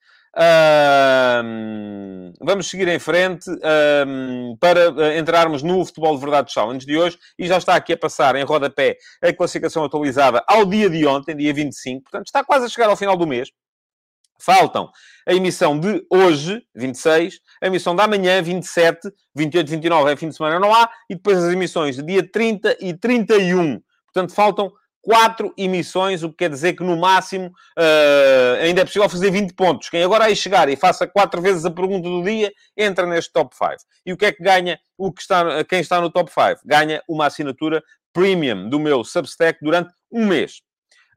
vamos 2.40 2.70
seguir 2.70 2.88
em 2.88 3.00
frente 3.00 3.50
para 4.60 4.92
uh, 4.92 5.18
entrarmos 5.18 5.64
no 5.64 5.84
Futebol 5.86 6.16
de 6.16 6.22
Verdade 6.22 6.52
Challenge 6.52 6.86
de 6.86 6.98
hoje 6.98 7.18
e 7.38 7.48
já 7.48 7.58
está 7.58 7.76
aqui 7.76 7.94
a 7.94 7.98
passar 7.98 8.36
em 8.36 8.44
rodapé 8.44 8.98
a 9.22 9.34
classificação 9.34 9.84
atualizada 9.84 10.44
ao 10.48 10.66
dia 10.66 10.90
de 10.90 11.06
ontem, 11.06 11.36
dia 11.36 11.54
25, 11.54 12.04
portanto 12.04 12.28
está 12.28 12.44
quase 12.44 12.66
a 12.66 12.70
chegar 12.70 12.90
ao 12.90 12.98
final 12.98 13.18
do 13.18 13.28
mês. 13.28 13.50
Faltam 14.42 14.90
a 15.28 15.34
emissão 15.34 15.78
de 15.78 16.02
hoje, 16.10 16.62
26, 16.74 17.40
a 17.62 17.68
emissão 17.68 17.94
da 17.94 18.08
manhã, 18.08 18.42
27, 18.42 19.12
28, 19.36 19.70
29 19.70 20.12
é 20.12 20.16
fim 20.16 20.30
de 20.30 20.36
semana, 20.36 20.60
não 20.60 20.74
há, 20.74 20.90
e 21.10 21.16
depois 21.16 21.38
as 21.38 21.52
emissões 21.52 21.98
de 21.98 22.04
dia 22.04 22.24
30 22.32 22.78
e 22.80 22.94
31. 22.98 23.82
Portanto, 24.06 24.34
faltam 24.34 24.72
quatro 25.02 25.54
emissões, 25.58 26.24
o 26.24 26.30
que 26.30 26.38
quer 26.38 26.50
dizer 26.50 26.74
que 26.74 26.84
no 26.84 26.98
máximo 26.98 27.48
uh, 27.48 28.62
ainda 28.62 28.82
é 28.82 28.86
possível 28.86 29.10
fazer 29.10 29.32
20 29.32 29.54
pontos. 29.54 29.90
Quem 29.90 30.04
agora 30.04 30.26
aí 30.26 30.36
chegar 30.36 30.70
e 30.70 30.76
faça 30.76 31.08
quatro 31.08 31.42
vezes 31.42 31.66
a 31.66 31.72
pergunta 31.72 32.08
do 32.08 32.24
dia, 32.24 32.52
entra 32.78 33.06
neste 33.06 33.32
top 33.32 33.56
5. 33.56 33.76
E 34.06 34.14
o 34.14 34.18
que 34.18 34.26
é 34.26 34.32
que 34.32 34.44
ganha 34.44 34.80
o 34.98 35.12
que 35.12 35.22
está, 35.22 35.64
quem 35.64 35.80
está 35.80 36.02
no 36.02 36.12
top 36.12 36.32
5? 36.32 36.62
Ganha 36.66 37.02
uma 37.08 37.28
assinatura 37.28 37.82
premium 38.14 38.70
do 38.70 38.80
meu 38.80 39.04
Substack 39.04 39.60
durante 39.62 39.94
um 40.12 40.26
mês. 40.26 40.62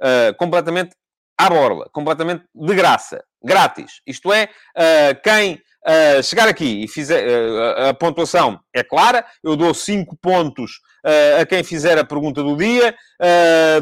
Uh, 0.01 0.35
completamente 0.37 0.95
à 1.43 1.51
borla, 1.51 1.89
completamente 1.93 2.45
de 2.55 2.75
graça, 2.75 3.23
grátis. 3.43 4.01
Isto 4.07 4.33
é, 4.33 4.45
uh, 4.77 5.23
quem 5.23 5.55
uh, 5.55 6.23
chegar 6.23 6.49
aqui 6.49 6.85
e 6.85 6.89
fizer 6.89 7.27
uh, 7.27 7.89
a 7.89 7.95
pontuação 7.95 8.61
é 8.73 8.85
clara, 8.85 9.25
eu 9.43 9.57
dou 9.57 9.75
5 9.75 10.17
pontos 10.17 10.81
a 11.41 11.45
quem 11.45 11.65
fizer 11.65 11.99
a 11.99 12.05
pergunta 12.05 12.45
do 12.45 12.57
dia, 12.57 12.95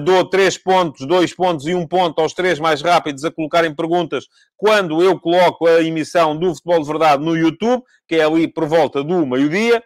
dou 0.01 0.25
3 0.25 0.57
pontos, 0.57 1.07
2 1.07 1.35
pontos 1.35 1.67
e 1.67 1.75
1 1.75 1.79
um 1.79 1.87
ponto 1.87 2.19
aos 2.19 2.33
três 2.33 2.59
mais 2.59 2.81
rápidos 2.81 3.27
a 3.27 3.31
colocarem 3.31 3.75
perguntas 3.75 4.25
quando 4.57 5.03
eu 5.03 5.21
coloco 5.21 5.67
a 5.67 5.83
emissão 5.83 6.35
do 6.35 6.55
Futebol 6.55 6.81
de 6.81 6.87
Verdade 6.87 7.23
no 7.23 7.37
YouTube, 7.37 7.83
que 8.09 8.15
é 8.15 8.25
ali 8.25 8.49
por 8.49 8.67
volta 8.67 9.05
do 9.05 9.27
meio-dia. 9.27 9.85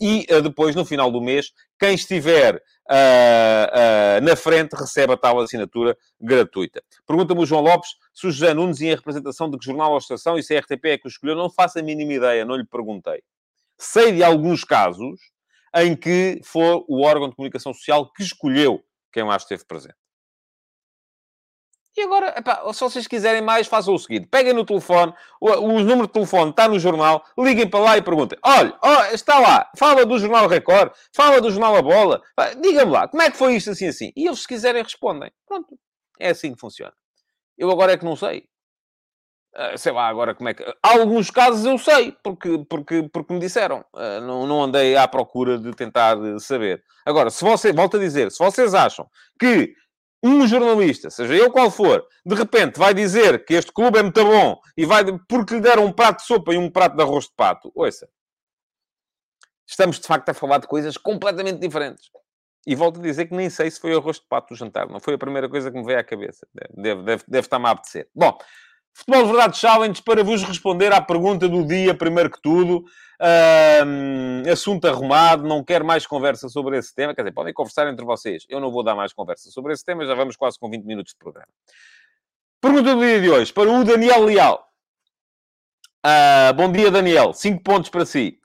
E 0.00 0.26
depois, 0.42 0.74
no 0.74 0.84
final 0.84 1.10
do 1.10 1.20
mês, 1.20 1.52
quem 1.78 1.94
estiver 1.94 2.56
uh, 2.56 4.18
uh, 4.18 4.24
na 4.24 4.36
frente 4.36 4.74
recebe 4.74 5.12
a 5.12 5.16
tal 5.16 5.40
assinatura 5.40 5.96
gratuita. 6.20 6.82
Pergunta-me 7.06 7.40
o 7.40 7.46
João 7.46 7.62
Lopes 7.62 7.90
se 8.12 8.26
o 8.26 8.30
José 8.30 8.54
Nunes 8.54 8.80
em 8.80 8.90
representação 8.90 9.50
de 9.50 9.58
que 9.58 9.64
jornal 9.64 9.92
ou 9.92 9.98
estação 9.98 10.38
e 10.38 10.42
se 10.42 10.56
a 10.56 10.60
RTP 10.60 10.84
é 10.86 10.98
que 10.98 11.06
o 11.06 11.08
escolheu. 11.08 11.36
Não 11.36 11.50
faço 11.50 11.78
a 11.78 11.82
mínima 11.82 12.12
ideia, 12.12 12.44
não 12.44 12.56
lhe 12.56 12.66
perguntei. 12.66 13.22
Sei 13.78 14.12
de 14.12 14.22
alguns 14.22 14.64
casos 14.64 15.20
em 15.76 15.96
que 15.96 16.40
foi 16.44 16.84
o 16.88 17.02
órgão 17.02 17.28
de 17.28 17.34
comunicação 17.34 17.74
social 17.74 18.12
que 18.12 18.22
escolheu 18.22 18.84
quem 19.12 19.24
lá 19.24 19.36
esteve 19.36 19.64
presente. 19.64 20.03
E 21.96 22.02
agora, 22.02 22.34
epá, 22.36 22.72
se 22.72 22.80
vocês 22.80 23.06
quiserem 23.06 23.40
mais, 23.40 23.68
façam 23.68 23.94
o 23.94 23.98
seguinte: 23.98 24.26
peguem 24.26 24.52
no 24.52 24.64
telefone, 24.64 25.14
o, 25.40 25.48
o 25.48 25.80
número 25.80 26.08
de 26.08 26.12
telefone 26.12 26.50
está 26.50 26.66
no 26.66 26.78
jornal, 26.78 27.24
liguem 27.38 27.68
para 27.68 27.80
lá 27.80 27.96
e 27.96 28.02
perguntem: 28.02 28.38
olha, 28.42 28.76
oh, 28.82 29.14
está 29.14 29.38
lá, 29.38 29.70
fala 29.76 30.04
do 30.04 30.18
Jornal 30.18 30.48
Record, 30.48 30.92
fala 31.14 31.40
do 31.40 31.50
Jornal 31.50 31.76
A 31.76 31.82
Bola, 31.82 32.22
diga-me 32.60 32.90
lá, 32.90 33.06
como 33.06 33.22
é 33.22 33.30
que 33.30 33.36
foi 33.36 33.54
isto 33.54 33.70
assim 33.70 33.86
assim? 33.86 34.12
E 34.16 34.26
eles, 34.26 34.40
se 34.40 34.48
quiserem, 34.48 34.82
respondem. 34.82 35.30
Pronto, 35.46 35.78
é 36.18 36.30
assim 36.30 36.52
que 36.52 36.60
funciona. 36.60 36.92
Eu 37.56 37.70
agora 37.70 37.92
é 37.92 37.96
que 37.96 38.04
não 38.04 38.16
sei. 38.16 38.48
Uh, 39.54 39.78
sei 39.78 39.92
lá 39.92 40.08
agora 40.08 40.34
como 40.34 40.48
é 40.48 40.54
que. 40.54 40.64
Alguns 40.82 41.30
casos 41.30 41.64
eu 41.64 41.78
sei, 41.78 42.10
porque, 42.24 42.58
porque, 42.68 43.08
porque 43.12 43.32
me 43.32 43.38
disseram. 43.38 43.84
Uh, 43.94 44.20
não, 44.20 44.48
não 44.48 44.64
andei 44.64 44.96
à 44.96 45.06
procura 45.06 45.56
de 45.56 45.70
tentar 45.72 46.16
saber. 46.40 46.82
Agora, 47.06 47.30
se 47.30 47.44
você, 47.44 47.72
volto 47.72 47.96
a 47.96 48.00
dizer, 48.00 48.32
se 48.32 48.38
vocês 48.38 48.74
acham 48.74 49.08
que 49.38 49.72
um 50.24 50.46
jornalista, 50.46 51.10
seja 51.10 51.34
eu 51.34 51.52
qual 51.52 51.70
for, 51.70 52.02
de 52.24 52.34
repente 52.34 52.78
vai 52.78 52.94
dizer 52.94 53.44
que 53.44 53.52
este 53.52 53.70
clube 53.70 53.98
é 53.98 54.02
muito 54.02 54.24
bom 54.24 54.58
e 54.74 54.86
vai, 54.86 55.04
porque 55.28 55.54
lhe 55.54 55.60
deram 55.60 55.84
um 55.84 55.92
prato 55.92 56.20
de 56.20 56.26
sopa 56.26 56.54
e 56.54 56.56
um 56.56 56.70
prato 56.70 56.96
de 56.96 57.02
arroz 57.02 57.26
de 57.26 57.32
pato, 57.36 57.70
ouça. 57.74 58.08
Estamos, 59.66 60.00
de 60.00 60.06
facto, 60.06 60.28
a 60.30 60.34
falar 60.34 60.58
de 60.58 60.66
coisas 60.66 60.96
completamente 60.96 61.58
diferentes. 61.58 62.08
E 62.66 62.74
volto 62.74 62.98
a 62.98 63.02
dizer 63.02 63.26
que 63.26 63.34
nem 63.34 63.50
sei 63.50 63.70
se 63.70 63.78
foi 63.78 63.94
arroz 63.94 64.16
de 64.16 64.26
pato 64.26 64.54
o 64.54 64.56
jantar. 64.56 64.88
Não 64.88 65.00
foi 65.00 65.14
a 65.14 65.18
primeira 65.18 65.48
coisa 65.48 65.70
que 65.70 65.76
me 65.76 65.84
veio 65.84 65.98
à 65.98 66.04
cabeça. 66.04 66.46
Deve, 66.74 67.02
deve, 67.02 67.24
deve 67.28 67.46
estar-me 67.46 67.66
a 67.66 67.70
apetecer. 67.70 68.08
Bom, 68.14 68.38
Futebol 68.94 69.26
Verdade 69.26 69.58
Challenge 69.58 70.02
para 70.02 70.22
vos 70.22 70.42
responder 70.44 70.92
à 70.92 71.00
pergunta 71.00 71.48
do 71.48 71.66
dia, 71.66 71.94
primeiro 71.94 72.30
que 72.30 72.40
tudo. 72.40 72.84
Um, 73.20 74.50
assunto 74.50 74.86
arrumado, 74.86 75.44
não 75.44 75.62
quero 75.62 75.84
mais 75.84 76.06
conversa 76.06 76.48
sobre 76.48 76.78
esse 76.78 76.94
tema. 76.94 77.14
Quer 77.14 77.22
dizer, 77.22 77.32
podem 77.32 77.54
conversar 77.54 77.88
entre 77.88 78.04
vocês. 78.04 78.44
Eu 78.48 78.60
não 78.60 78.70
vou 78.70 78.82
dar 78.82 78.94
mais 78.94 79.12
conversa 79.12 79.50
sobre 79.50 79.72
esse 79.72 79.84
tema, 79.84 80.04
já 80.04 80.14
vamos 80.14 80.36
quase 80.36 80.58
com 80.58 80.68
20 80.68 80.84
minutos 80.84 81.12
de 81.12 81.18
programa. 81.18 81.48
Pergunta 82.60 82.94
do 82.94 83.00
dia 83.00 83.20
de 83.20 83.30
hoje, 83.30 83.52
para 83.52 83.70
o 83.70 83.84
Daniel 83.84 84.24
Leal. 84.24 84.68
Uh, 86.04 86.54
bom 86.54 86.70
dia, 86.70 86.90
Daniel. 86.90 87.32
5 87.32 87.62
pontos 87.62 87.90
para 87.90 88.04
si. 88.04 88.38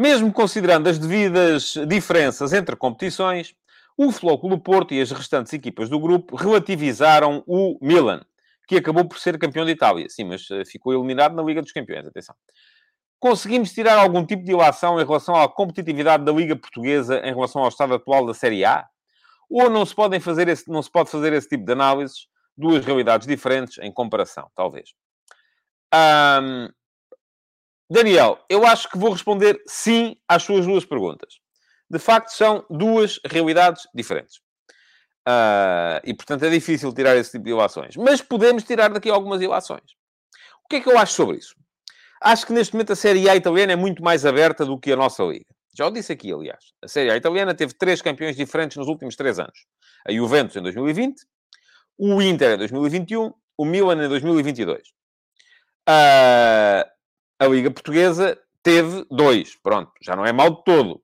Mesmo 0.00 0.32
considerando 0.32 0.88
as 0.88 0.98
devidas 0.98 1.74
diferenças 1.86 2.52
entre 2.52 2.74
competições, 2.74 3.54
o 3.96 4.10
Flóculo 4.10 4.58
Porto 4.58 4.94
e 4.94 5.00
as 5.00 5.10
restantes 5.10 5.52
equipas 5.52 5.88
do 5.88 6.00
grupo 6.00 6.34
relativizaram 6.34 7.44
o 7.46 7.78
Milan 7.80 8.22
que 8.66 8.76
acabou 8.76 9.04
por 9.04 9.18
ser 9.18 9.38
campeão 9.38 9.66
de 9.66 9.72
Itália. 9.72 10.08
Sim, 10.08 10.24
mas 10.24 10.50
eh, 10.50 10.64
ficou 10.64 10.94
eliminado 10.94 11.34
na 11.34 11.42
Liga 11.42 11.60
dos 11.60 11.72
Campeões, 11.72 12.06
atenção. 12.06 12.34
Conseguimos 13.22 13.72
tirar 13.72 13.98
algum 13.98 14.26
tipo 14.26 14.42
de 14.42 14.50
ilação 14.50 15.00
em 15.00 15.04
relação 15.04 15.36
à 15.36 15.48
competitividade 15.48 16.24
da 16.24 16.32
Liga 16.32 16.56
Portuguesa 16.56 17.20
em 17.20 17.32
relação 17.32 17.62
ao 17.62 17.68
estado 17.68 17.94
atual 17.94 18.26
da 18.26 18.34
Série 18.34 18.64
A? 18.64 18.84
Ou 19.48 19.70
não 19.70 19.86
se, 19.86 19.94
podem 19.94 20.18
fazer 20.18 20.48
esse, 20.48 20.68
não 20.68 20.82
se 20.82 20.90
pode 20.90 21.08
fazer 21.08 21.32
esse 21.32 21.48
tipo 21.48 21.64
de 21.64 21.72
análises? 21.72 22.26
duas 22.56 22.84
realidades 22.84 23.26
diferentes 23.26 23.78
em 23.78 23.92
comparação, 23.92 24.50
talvez. 24.54 24.90
Um, 25.94 26.68
Daniel, 27.90 28.42
eu 28.48 28.66
acho 28.66 28.88
que 28.88 28.98
vou 28.98 29.12
responder 29.12 29.60
sim 29.66 30.16
às 30.26 30.42
suas 30.42 30.66
duas 30.66 30.84
perguntas. 30.84 31.34
De 31.90 31.98
facto, 31.98 32.30
são 32.30 32.64
duas 32.70 33.20
realidades 33.24 33.86
diferentes. 33.94 34.38
Uh, 35.28 36.00
e, 36.04 36.14
portanto, 36.14 36.44
é 36.44 36.50
difícil 36.50 36.92
tirar 36.92 37.16
esse 37.16 37.32
tipo 37.32 37.44
de 37.44 37.50
ilações. 37.50 37.96
Mas 37.96 38.22
podemos 38.22 38.64
tirar 38.64 38.90
daqui 38.90 39.10
algumas 39.10 39.42
ilações. 39.42 39.92
O 40.64 40.68
que 40.68 40.76
é 40.76 40.80
que 40.80 40.90
eu 40.90 40.98
acho 40.98 41.12
sobre 41.12 41.36
isso? 41.36 41.54
Acho 42.22 42.46
que 42.46 42.52
neste 42.52 42.74
momento 42.74 42.92
a 42.92 42.96
Série 42.96 43.28
A 43.28 43.34
italiana 43.34 43.72
é 43.72 43.76
muito 43.76 44.02
mais 44.02 44.24
aberta 44.24 44.64
do 44.64 44.78
que 44.78 44.92
a 44.92 44.96
nossa 44.96 45.22
liga. 45.24 45.46
Já 45.76 45.86
o 45.86 45.90
disse 45.90 46.12
aqui, 46.12 46.32
aliás. 46.32 46.72
A 46.80 46.86
Série 46.86 47.10
A 47.10 47.16
italiana 47.16 47.54
teve 47.54 47.74
três 47.74 48.00
campeões 48.00 48.36
diferentes 48.36 48.76
nos 48.76 48.86
últimos 48.86 49.16
três 49.16 49.38
anos. 49.38 49.66
A 50.06 50.12
Juventus 50.12 50.54
em 50.54 50.62
2020, 50.62 51.20
o 51.98 52.22
Inter 52.22 52.52
em 52.52 52.58
2021, 52.58 53.32
o 53.58 53.64
Milan 53.64 54.04
em 54.04 54.08
2022. 54.08 54.80
Uh, 54.80 54.84
ah, 55.88 56.86
a 57.40 57.46
Liga 57.46 57.70
Portuguesa 57.70 58.38
teve 58.62 59.04
dois. 59.10 59.56
Pronto, 59.60 59.90
já 60.00 60.14
não 60.14 60.24
é 60.24 60.32
mal 60.32 60.50
de 60.50 60.64
todo. 60.64 61.02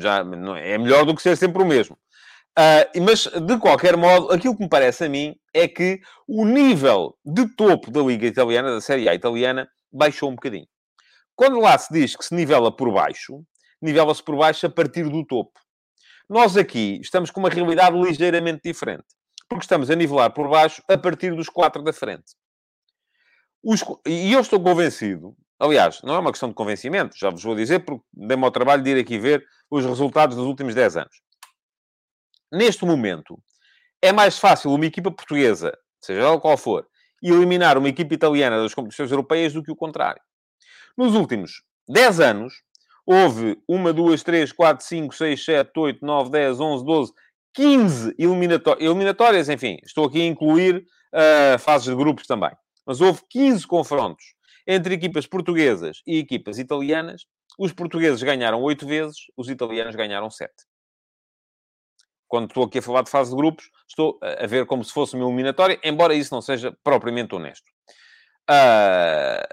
Já 0.00 0.24
é 0.58 0.78
melhor 0.78 1.04
do 1.04 1.14
que 1.14 1.22
ser 1.22 1.36
sempre 1.36 1.62
o 1.62 1.66
mesmo. 1.66 1.96
Uh, 2.58 3.02
mas, 3.02 3.26
de 3.26 3.58
qualquer 3.58 3.96
modo, 3.96 4.32
aquilo 4.32 4.56
que 4.56 4.62
me 4.62 4.68
parece 4.68 5.04
a 5.04 5.08
mim 5.08 5.36
é 5.52 5.68
que 5.68 6.00
o 6.26 6.46
nível 6.46 7.14
de 7.24 7.46
topo 7.54 7.90
da 7.90 8.00
Liga 8.00 8.26
Italiana, 8.26 8.72
da 8.72 8.80
Série 8.80 9.08
A 9.08 9.14
italiana, 9.14 9.68
baixou 9.92 10.30
um 10.30 10.34
bocadinho. 10.34 10.66
Quando 11.34 11.60
lá 11.60 11.76
se 11.76 11.92
diz 11.92 12.16
que 12.16 12.24
se 12.24 12.34
nivela 12.34 12.74
por 12.74 12.92
baixo, 12.92 13.44
nivela-se 13.80 14.22
por 14.22 14.36
baixo 14.36 14.66
a 14.66 14.70
partir 14.70 15.08
do 15.08 15.24
topo. 15.24 15.60
Nós 16.28 16.56
aqui 16.56 16.98
estamos 17.00 17.30
com 17.30 17.40
uma 17.40 17.50
realidade 17.50 17.96
ligeiramente 17.96 18.62
diferente, 18.64 19.04
porque 19.48 19.64
estamos 19.64 19.90
a 19.90 19.94
nivelar 19.94 20.32
por 20.32 20.48
baixo 20.48 20.82
a 20.88 20.98
partir 20.98 21.34
dos 21.34 21.48
quatro 21.48 21.82
da 21.82 21.92
frente. 21.92 22.34
Os, 23.62 23.82
e 24.06 24.32
eu 24.32 24.40
estou 24.40 24.60
convencido, 24.60 25.36
aliás, 25.58 26.00
não 26.02 26.14
é 26.14 26.18
uma 26.18 26.30
questão 26.30 26.48
de 26.48 26.54
convencimento, 26.54 27.16
já 27.18 27.30
vos 27.30 27.42
vou 27.42 27.54
dizer, 27.54 27.80
porque 27.80 28.04
dei-me 28.12 28.44
ao 28.44 28.50
trabalho 28.50 28.82
de 28.82 28.90
ir 28.90 29.00
aqui 29.00 29.18
ver 29.18 29.44
os 29.70 29.84
resultados 29.84 30.36
dos 30.36 30.46
últimos 30.46 30.74
10 30.74 30.96
anos. 30.96 31.20
Neste 32.52 32.84
momento, 32.84 33.38
é 34.00 34.12
mais 34.12 34.38
fácil 34.38 34.72
uma 34.72 34.86
equipa 34.86 35.10
portuguesa, 35.10 35.76
seja 36.00 36.20
ela 36.20 36.40
qual 36.40 36.56
for, 36.56 36.86
eliminar 37.22 37.78
uma 37.78 37.88
equipa 37.88 38.14
italiana 38.14 38.60
das 38.60 38.74
competições 38.74 39.10
europeias 39.10 39.52
do 39.52 39.62
que 39.62 39.70
o 39.70 39.76
contrário. 39.76 40.20
Nos 40.96 41.14
últimos 41.14 41.62
10 41.88 42.20
anos, 42.20 42.54
houve 43.06 43.58
1, 43.68 43.92
2, 43.92 44.22
3, 44.22 44.52
4, 44.52 44.84
5, 44.84 45.14
6, 45.14 45.44
7, 45.44 45.70
8, 45.76 46.04
9, 46.04 46.30
10, 46.30 46.60
11, 46.60 46.84
12, 46.84 47.12
15 47.54 48.14
eliminatórias, 48.18 48.84
eliminatórias 48.84 49.48
enfim, 49.48 49.78
estou 49.84 50.06
aqui 50.06 50.20
a 50.20 50.26
incluir 50.26 50.84
uh, 51.14 51.58
fases 51.58 51.88
de 51.88 51.94
grupos 51.94 52.26
também. 52.26 52.50
Mas 52.86 53.00
houve 53.00 53.20
15 53.30 53.66
confrontos 53.66 54.36
entre 54.66 54.94
equipas 54.94 55.26
portuguesas 55.26 56.02
e 56.06 56.18
equipas 56.18 56.58
italianas. 56.58 57.24
Os 57.58 57.72
portugueses 57.72 58.22
ganharam 58.22 58.60
8 58.60 58.86
vezes, 58.86 59.16
os 59.36 59.48
italianos 59.48 59.94
ganharam 59.94 60.28
7. 60.28 60.52
Quando 62.28 62.48
estou 62.48 62.64
aqui 62.64 62.78
a 62.78 62.82
falar 62.82 63.02
de 63.02 63.10
fase 63.10 63.30
de 63.30 63.36
grupos, 63.36 63.70
estou 63.88 64.18
a 64.22 64.46
ver 64.46 64.66
como 64.66 64.84
se 64.84 64.92
fosse 64.92 65.14
uma 65.14 65.24
eliminatória, 65.26 65.78
embora 65.84 66.14
isso 66.14 66.34
não 66.34 66.42
seja 66.42 66.76
propriamente 66.82 67.34
honesto. 67.34 67.66
Uh, 68.48 69.46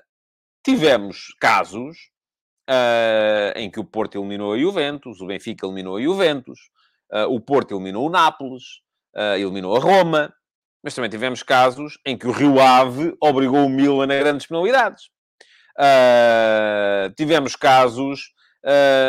tivemos 0.64 1.36
casos 1.40 1.98
uh, 2.70 3.58
em 3.58 3.70
que 3.70 3.80
o 3.80 3.84
Porto 3.84 4.18
eliminou 4.18 4.54
a 4.54 4.58
Juventus, 4.58 5.20
o 5.20 5.26
Benfica 5.26 5.66
eliminou 5.66 5.98
a 5.98 6.02
Juventus, 6.02 6.60
uh, 7.12 7.28
o 7.34 7.40
Porto 7.40 7.74
eliminou 7.74 8.08
o 8.08 8.10
Nápoles, 8.10 8.64
eliminou 9.38 9.76
a 9.76 9.80
Roma, 9.80 10.34
mas 10.84 10.96
também 10.96 11.10
tivemos 11.10 11.44
casos 11.44 12.00
em 12.04 12.18
que 12.18 12.28
o 12.28 12.32
Rio 12.32 12.60
Ave 12.60 13.16
obrigou 13.22 13.64
o 13.64 13.70
Milan 13.70 14.06
a 14.06 14.18
grandes 14.18 14.48
penalidades. 14.48 15.12
tivemos 17.16 17.56
casos, 17.56 18.34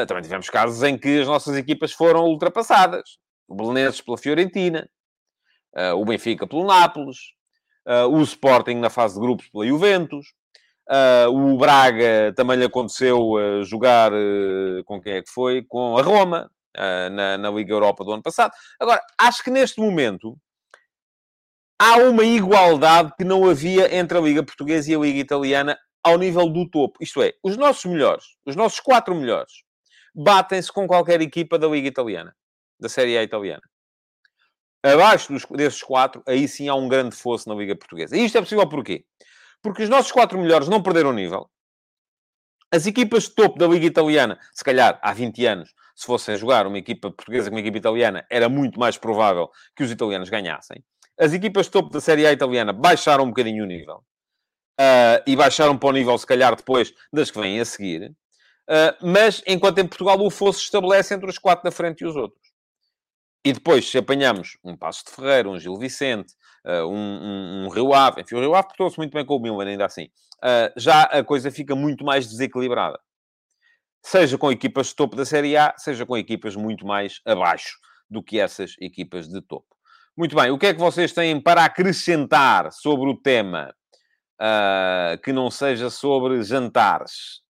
também 0.06 0.22
tivemos 0.22 0.50
casos 0.50 0.82
em 0.82 0.98
que 0.98 1.22
as 1.22 1.26
nossas 1.26 1.56
equipas 1.56 1.90
foram 1.90 2.26
ultrapassadas. 2.26 3.16
O 3.48 3.54
Belenenses 3.54 4.00
pela 4.00 4.18
Fiorentina, 4.18 4.88
o 5.96 6.04
Benfica 6.04 6.46
pelo 6.46 6.66
Nápoles, 6.66 7.18
o 8.10 8.22
Sporting 8.22 8.76
na 8.76 8.90
fase 8.90 9.14
de 9.14 9.20
grupos 9.20 9.48
pela 9.48 9.66
Juventus. 9.66 10.26
Uh, 10.86 11.30
o 11.30 11.56
Braga 11.56 12.34
também 12.36 12.58
lhe 12.58 12.64
aconteceu 12.64 13.18
uh, 13.18 13.64
jogar 13.64 14.12
uh, 14.12 14.84
com 14.84 15.00
quem 15.00 15.14
é 15.14 15.22
que 15.22 15.30
foi? 15.30 15.62
Com 15.62 15.96
a 15.96 16.02
Roma, 16.02 16.50
na, 17.12 17.38
na, 17.38 17.50
Liga 17.50 17.72
Europa 17.72 18.04
do 18.04 18.12
ano 18.12 18.22
passado. 18.22 18.52
Agora, 18.80 19.00
acho 19.16 19.44
que 19.44 19.50
neste 19.50 19.80
momento 19.80 20.36
há 21.78 21.98
uma 21.98 22.24
igualdade 22.24 23.12
que 23.16 23.22
não 23.22 23.48
havia 23.48 23.96
entre 23.96 24.18
a 24.18 24.20
Liga 24.20 24.42
Portuguesa 24.42 24.90
e 24.90 24.94
a 24.96 24.98
Liga 24.98 25.20
Italiana 25.20 25.78
ao 26.02 26.18
nível 26.18 26.50
do 26.50 26.68
topo. 26.68 26.98
Isto 27.00 27.22
é, 27.22 27.32
os 27.44 27.56
nossos 27.56 27.84
melhores, 27.84 28.24
os 28.44 28.56
nossos 28.56 28.80
quatro 28.80 29.14
melhores, 29.14 29.52
batem-se 30.12 30.72
com 30.72 30.86
qualquer 30.88 31.20
equipa 31.20 31.56
da 31.56 31.68
Liga 31.68 31.86
Italiana, 31.86 32.34
da 32.78 32.88
Série 32.88 33.16
A 33.18 33.22
italiana. 33.22 33.62
Abaixo 34.82 35.32
dos, 35.32 35.46
desses 35.46 35.82
quatro, 35.82 36.22
aí 36.26 36.46
sim 36.46 36.68
há 36.68 36.74
um 36.74 36.88
grande 36.88 37.16
fosso 37.16 37.48
na 37.48 37.54
Liga 37.54 37.74
Portuguesa. 37.74 38.16
E 38.16 38.24
isto 38.24 38.36
é 38.36 38.40
possível 38.40 38.68
porquê? 38.68 39.04
porque 39.64 39.82
os 39.82 39.88
nossos 39.88 40.12
quatro 40.12 40.38
melhores 40.38 40.68
não 40.68 40.82
perderam 40.82 41.10
nível. 41.10 41.48
As 42.70 42.86
equipas 42.86 43.24
de 43.24 43.30
topo 43.30 43.58
da 43.58 43.66
Liga 43.66 43.86
Italiana, 43.86 44.38
se 44.52 44.62
calhar 44.62 45.00
há 45.02 45.12
20 45.14 45.46
anos, 45.46 45.74
se 45.96 46.04
fossem 46.04 46.36
jogar 46.36 46.66
uma 46.66 46.76
equipa 46.76 47.10
portuguesa 47.10 47.48
com 47.48 47.56
uma 47.56 47.60
equipa 47.60 47.78
italiana, 47.78 48.26
era 48.30 48.46
muito 48.48 48.78
mais 48.78 48.98
provável 48.98 49.48
que 49.74 49.82
os 49.82 49.90
italianos 49.90 50.28
ganhassem. 50.28 50.84
As 51.18 51.32
equipas 51.32 51.66
de 51.66 51.72
topo 51.72 51.88
da 51.88 52.00
Série 52.00 52.26
A 52.26 52.32
italiana 52.32 52.74
baixaram 52.74 53.24
um 53.24 53.28
bocadinho 53.28 53.64
o 53.64 53.66
nível. 53.66 54.04
Uh, 54.78 55.22
e 55.26 55.34
baixaram 55.34 55.78
para 55.78 55.88
o 55.88 55.92
nível, 55.92 56.18
se 56.18 56.26
calhar, 56.26 56.54
depois 56.54 56.92
das 57.10 57.30
que 57.30 57.40
vêm 57.40 57.58
a 57.58 57.64
seguir. 57.64 58.10
Uh, 58.68 59.06
mas, 59.06 59.42
enquanto 59.46 59.78
em 59.78 59.86
Portugal 59.86 60.20
o 60.20 60.30
fosso 60.30 60.58
estabelece 60.58 61.14
entre 61.14 61.30
os 61.30 61.38
quatro 61.38 61.64
da 61.64 61.70
frente 61.70 62.02
e 62.02 62.06
os 62.06 62.16
outros. 62.16 62.42
E 63.44 63.52
depois, 63.52 63.90
se 63.90 63.98
apanhamos 63.98 64.56
um 64.64 64.74
Passo 64.74 65.04
de 65.04 65.10
Ferreira, 65.10 65.50
um 65.50 65.58
Gil 65.58 65.76
Vicente, 65.76 66.32
uh, 66.64 66.86
um, 66.86 66.96
um, 66.96 67.64
um, 67.64 67.68
Rio 67.68 67.92
Ave. 67.92 68.22
Enfim, 68.22 68.36
o 68.36 68.40
Rio 68.40 68.54
Ave 68.54 68.68
portou-se 68.68 68.96
muito 68.96 69.12
bem 69.12 69.24
com 69.24 69.36
o 69.36 69.40
Milan, 69.40 69.66
ainda 69.66 69.84
assim. 69.84 70.04
Uh, 70.36 70.72
já 70.76 71.02
a 71.02 71.22
coisa 71.22 71.50
fica 71.50 71.76
muito 71.76 72.04
mais 72.04 72.26
desequilibrada. 72.26 72.98
Seja 74.02 74.38
com 74.38 74.50
equipas 74.50 74.88
de 74.88 74.96
topo 74.96 75.14
da 75.14 75.26
Série 75.26 75.56
A, 75.56 75.74
seja 75.76 76.06
com 76.06 76.16
equipas 76.16 76.56
muito 76.56 76.86
mais 76.86 77.20
abaixo 77.26 77.78
do 78.08 78.22
que 78.22 78.38
essas 78.40 78.76
equipas 78.80 79.28
de 79.28 79.42
topo. 79.42 79.74
Muito 80.16 80.34
bem, 80.36 80.50
o 80.50 80.58
que 80.58 80.66
é 80.66 80.74
que 80.74 80.80
vocês 80.80 81.12
têm 81.12 81.38
para 81.40 81.64
acrescentar 81.64 82.72
sobre 82.72 83.10
o 83.10 83.16
tema 83.16 83.74
uh, 84.40 85.20
que 85.22 85.32
não 85.32 85.50
seja 85.50 85.90
sobre 85.90 86.42
jantares? 86.42 87.42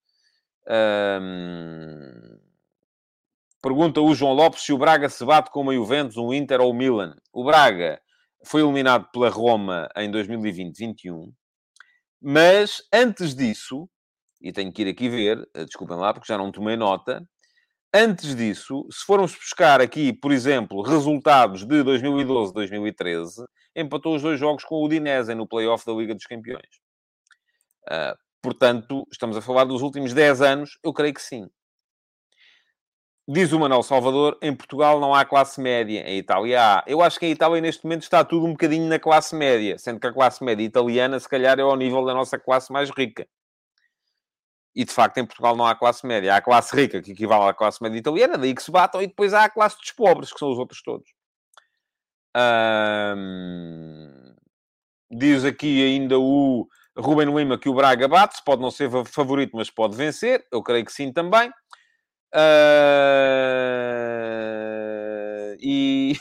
Pergunta 3.64 3.98
o 3.98 4.14
João 4.14 4.34
Lopes 4.34 4.62
se 4.62 4.74
o 4.74 4.76
Braga 4.76 5.08
se 5.08 5.24
bate 5.24 5.50
com 5.50 5.64
o 5.64 5.72
Juventus, 5.72 6.18
um 6.18 6.34
Inter 6.34 6.60
ou 6.60 6.70
o 6.70 6.74
Milan. 6.74 7.16
O 7.32 7.42
Braga 7.42 7.98
foi 8.44 8.60
eliminado 8.60 9.08
pela 9.10 9.30
Roma 9.30 9.88
em 9.96 10.12
2020-21, 10.12 11.32
mas 12.20 12.82
antes 12.92 13.34
disso, 13.34 13.88
e 14.38 14.52
tenho 14.52 14.70
que 14.70 14.82
ir 14.82 14.88
aqui 14.88 15.08
ver, 15.08 15.48
eh, 15.54 15.64
desculpem 15.64 15.96
lá 15.96 16.12
porque 16.12 16.30
já 16.30 16.36
não 16.36 16.52
tomei 16.52 16.76
nota, 16.76 17.26
antes 17.90 18.36
disso, 18.36 18.86
se 18.90 19.02
formos 19.06 19.34
buscar 19.34 19.80
aqui, 19.80 20.12
por 20.12 20.30
exemplo, 20.30 20.82
resultados 20.82 21.64
de 21.64 21.82
2012-2013, 21.82 23.46
empatou 23.74 24.14
os 24.14 24.20
dois 24.20 24.38
jogos 24.38 24.62
com 24.62 24.74
o 24.74 24.84
Udinese 24.84 25.34
no 25.34 25.48
play-off 25.48 25.86
da 25.86 25.94
Liga 25.94 26.14
dos 26.14 26.26
Campeões. 26.26 26.68
Uh, 27.88 28.14
portanto, 28.42 29.08
estamos 29.10 29.38
a 29.38 29.40
falar 29.40 29.64
dos 29.64 29.80
últimos 29.80 30.12
10 30.12 30.42
anos, 30.42 30.78
eu 30.84 30.92
creio 30.92 31.14
que 31.14 31.22
sim. 31.22 31.48
Diz 33.26 33.52
o 33.54 33.58
Manuel 33.58 33.82
Salvador, 33.82 34.36
em 34.42 34.54
Portugal 34.54 35.00
não 35.00 35.14
há 35.14 35.24
classe 35.24 35.58
média, 35.58 36.06
em 36.06 36.18
Itália 36.18 36.60
há. 36.60 36.84
Eu 36.86 37.00
acho 37.00 37.18
que 37.18 37.24
em 37.24 37.30
Itália 37.30 37.58
neste 37.58 37.82
momento 37.84 38.02
está 38.02 38.22
tudo 38.22 38.44
um 38.44 38.50
bocadinho 38.50 38.86
na 38.86 38.98
classe 38.98 39.34
média, 39.34 39.78
sendo 39.78 39.98
que 39.98 40.06
a 40.06 40.12
classe 40.12 40.44
média 40.44 40.62
italiana 40.62 41.18
se 41.18 41.26
calhar 41.26 41.58
é 41.58 41.62
ao 41.62 41.74
nível 41.74 42.04
da 42.04 42.12
nossa 42.12 42.38
classe 42.38 42.70
mais 42.70 42.90
rica. 42.90 43.26
E 44.76 44.84
de 44.84 44.92
facto 44.92 45.16
em 45.18 45.24
Portugal 45.24 45.56
não 45.56 45.64
há 45.64 45.74
classe 45.74 46.06
média. 46.06 46.34
Há 46.34 46.36
a 46.36 46.42
classe 46.42 46.76
rica, 46.76 47.00
que 47.00 47.12
equivale 47.12 47.48
à 47.48 47.54
classe 47.54 47.82
média 47.82 47.96
italiana, 47.96 48.36
daí 48.36 48.54
que 48.54 48.62
se 48.62 48.70
batam, 48.70 49.00
e 49.00 49.06
depois 49.06 49.32
há 49.32 49.44
a 49.44 49.48
classe 49.48 49.78
dos 49.78 49.92
pobres, 49.92 50.30
que 50.30 50.38
são 50.38 50.50
os 50.50 50.58
outros 50.58 50.82
todos. 50.82 51.08
Diz 55.10 55.44
aqui 55.46 55.82
ainda 55.82 56.18
o 56.18 56.68
Ruben 56.94 57.34
Lima 57.34 57.56
que 57.56 57.70
o 57.70 57.74
Braga 57.74 58.06
bate, 58.06 58.42
pode 58.44 58.60
não 58.60 58.70
ser 58.70 58.90
favorito, 59.06 59.56
mas 59.56 59.70
pode 59.70 59.96
vencer. 59.96 60.44
Eu 60.52 60.62
creio 60.62 60.84
que 60.84 60.92
sim 60.92 61.10
também. 61.10 61.50
Uh... 62.34 63.54
E 65.60 66.14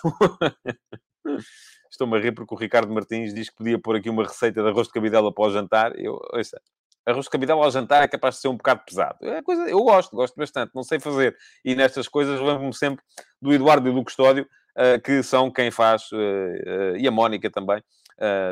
estou-me 1.89 2.17
a 2.17 2.19
rir 2.21 2.34
porque 2.34 2.54
o 2.54 2.58
Ricardo 2.58 2.93
Martins 2.93 3.34
diz 3.34 3.49
que 3.49 3.56
podia 3.56 3.80
pôr 3.80 3.95
aqui 3.95 4.10
uma 4.10 4.23
receita 4.23 4.62
de 4.62 4.69
arroz 4.69 4.88
de 4.88 4.93
cabidela 4.93 5.34
para 5.34 5.43
o 5.45 5.52
jantar. 5.52 5.99
Eu, 5.99 6.19
ouça, 6.34 6.62
arroz 7.06 7.26
de 7.26 7.32
cabidela 7.32 7.63
ao 7.63 7.71
jantar 7.71 8.04
é 8.04 8.08
capaz 8.08 8.36
de 8.36 8.41
ser 8.41 8.47
um 8.47 8.58
bocado 8.58 8.82
pesado. 8.86 9.17
É 9.21 9.41
coisa, 9.41 9.63
eu 9.63 9.80
gosto, 9.80 10.15
gosto 10.15 10.36
bastante, 10.36 10.71
não 10.73 10.84
sei 10.84 10.99
fazer. 10.99 11.36
E 11.63 11.76
nestas 11.76 12.08
coisas 12.08 12.39
lembro-me 12.39 12.73
sempre 12.73 13.04
do 13.41 13.54
Eduardo 13.54 13.89
e 13.89 13.93
do 13.93 14.04
Custódio, 14.04 14.47
uh, 14.78 15.02
que 15.02 15.21
são 15.23 15.52
quem 15.52 15.71
faz, 15.71 16.12
uh, 16.12 16.15
uh, 16.15 16.97
e 16.97 17.08
a 17.08 17.12
Mónica 17.12 17.49
também, 17.49 17.84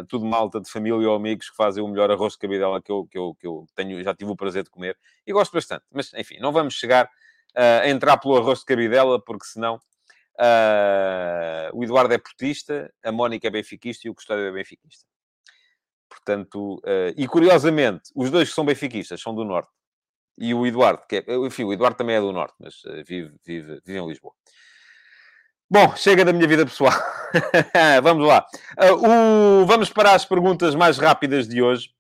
tudo 0.10 0.26
malta 0.26 0.60
de 0.60 0.70
família 0.70 1.08
ou 1.08 1.16
amigos 1.16 1.50
que 1.50 1.56
fazem 1.56 1.82
o 1.82 1.88
melhor 1.88 2.12
arroz 2.12 2.34
de 2.34 2.40
cabidela 2.40 2.82
que 2.82 2.92
eu, 2.92 3.08
que 3.10 3.18
eu, 3.18 3.36
que 3.40 3.48
eu 3.48 3.66
tenho, 3.74 4.04
já 4.04 4.14
tive 4.14 4.30
o 4.30 4.36
prazer 4.36 4.64
de 4.64 4.70
comer 4.70 4.98
e 5.26 5.32
gosto 5.32 5.54
bastante. 5.54 5.86
Mas, 5.94 6.12
enfim, 6.14 6.40
não 6.42 6.52
vamos 6.52 6.74
chegar 6.74 7.10
uh, 7.58 7.88
entrar 7.88 8.18
pelo 8.18 8.38
arroz 8.38 8.60
de 8.60 8.66
cabidela, 8.66 9.24
porque 9.24 9.46
senão 9.46 9.76
uh, 9.76 11.70
o 11.74 11.84
Eduardo 11.84 12.14
é 12.14 12.18
portista, 12.18 12.92
a 13.04 13.12
Mónica 13.12 13.48
é 13.48 13.52
benfiquista 13.52 14.08
e 14.08 14.12
o 14.12 14.16
Custódio 14.16 14.46
é 14.46 14.52
benfiquista. 14.52 15.06
Portanto, 16.10 16.82
e 17.16 17.26
curiosamente, 17.26 18.12
os 18.14 18.30
dois 18.30 18.50
que 18.50 18.54
são 18.54 18.66
benfiquistas 18.66 19.20
são 19.22 19.34
do 19.34 19.46
Norte. 19.46 19.72
E 20.38 20.54
o 20.54 20.68
Eduardo, 20.68 21.04
que 21.08 21.16
é, 21.16 21.36
enfim, 21.38 21.64
o 21.64 21.74
Eduardo 21.74 21.98
também 21.98 22.18
é 22.18 22.20
do 22.20 22.34
Norte, 22.34 22.54
mas 22.60 22.82
vive, 23.08 23.34
vive, 23.46 23.82
vive 23.86 23.98
em 23.98 24.08
Lisboa. 24.08 24.34
Bom, 25.74 25.96
chega 25.96 26.26
da 26.26 26.34
minha 26.34 26.46
vida 26.46 26.66
pessoal. 26.66 26.92
vamos 28.04 28.28
lá. 28.28 28.46
Uh, 28.78 29.62
o... 29.62 29.66
Vamos 29.66 29.90
para 29.90 30.14
as 30.14 30.26
perguntas 30.26 30.76
mais 30.76 30.98
rápidas 30.98 31.48
de 31.48 31.62
hoje. 31.62 31.92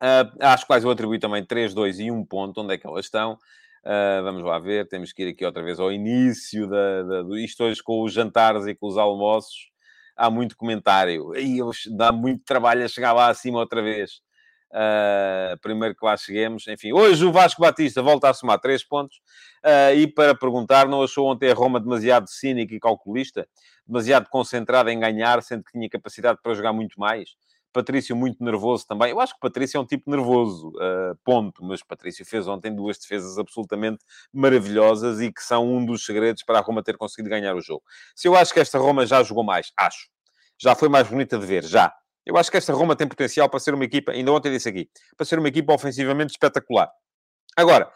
Uh, 0.00 0.30
às 0.38 0.62
quais 0.62 0.84
eu 0.84 0.90
atribuí 0.92 1.18
também 1.18 1.44
3, 1.44 1.74
2 1.74 1.98
e 1.98 2.12
1 2.12 2.24
ponto. 2.26 2.60
Onde 2.60 2.74
é 2.74 2.78
que 2.78 2.86
elas 2.86 3.06
estão? 3.06 3.36
Uh, 3.84 4.22
vamos 4.24 4.42
lá 4.42 4.58
ver. 4.58 4.88
Temos 4.88 5.12
que 5.12 5.22
ir 5.22 5.28
aqui 5.28 5.44
outra 5.44 5.62
vez 5.62 5.78
ao 5.78 5.92
início 5.92 6.66
da, 6.66 7.02
da, 7.02 7.22
do, 7.22 7.36
isto 7.38 7.64
hoje 7.64 7.82
com 7.82 8.02
os 8.02 8.12
jantares 8.12 8.66
e 8.66 8.74
com 8.74 8.86
os 8.86 8.96
almoços. 8.96 9.70
Há 10.16 10.30
muito 10.30 10.56
comentário. 10.56 11.36
E 11.36 11.58
dá 11.96 12.10
muito 12.10 12.42
trabalho 12.44 12.84
a 12.84 12.88
chegar 12.88 13.12
lá 13.12 13.28
acima 13.28 13.58
outra 13.58 13.82
vez. 13.82 14.22
Uh, 14.70 15.56
primeiro 15.60 15.94
que 15.94 16.04
lá 16.04 16.16
cheguemos. 16.16 16.66
Enfim, 16.66 16.92
hoje 16.92 17.24
o 17.24 17.30
Vasco 17.30 17.60
Batista 17.60 18.02
volta 18.02 18.30
a 18.30 18.34
somar 18.34 18.58
3 18.58 18.82
pontos. 18.84 19.18
Uh, 19.64 19.94
e 19.94 20.06
para 20.06 20.34
perguntar, 20.34 20.88
não 20.88 21.02
achou 21.02 21.30
ontem 21.30 21.50
a 21.50 21.54
Roma 21.54 21.78
demasiado 21.78 22.28
cínica 22.28 22.74
e 22.74 22.80
calculista? 22.80 23.46
Demasiado 23.86 24.28
concentrada 24.30 24.90
em 24.92 24.98
ganhar, 24.98 25.42
sendo 25.42 25.62
que 25.62 25.72
tinha 25.72 25.88
capacidade 25.88 26.40
para 26.42 26.54
jogar 26.54 26.72
muito 26.72 26.98
mais? 26.98 27.30
Patrício 27.74 28.14
muito 28.14 28.42
nervoso 28.42 28.86
também. 28.86 29.10
Eu 29.10 29.20
acho 29.20 29.34
que 29.34 29.40
Patrício 29.40 29.76
é 29.76 29.80
um 29.80 29.84
tipo 29.84 30.10
nervoso, 30.10 30.68
uh, 30.68 31.16
ponto. 31.24 31.62
Mas 31.64 31.82
Patrício 31.82 32.24
fez 32.24 32.46
ontem 32.46 32.74
duas 32.74 32.96
defesas 32.96 33.36
absolutamente 33.36 33.98
maravilhosas 34.32 35.20
e 35.20 35.32
que 35.32 35.42
são 35.42 35.66
um 35.66 35.84
dos 35.84 36.06
segredos 36.06 36.42
para 36.44 36.60
a 36.60 36.62
Roma 36.62 36.82
ter 36.82 36.96
conseguido 36.96 37.28
ganhar 37.28 37.54
o 37.54 37.60
jogo. 37.60 37.82
Se 38.14 38.28
eu 38.28 38.36
acho 38.36 38.54
que 38.54 38.60
esta 38.60 38.78
Roma 38.78 39.04
já 39.04 39.22
jogou 39.22 39.44
mais, 39.44 39.72
acho. 39.76 40.08
Já 40.56 40.74
foi 40.74 40.88
mais 40.88 41.08
bonita 41.08 41.36
de 41.36 41.44
ver, 41.44 41.64
já. 41.64 41.92
Eu 42.24 42.36
acho 42.36 42.50
que 42.50 42.56
esta 42.56 42.72
Roma 42.72 42.96
tem 42.96 43.06
potencial 43.06 43.50
para 43.50 43.60
ser 43.60 43.74
uma 43.74 43.84
equipa, 43.84 44.12
ainda 44.12 44.32
ontem 44.32 44.50
disse 44.50 44.68
aqui, 44.68 44.88
para 45.16 45.26
ser 45.26 45.38
uma 45.38 45.48
equipa 45.48 45.74
ofensivamente 45.74 46.30
espetacular. 46.30 46.90
Agora, 47.56 47.92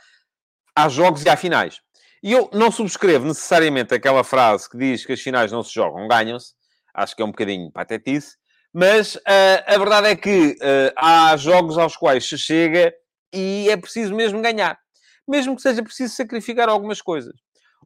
há 0.76 0.88
jogos 0.88 1.24
e 1.24 1.28
há 1.30 1.36
finais. 1.36 1.80
E 2.22 2.32
eu 2.32 2.50
não 2.52 2.70
subscrevo 2.70 3.26
necessariamente 3.26 3.94
aquela 3.94 4.24
frase 4.24 4.68
que 4.68 4.76
diz 4.76 5.06
que 5.06 5.12
as 5.12 5.20
finais 5.20 5.52
não 5.52 5.62
se 5.62 5.72
jogam, 5.72 6.06
ganham-se. 6.08 6.52
Acho 6.92 7.14
que 7.14 7.22
é 7.22 7.24
um 7.24 7.30
bocadinho 7.30 7.70
patetice. 7.70 8.36
Mas 8.72 9.16
uh, 9.16 9.20
a 9.66 9.78
verdade 9.78 10.08
é 10.08 10.16
que 10.16 10.50
uh, 10.52 10.92
há 10.96 11.36
jogos 11.36 11.78
aos 11.78 11.96
quais 11.96 12.28
se 12.28 12.36
chega 12.36 12.94
e 13.32 13.68
é 13.70 13.76
preciso 13.76 14.14
mesmo 14.14 14.40
ganhar. 14.42 14.78
Mesmo 15.26 15.56
que 15.56 15.62
seja 15.62 15.82
preciso 15.82 16.14
sacrificar 16.14 16.68
algumas 16.68 17.02
coisas. 17.02 17.34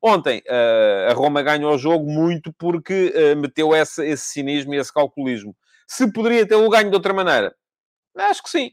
Ontem, 0.03 0.43
uh, 0.49 1.11
a 1.11 1.15
Roma 1.15 1.43
ganhou 1.43 1.75
o 1.75 1.79
jogo 1.79 2.11
muito 2.11 2.53
porque 2.59 3.13
meteu 3.37 3.75
esse, 3.75 4.05
esse 4.05 4.25
cinismo 4.27 4.75
e 4.75 4.79
esse 4.79 4.93
calculismo. 4.93 5.55
Se 5.87 6.13
poderia 6.13 6.47
tê-lo 6.47 6.69
ganho 6.69 6.91
de 6.91 6.97
outra 6.97 7.13
maneira? 7.13 7.55
Acho 8.17 8.43
que 8.43 8.51
sim. 8.51 8.71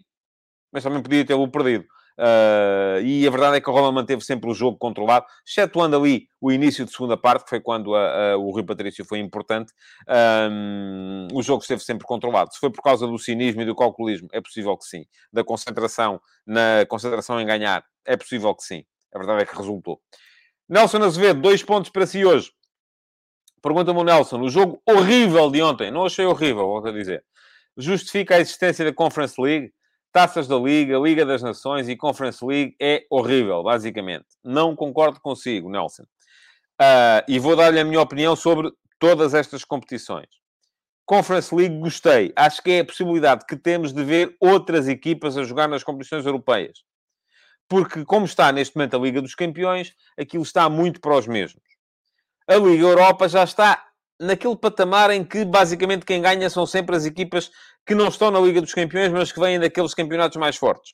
Mas 0.72 0.84
também 0.84 1.02
podia 1.02 1.26
tê-lo 1.26 1.50
perdido. 1.50 1.86
Uh, 2.19 2.99
e 3.01 3.25
a 3.25 3.32
verdade 3.32 3.55
é 3.55 3.62
que 3.62 3.69
a 3.69 3.71
Roma 3.71 3.93
manteve 3.93 4.21
sempre 4.21 4.49
o 4.49 4.53
jogo 4.53 4.77
controlado, 4.77 5.25
excetuando 5.47 5.95
ali 5.95 6.27
o 6.41 6.51
início 6.51 6.84
de 6.84 6.91
segunda 6.91 7.15
parte, 7.15 7.45
que 7.45 7.49
foi 7.49 7.62
quando 7.62 7.95
a, 7.95 8.34
a, 8.34 8.38
o 8.38 8.51
Rui 8.51 8.63
Patrício 8.63 9.05
foi 9.05 9.19
importante. 9.19 9.71
Um, 10.51 11.27
o 11.34 11.41
jogo 11.41 11.62
esteve 11.62 11.82
sempre 11.82 12.05
controlado. 12.05 12.53
Se 12.53 12.60
foi 12.60 12.69
por 12.69 12.82
causa 12.82 13.08
do 13.08 13.17
cinismo 13.17 13.62
e 13.62 13.65
do 13.65 13.73
calculismo, 13.73 14.27
é 14.34 14.41
possível 14.41 14.75
que 14.75 14.84
sim. 14.84 15.05
Da 15.32 15.45
concentração, 15.45 16.19
na 16.45 16.86
concentração 16.89 17.39
em 17.39 17.45
ganhar, 17.45 17.86
é 18.05 18.17
possível 18.17 18.53
que 18.53 18.63
sim. 18.63 18.84
A 19.15 19.17
verdade 19.17 19.43
é 19.43 19.45
que 19.45 19.55
resultou. 19.55 20.01
Nelson 20.67 20.97
Azevedo, 20.97 21.39
dois 21.39 21.63
pontos 21.63 21.89
para 21.89 22.05
si 22.05 22.25
hoje. 22.25 22.51
Pergunta-me 23.62 23.99
o 23.99 24.03
Nelson, 24.03 24.41
o 24.41 24.49
jogo 24.49 24.82
horrível 24.86 25.49
de 25.49 25.62
ontem, 25.62 25.89
não 25.89 26.05
achei 26.05 26.25
horrível, 26.25 26.86
a 26.86 26.91
dizer, 26.91 27.23
justifica 27.77 28.36
a 28.36 28.39
existência 28.39 28.86
da 28.86 28.93
Conference 28.93 29.41
League? 29.41 29.73
Taças 30.12 30.48
da 30.48 30.58
Liga, 30.58 30.98
Liga 30.98 31.26
das 31.26 31.41
Nações 31.41 31.88
e 31.88 31.95
Conference 31.95 32.43
League 32.43 32.76
é 32.80 33.06
horrível, 33.10 33.63
basicamente. 33.63 34.26
Não 34.43 34.76
concordo 34.76 35.19
consigo, 35.19 35.69
Nelson. 35.69 36.04
Uh, 36.04 37.22
e 37.28 37.38
vou 37.38 37.56
dar-lhe 37.56 37.80
a 37.80 37.86
minha 37.86 38.02
opinião 38.02 38.36
sobre 38.36 38.72
todas 38.98 39.34
estas 39.34 39.63
competições. 39.63 40.28
Conference 41.06 41.54
League 41.54 41.78
gostei. 41.80 42.32
Acho 42.36 42.62
que 42.62 42.72
é 42.72 42.80
a 42.80 42.86
possibilidade 42.86 43.45
que 43.45 43.56
temos 43.56 43.93
de 43.93 44.04
ver 44.04 44.36
outras 44.39 44.88
equipas 44.88 45.38
a 45.38 45.43
jogar 45.43 45.67
nas 45.67 45.84
competições 45.84 46.26
europeias. 46.26 46.80
Porque, 47.67 48.04
como 48.04 48.26
está 48.26 48.52
neste 48.52 48.76
momento 48.76 48.95
a 48.95 49.00
Liga 49.00 49.22
dos 49.22 49.36
Campeões, 49.36 49.93
aquilo 50.17 50.43
está 50.43 50.67
muito 50.69 51.00
para 51.00 51.15
os 51.15 51.28
mesmos 51.28 51.69
a 52.50 52.56
Liga 52.56 52.84
Europa 52.84 53.30
já 53.30 53.43
está 53.43 53.86
naquele 54.19 54.55
patamar 54.55 55.12
em 55.12 55.23
que 55.23 55.45
basicamente 55.45 56.05
quem 56.05 56.21
ganha 56.21 56.49
são 56.49 56.65
sempre 56.65 56.95
as 56.95 57.05
equipas 57.05 57.49
que 57.86 57.95
não 57.95 58.08
estão 58.08 58.29
na 58.29 58.39
Liga 58.39 58.62
dos 58.62 58.73
Campeões, 58.73 59.12
mas 59.12 59.32
que 59.32 59.39
vêm 59.39 59.60
daqueles 59.60 59.93
campeonatos 59.93 60.38
mais 60.38 60.58
fortes. 60.58 60.91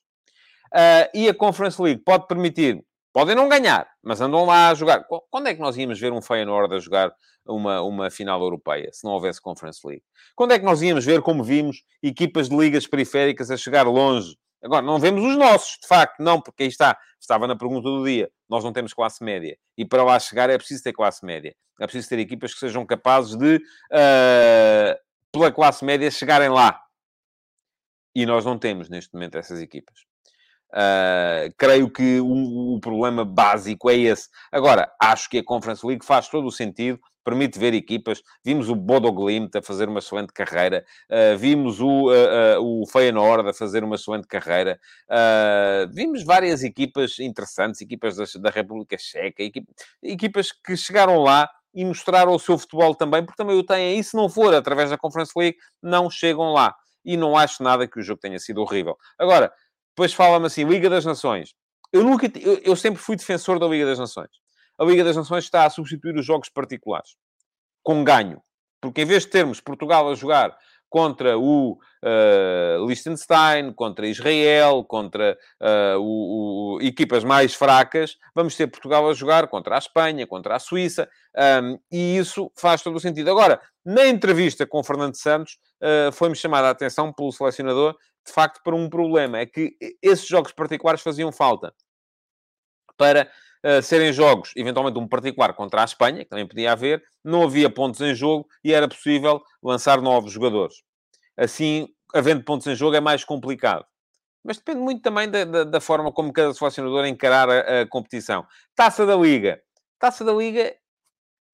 Uh, 0.67 1.09
e 1.13 1.29
a 1.29 1.33
Conference 1.33 1.81
League 1.81 2.01
pode 2.05 2.27
permitir, 2.27 2.83
podem 3.13 3.35
não 3.35 3.49
ganhar, 3.49 3.87
mas 4.03 4.21
andam 4.21 4.45
lá 4.45 4.69
a 4.69 4.73
jogar. 4.75 5.05
Quando 5.29 5.47
é 5.47 5.53
que 5.53 5.61
nós 5.61 5.77
íamos 5.77 5.99
ver 5.99 6.11
um 6.11 6.21
Feyenoord 6.21 6.75
a 6.75 6.79
jogar 6.79 7.11
uma, 7.45 7.81
uma 7.81 8.09
final 8.09 8.41
europeia, 8.41 8.89
se 8.91 9.03
não 9.03 9.11
houvesse 9.11 9.41
Conference 9.41 9.79
League? 9.85 10.03
Quando 10.35 10.51
é 10.51 10.59
que 10.59 10.65
nós 10.65 10.81
íamos 10.81 11.05
ver, 11.05 11.21
como 11.21 11.43
vimos, 11.43 11.83
equipas 12.03 12.49
de 12.49 12.57
ligas 12.57 12.85
periféricas 12.85 13.49
a 13.49 13.57
chegar 13.57 13.83
longe 13.83 14.35
Agora, 14.65 14.81
não 14.81 14.97
vemos 14.97 15.23
os 15.23 15.37
nossos, 15.37 15.77
de 15.79 15.87
facto, 15.87 16.19
não, 16.19 16.41
porque 16.41 16.63
aí 16.63 16.69
está, 16.69 16.97
estava 17.21 17.45
na 17.45 17.55
pergunta 17.55 17.87
do 17.87 18.03
dia, 18.03 18.31
nós 18.49 18.63
não 18.63 18.73
temos 18.73 18.95
classe 18.95 19.23
média. 19.23 19.55
E 19.77 19.85
para 19.85 20.03
lá 20.03 20.19
chegar 20.19 20.49
é 20.49 20.57
preciso 20.57 20.81
ter 20.81 20.91
classe 20.91 21.23
média. 21.23 21.55
É 21.79 21.85
preciso 21.85 22.09
ter 22.09 22.17
equipas 22.17 22.51
que 22.51 22.59
sejam 22.59 22.83
capazes 22.83 23.35
de, 23.35 23.57
uh, 23.57 24.99
pela 25.31 25.51
classe 25.51 25.85
média, 25.85 26.09
chegarem 26.09 26.49
lá. 26.49 26.81
E 28.15 28.25
nós 28.25 28.43
não 28.43 28.57
temos, 28.57 28.89
neste 28.89 29.13
momento, 29.13 29.37
essas 29.37 29.61
equipas. 29.61 29.99
Uh, 30.71 31.53
creio 31.59 31.87
que 31.87 32.19
o, 32.19 32.75
o, 32.75 32.79
problema 32.79 33.23
básico 33.23 33.87
é 33.87 33.95
esse. 33.95 34.29
Agora, 34.51 34.91
acho 34.99 35.29
que 35.29 35.37
a 35.37 35.43
Conference 35.43 35.85
League 35.85 36.03
faz 36.03 36.27
todo 36.27 36.47
o 36.47 36.51
sentido 36.51 36.99
permite 37.25 37.57
ver 37.57 37.73
equipas. 37.73 38.21
Vimos 38.43 38.69
o 38.69 38.75
Bodo 38.75 39.11
Glimt 39.11 39.57
a 39.57 39.61
fazer 39.61 39.89
uma 39.89 39.99
excelente 39.99 40.31
carreira, 40.31 40.85
uh, 41.09 41.37
vimos 41.37 41.81
o, 41.81 42.09
uh, 42.09 42.59
uh, 42.61 42.81
o 42.81 42.87
Feyenoord 42.87 43.49
a 43.49 43.53
fazer 43.53 43.83
uma 43.83 43.95
excelente 43.95 44.27
carreira, 44.27 44.79
vimos 45.91 46.23
várias 46.23 46.63
equipas 46.63 47.19
interessantes, 47.19 47.81
equipas 47.81 48.15
da, 48.15 48.25
da 48.39 48.49
República 48.49 48.95
Checa, 48.97 49.43
equipa, 49.43 49.71
equipas 50.03 50.51
que 50.51 50.77
chegaram 50.77 51.17
lá 51.17 51.49
e 51.73 51.83
mostraram 51.83 52.33
o 52.33 52.39
seu 52.39 52.57
futebol 52.57 52.95
também, 52.95 53.25
porque 53.25 53.35
também 53.35 53.57
o 53.57 53.63
têm. 53.63 53.99
E 53.99 54.03
se 54.03 54.15
não 54.15 54.29
for 54.29 54.53
através 54.53 54.91
da 54.91 54.97
Conference 54.97 55.33
League, 55.35 55.57
não 55.81 56.09
chegam 56.09 56.53
lá. 56.53 56.73
E 57.03 57.17
não 57.17 57.35
acho 57.35 57.61
nada 57.61 57.87
que 57.87 57.99
o 57.99 58.01
jogo 58.01 58.19
tenha 58.21 58.39
sido 58.39 58.61
horrível. 58.61 58.97
Agora, 59.19 59.51
depois 59.89 60.13
fala-me 60.13 60.45
assim, 60.45 60.63
Liga 60.63 60.89
das 60.89 61.05
Nações. 61.05 61.53
Eu, 61.91 62.03
nunca, 62.03 62.31
eu, 62.39 62.59
eu 62.63 62.75
sempre 62.75 63.01
fui 63.01 63.15
defensor 63.15 63.59
da 63.59 63.67
Liga 63.67 63.85
das 63.85 63.99
Nações 63.99 64.44
a 64.77 64.83
Liga 64.83 65.03
das 65.03 65.15
Nações 65.15 65.43
está 65.43 65.65
a 65.65 65.69
substituir 65.69 66.15
os 66.15 66.25
jogos 66.25 66.49
particulares 66.49 67.15
com 67.83 68.03
ganho. 68.03 68.41
Porque 68.81 69.01
em 69.01 69.05
vez 69.05 69.23
de 69.23 69.29
termos 69.29 69.61
Portugal 69.61 70.09
a 70.09 70.15
jogar 70.15 70.55
contra 70.89 71.37
o 71.37 71.73
uh, 71.73 72.87
Liechtenstein, 72.87 73.73
contra 73.73 74.07
Israel, 74.07 74.83
contra 74.83 75.37
uh, 75.61 75.99
o, 75.99 76.77
o, 76.77 76.81
equipas 76.81 77.23
mais 77.23 77.53
fracas, 77.53 78.15
vamos 78.33 78.55
ter 78.55 78.67
Portugal 78.67 79.09
a 79.09 79.13
jogar 79.13 79.47
contra 79.47 79.75
a 79.75 79.77
Espanha, 79.77 80.25
contra 80.25 80.55
a 80.55 80.59
Suíça, 80.59 81.09
um, 81.61 81.77
e 81.91 82.17
isso 82.17 82.51
faz 82.55 82.81
todo 82.81 82.95
o 82.95 82.99
sentido. 82.99 83.29
Agora, 83.29 83.59
na 83.83 84.07
entrevista 84.07 84.65
com 84.65 84.83
Fernando 84.83 85.15
Santos, 85.17 85.57
uh, 85.81 86.11
foi-me 86.13 86.35
chamada 86.35 86.67
a 86.67 86.71
atenção 86.71 87.11
pelo 87.11 87.31
selecionador, 87.31 87.95
de 88.25 88.31
facto, 88.31 88.61
para 88.63 88.75
um 88.75 88.89
problema, 88.89 89.39
é 89.39 89.45
que 89.45 89.75
esses 90.01 90.25
jogos 90.25 90.51
particulares 90.51 91.01
faziam 91.01 91.31
falta 91.31 91.73
para 92.97 93.29
serem 93.81 94.13
jogos, 94.13 94.51
eventualmente 94.55 94.99
um 94.99 95.07
particular 95.07 95.53
contra 95.53 95.81
a 95.81 95.85
Espanha, 95.85 96.23
que 96.23 96.29
também 96.29 96.47
podia 96.47 96.71
haver, 96.71 97.03
não 97.23 97.43
havia 97.43 97.69
pontos 97.69 97.99
em 98.01 98.13
jogo 98.13 98.47
e 98.63 98.73
era 98.73 98.87
possível 98.87 99.41
lançar 99.63 100.01
novos 100.01 100.31
jogadores. 100.31 100.83
Assim, 101.37 101.87
havendo 102.13 102.43
pontos 102.43 102.67
em 102.67 102.75
jogo, 102.75 102.95
é 102.95 103.01
mais 103.01 103.23
complicado. 103.23 103.85
Mas 104.43 104.57
depende 104.57 104.79
muito 104.79 105.01
também 105.01 105.29
da, 105.29 105.43
da, 105.43 105.63
da 105.63 105.81
forma 105.81 106.11
como 106.11 106.31
cada 106.31 106.53
selecionador 106.53 107.05
encarar 107.05 107.49
a, 107.49 107.81
a 107.81 107.87
competição. 107.87 108.45
Taça 108.75 109.03
da 109.05 109.15
Liga. 109.15 109.59
Taça 109.97 110.23
da 110.23 110.31
Liga 110.31 110.75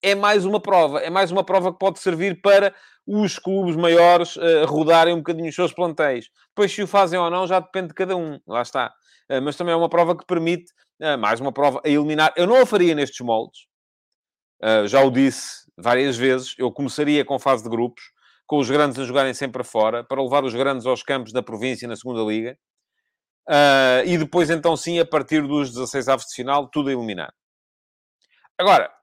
é 0.03 0.13
mais 0.13 0.43
uma 0.43 0.59
prova. 0.59 0.99
É 0.99 1.09
mais 1.09 1.31
uma 1.31 1.43
prova 1.43 1.71
que 1.71 1.79
pode 1.79 1.99
servir 1.99 2.41
para 2.41 2.75
os 3.07 3.39
clubes 3.39 3.77
maiores 3.77 4.35
uh, 4.35 4.65
rodarem 4.65 5.13
um 5.13 5.17
bocadinho 5.17 5.47
os 5.47 5.55
seus 5.55 5.71
plantéis. 5.71 6.29
Depois, 6.49 6.71
se 6.73 6.83
o 6.83 6.87
fazem 6.87 7.17
ou 7.17 7.29
não, 7.29 7.47
já 7.47 7.61
depende 7.61 7.89
de 7.89 7.93
cada 7.93 8.15
um. 8.17 8.39
Lá 8.45 8.61
está. 8.61 8.93
Uh, 9.31 9.41
mas 9.41 9.55
também 9.55 9.73
é 9.73 9.77
uma 9.77 9.89
prova 9.89 10.15
que 10.15 10.25
permite 10.25 10.71
mais 11.17 11.39
uma 11.39 11.51
prova 11.51 11.81
a 11.83 11.89
eliminar. 11.89 12.31
Eu 12.37 12.45
não 12.45 12.61
a 12.61 12.65
faria 12.65 12.93
nestes 12.93 13.19
moldes. 13.25 13.61
Uh, 14.61 14.87
já 14.87 15.01
o 15.01 15.09
disse 15.09 15.65
várias 15.75 16.15
vezes. 16.15 16.53
Eu 16.57 16.71
começaria 16.71 17.25
com 17.25 17.39
fase 17.39 17.63
de 17.63 17.69
grupos. 17.69 18.03
com 18.45 18.57
os 18.57 18.69
grandes 18.69 18.99
a 18.99 19.05
jogarem 19.05 19.33
sempre 19.33 19.63
fora, 19.63 20.03
para 20.03 20.21
levar 20.21 20.43
os 20.43 20.53
grandes 20.53 20.85
aos 20.85 21.01
campos 21.01 21.31
da 21.31 21.41
província 21.41 21.87
na 21.87 21.95
segunda 21.95 22.21
liga. 22.21 22.57
Uh, 23.49 24.05
e 24.05 24.17
depois, 24.17 24.49
então, 24.49 24.75
sim, 24.75 24.99
a 24.99 25.05
partir 25.05 25.41
dos 25.47 25.71
16 25.71 26.09
avos 26.09 26.25
de 26.25 26.35
final, 26.35 26.67
tudo 26.69 26.89
a 26.89 26.93
eliminar. 26.93 27.33
Agora, 28.57 28.93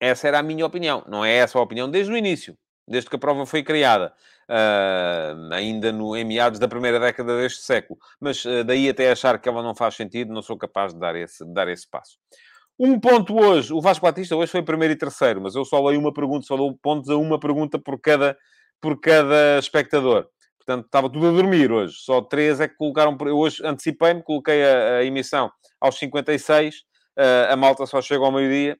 essa 0.00 0.28
era 0.28 0.38
a 0.38 0.42
minha 0.42 0.64
opinião. 0.64 1.02
Não 1.08 1.24
é 1.24 1.34
essa 1.34 1.58
a 1.58 1.62
opinião 1.62 1.90
desde 1.90 2.12
o 2.12 2.16
início, 2.16 2.56
desde 2.86 3.10
que 3.10 3.16
a 3.16 3.18
prova 3.18 3.44
foi 3.46 3.62
criada. 3.62 4.14
Uh, 4.48 5.52
ainda 5.52 5.92
no, 5.92 6.16
em 6.16 6.24
meados 6.24 6.58
da 6.58 6.66
primeira 6.66 6.98
década 6.98 7.36
deste 7.36 7.60
século. 7.60 7.98
Mas 8.18 8.44
uh, 8.44 8.64
daí 8.64 8.88
até 8.88 9.10
achar 9.10 9.38
que 9.38 9.48
ela 9.48 9.62
não 9.62 9.74
faz 9.74 9.94
sentido, 9.94 10.32
não 10.32 10.40
sou 10.40 10.56
capaz 10.56 10.94
de 10.94 11.00
dar 11.00 11.14
esse, 11.14 11.44
de 11.44 11.52
dar 11.52 11.68
esse 11.68 11.86
passo. 11.88 12.16
Um 12.78 12.98
ponto 12.98 13.36
hoje, 13.36 13.72
o 13.74 13.80
Vasco 13.80 14.06
Batista 14.06 14.36
hoje 14.36 14.52
foi 14.52 14.62
primeiro 14.62 14.94
e 14.94 14.96
terceiro, 14.96 15.40
mas 15.40 15.54
eu 15.54 15.64
só 15.64 15.84
leio 15.84 15.98
uma 15.98 16.12
pergunta, 16.12 16.46
só 16.46 16.56
dou 16.56 16.72
pontos 16.80 17.10
a 17.10 17.16
uma 17.16 17.38
pergunta 17.38 17.78
por 17.78 18.00
cada, 18.00 18.38
por 18.80 19.00
cada 19.00 19.58
espectador. 19.58 20.28
Portanto, 20.68 20.84
estava 20.84 21.10
tudo 21.10 21.26
a 21.26 21.32
dormir 21.32 21.72
hoje. 21.72 21.94
Só 21.96 22.20
três 22.20 22.60
é 22.60 22.68
que 22.68 22.76
colocaram. 22.76 23.16
Eu 23.22 23.38
hoje 23.38 23.64
antecipei-me, 23.64 24.22
coloquei 24.22 24.62
a, 24.62 24.98
a, 24.98 25.04
emissão 25.04 25.50
aos 25.80 25.98
56. 25.98 26.76
Uh, 26.76 26.80
ah, 27.16 27.52
a 27.54 27.56
malta 27.56 27.86
só 27.86 28.02
chega 28.02 28.22
ao 28.22 28.30
meio-dia. 28.30 28.78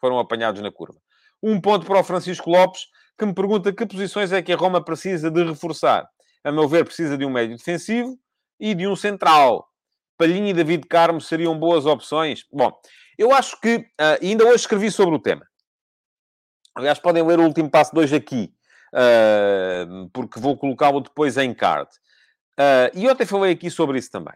Foram 0.00 0.18
apanhados 0.18 0.62
na 0.62 0.72
curva. 0.72 0.98
Um 1.42 1.60
ponto 1.60 1.84
para 1.84 2.00
o 2.00 2.04
Francisco 2.04 2.50
Lopes, 2.50 2.86
que 3.18 3.24
me 3.24 3.34
pergunta 3.34 3.72
que 3.72 3.86
posições 3.86 4.32
é 4.32 4.42
que 4.42 4.52
a 4.52 4.56
Roma 4.56 4.82
precisa 4.84 5.30
de 5.30 5.42
reforçar. 5.44 6.08
A 6.44 6.52
meu 6.52 6.68
ver, 6.68 6.84
precisa 6.84 7.16
de 7.16 7.24
um 7.24 7.30
médio 7.30 7.56
defensivo 7.56 8.18
e 8.60 8.74
de 8.74 8.86
um 8.86 8.94
central. 8.94 9.68
Palhinha 10.16 10.50
e 10.50 10.54
David 10.54 10.86
Carmo 10.86 11.20
seriam 11.20 11.58
boas 11.58 11.86
opções. 11.86 12.44
Bom, 12.52 12.72
eu 13.18 13.32
acho 13.32 13.60
que... 13.60 13.76
Uh, 13.76 14.22
ainda 14.22 14.44
hoje 14.44 14.56
escrevi 14.56 14.90
sobre 14.90 15.14
o 15.14 15.18
tema. 15.18 15.46
Aliás, 16.74 16.98
podem 16.98 17.26
ler 17.26 17.38
o 17.38 17.44
último 17.44 17.70
passo 17.70 17.94
2 17.94 18.12
aqui. 18.12 18.52
Uh, 18.92 20.08
porque 20.12 20.38
vou 20.38 20.56
colocá-lo 20.56 21.00
depois 21.00 21.36
em 21.36 21.52
card. 21.52 21.90
Uh, 22.58 22.94
e 22.94 23.08
ontem 23.08 23.26
falei 23.26 23.52
aqui 23.52 23.70
sobre 23.70 23.98
isso 23.98 24.10
também. 24.10 24.34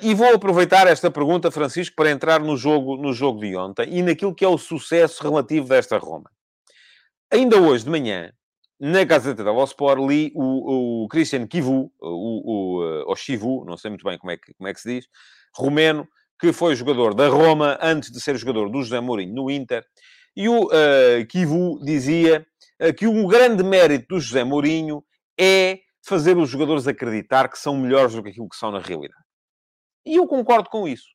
E 0.00 0.14
vou 0.14 0.32
aproveitar 0.32 0.86
esta 0.86 1.10
pergunta, 1.10 1.50
Francisco, 1.50 1.94
para 1.94 2.10
entrar 2.10 2.40
no 2.40 2.56
jogo, 2.56 2.96
no 2.96 3.12
jogo 3.12 3.40
de 3.40 3.54
ontem 3.54 3.98
e 3.98 4.02
naquilo 4.02 4.34
que 4.34 4.42
é 4.42 4.48
o 4.48 4.56
sucesso 4.56 5.22
relativo 5.22 5.68
desta 5.68 5.98
Roma. 5.98 6.30
Ainda 7.34 7.60
hoje 7.60 7.82
de 7.82 7.90
manhã, 7.90 8.32
na 8.78 9.02
Gazeta 9.02 9.42
da 9.42 9.52
Sport, 9.64 9.98
li 9.98 10.30
o, 10.36 11.02
o 11.02 11.08
Christian 11.08 11.48
Kivu, 11.48 11.92
o, 12.00 13.08
o, 13.08 13.12
o 13.12 13.16
Chivu, 13.16 13.64
não 13.64 13.76
sei 13.76 13.90
muito 13.90 14.04
bem 14.04 14.16
como 14.16 14.30
é, 14.30 14.36
que, 14.36 14.54
como 14.54 14.68
é 14.68 14.72
que 14.72 14.80
se 14.80 14.88
diz, 14.88 15.08
romeno, 15.52 16.06
que 16.38 16.52
foi 16.52 16.76
jogador 16.76 17.12
da 17.12 17.26
Roma 17.26 17.76
antes 17.82 18.12
de 18.12 18.20
ser 18.20 18.36
jogador 18.36 18.70
do 18.70 18.80
José 18.80 19.00
Mourinho 19.00 19.34
no 19.34 19.50
Inter. 19.50 19.84
E 20.36 20.48
o 20.48 20.66
uh, 20.66 21.26
Kivu 21.28 21.80
dizia 21.84 22.46
uh, 22.80 22.94
que 22.94 23.08
o 23.08 23.26
grande 23.26 23.64
mérito 23.64 24.14
do 24.14 24.20
José 24.20 24.44
Mourinho 24.44 25.02
é 25.36 25.80
fazer 26.06 26.36
os 26.36 26.48
jogadores 26.48 26.86
acreditar 26.86 27.48
que 27.48 27.58
são 27.58 27.76
melhores 27.76 28.14
do 28.14 28.22
que 28.22 28.28
aquilo 28.28 28.48
que 28.48 28.54
são 28.56 28.70
na 28.70 28.78
realidade. 28.78 29.24
E 30.06 30.14
eu 30.14 30.26
concordo 30.28 30.70
com 30.70 30.86
isso. 30.86 31.08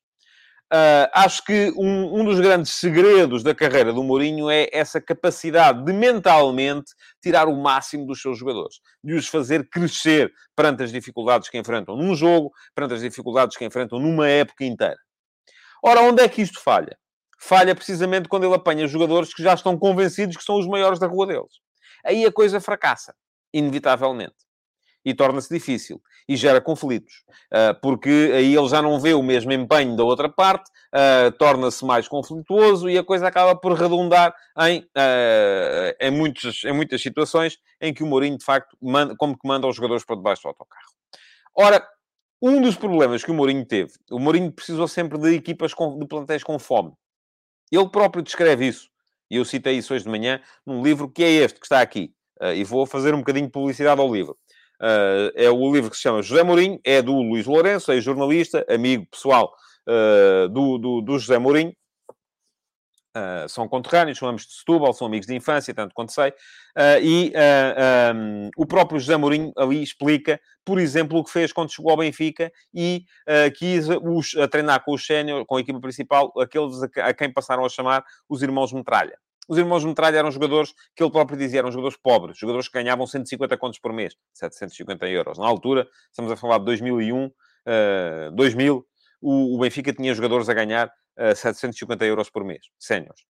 Uh, 0.72 1.10
acho 1.12 1.44
que 1.44 1.72
um, 1.76 2.20
um, 2.20 2.24
dos 2.24 2.38
grandes 2.38 2.72
segredos 2.74 3.42
da 3.42 3.52
carreira 3.52 3.92
do 3.92 4.04
Mourinho 4.04 4.48
é 4.48 4.68
essa 4.72 5.00
capacidade 5.00 5.84
de 5.84 5.92
mentalmente 5.92 6.92
tirar 7.20 7.48
o 7.48 7.56
máximo 7.56 8.06
dos 8.06 8.22
seus 8.22 8.38
jogadores, 8.38 8.76
de 9.02 9.14
os 9.14 9.26
fazer 9.26 9.68
crescer 9.68 10.32
perante 10.54 10.84
as 10.84 10.92
dificuldades 10.92 11.48
que 11.48 11.58
enfrentam 11.58 11.96
num 11.96 12.14
jogo, 12.14 12.52
perante 12.72 12.94
as 12.94 13.00
dificuldades 13.00 13.56
que 13.56 13.64
enfrentam 13.64 13.98
numa 13.98 14.28
época 14.28 14.64
inteira. 14.64 14.98
Ora, 15.82 16.02
onde 16.02 16.22
é 16.22 16.28
que 16.28 16.40
isto 16.40 16.60
falha? 16.60 16.96
Falha 17.40 17.74
precisamente 17.74 18.28
quando 18.28 18.44
ele 18.44 18.54
apanha 18.54 18.86
jogadores 18.86 19.34
que 19.34 19.42
já 19.42 19.54
estão 19.54 19.76
convencidos 19.76 20.36
que 20.36 20.44
são 20.44 20.56
os 20.56 20.68
maiores 20.68 21.00
da 21.00 21.08
rua 21.08 21.26
deles. 21.26 21.58
Aí 22.04 22.24
a 22.24 22.30
coisa 22.30 22.60
fracassa, 22.60 23.12
inevitavelmente 23.52 24.49
e 25.04 25.14
torna-se 25.14 25.52
difícil 25.52 26.00
e 26.28 26.36
gera 26.36 26.60
conflitos, 26.60 27.24
ah, 27.52 27.74
porque 27.74 28.30
aí 28.34 28.54
ele 28.54 28.68
já 28.68 28.80
não 28.80 29.00
vê 29.00 29.14
o 29.14 29.22
mesmo 29.22 29.52
empenho 29.52 29.96
da 29.96 30.04
outra 30.04 30.28
parte, 30.28 30.70
ah, 30.92 31.32
torna-se 31.38 31.84
mais 31.84 32.06
conflituoso 32.06 32.88
e 32.88 32.96
a 32.96 33.04
coisa 33.04 33.26
acaba 33.26 33.56
por 33.56 33.72
redundar 33.72 34.34
em, 34.60 34.86
ah, 34.94 35.96
em, 36.00 36.10
muitos, 36.10 36.64
em 36.64 36.72
muitas 36.72 37.02
situações 37.02 37.58
em 37.80 37.92
que 37.92 38.02
o 38.02 38.06
Mourinho, 38.06 38.38
de 38.38 38.44
facto, 38.44 38.76
manda, 38.80 39.16
como 39.16 39.36
que 39.36 39.46
manda 39.46 39.66
os 39.66 39.74
jogadores 39.74 40.04
para 40.04 40.16
debaixo 40.16 40.42
do 40.42 40.48
autocarro. 40.48 40.90
Ora, 41.52 41.84
um 42.40 42.62
dos 42.62 42.76
problemas 42.76 43.24
que 43.24 43.30
o 43.30 43.34
Mourinho 43.34 43.64
teve, 43.66 43.92
o 44.10 44.18
Mourinho 44.18 44.52
precisou 44.52 44.86
sempre 44.86 45.18
de 45.18 45.34
equipas 45.34 45.74
com, 45.74 45.98
de 45.98 46.06
plantéis 46.06 46.44
com 46.44 46.58
fome. 46.58 46.92
Ele 47.72 47.88
próprio 47.88 48.22
descreve 48.22 48.68
isso, 48.68 48.88
e 49.30 49.36
eu 49.36 49.44
citei 49.44 49.78
isso 49.78 49.92
hoje 49.94 50.04
de 50.04 50.10
manhã, 50.10 50.40
num 50.66 50.82
livro 50.82 51.10
que 51.10 51.22
é 51.22 51.30
este, 51.30 51.58
que 51.58 51.66
está 51.66 51.80
aqui. 51.80 52.12
e 52.54 52.64
vou 52.64 52.86
fazer 52.86 53.14
um 53.14 53.18
bocadinho 53.18 53.46
de 53.46 53.52
publicidade 53.52 54.00
ao 54.00 54.12
livro. 54.12 54.36
Uh, 54.80 55.28
é 55.34 55.50
o 55.50 55.72
livro 55.72 55.90
que 55.90 55.96
se 55.96 56.02
chama 56.02 56.22
José 56.22 56.42
Mourinho, 56.42 56.80
é 56.82 57.02
do 57.02 57.12
Luís 57.12 57.44
Lourenço, 57.44 57.92
é 57.92 58.00
jornalista, 58.00 58.64
amigo 58.66 59.06
pessoal 59.10 59.54
uh, 59.86 60.48
do, 60.48 60.78
do, 60.78 61.00
do, 61.02 61.18
José 61.18 61.38
Mourinho. 61.38 61.74
Uh, 63.14 63.46
são 63.46 63.68
conterrâneos, 63.68 64.16
são 64.16 64.26
ambos 64.26 64.46
de 64.46 64.54
Setúbal, 64.54 64.94
são 64.94 65.06
amigos 65.06 65.26
de 65.26 65.34
infância, 65.34 65.74
tanto 65.74 65.92
quanto 65.92 66.12
sei. 66.12 66.32
e 67.02 67.30
um, 68.14 68.50
o 68.56 68.64
próprio 68.64 68.98
José 68.98 69.18
Mourinho 69.18 69.52
ali 69.58 69.82
explica, 69.82 70.40
por 70.64 70.78
exemplo, 70.78 71.18
o 71.18 71.24
que 71.24 71.30
fez 71.30 71.52
quando 71.52 71.72
chegou 71.72 71.90
ao 71.90 71.98
Benfica 71.98 72.50
e 72.72 73.04
quis 73.56 73.86
os, 73.88 74.34
a 74.36 74.48
treinar 74.48 74.82
com 74.82 74.94
o 74.94 74.98
sénior, 74.98 75.44
com 75.44 75.56
a 75.56 75.60
equipa 75.60 75.80
principal, 75.80 76.32
aqueles 76.38 76.82
a, 76.82 77.08
a 77.08 77.12
quem 77.12 77.30
passaram 77.30 77.66
a 77.66 77.68
chamar 77.68 78.02
os 78.28 78.42
irmãos 78.42 78.72
Metralha. 78.72 79.18
Os 79.50 79.58
irmãos 79.58 79.84
Metralha 79.84 80.16
eram 80.16 80.30
jogadores 80.30 80.72
que 80.94 81.02
ele 81.02 81.10
próprio 81.10 81.36
dizia, 81.36 81.58
eram 81.58 81.72
jogadores 81.72 81.98
pobres, 82.00 82.38
jogadores 82.38 82.68
que 82.68 82.74
ganhavam 82.74 83.04
150 83.04 83.56
contos 83.56 83.80
por 83.80 83.92
mês, 83.92 84.14
750 84.32 85.08
euros. 85.08 85.38
Na 85.38 85.46
altura, 85.48 85.88
estamos 86.08 86.30
a 86.30 86.36
falar 86.36 86.58
de 86.58 86.66
2001, 86.66 87.26
uh, 87.26 87.32
2000, 88.32 88.86
o, 89.20 89.56
o, 89.56 89.58
Benfica 89.58 89.92
tinha 89.92 90.14
jogadores 90.14 90.48
a 90.48 90.54
ganhar 90.54 90.86
uh, 90.86 91.34
750 91.34 92.04
euros 92.04 92.30
por 92.30 92.44
mês, 92.44 92.60
séniores. 92.78 93.22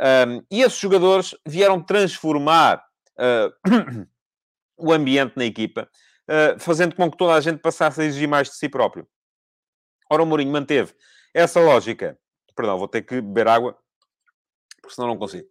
Um, 0.00 0.44
e 0.50 0.60
esses 0.60 0.76
jogadores 0.76 1.36
vieram 1.46 1.80
transformar 1.80 2.84
uh, 3.16 4.06
o 4.76 4.92
ambiente 4.92 5.34
na 5.36 5.44
equipa, 5.44 5.88
uh, 6.28 6.58
fazendo 6.58 6.96
com 6.96 7.08
que 7.08 7.16
toda 7.16 7.34
a 7.34 7.40
gente 7.40 7.60
passasse 7.60 8.00
a 8.00 8.04
exigir 8.04 8.26
mais 8.26 8.48
de 8.48 8.56
si 8.56 8.68
próprio. 8.68 9.06
Ora, 10.10 10.24
o 10.24 10.26
Mourinho 10.26 10.50
manteve 10.50 10.94
essa 11.32 11.60
lógica. 11.60 12.18
Perdão, 12.56 12.76
vou 12.76 12.88
ter 12.88 13.02
que 13.02 13.20
beber 13.20 13.46
água, 13.46 13.78
porque 14.82 14.96
senão 14.96 15.06
não 15.06 15.16
consigo. 15.16 15.48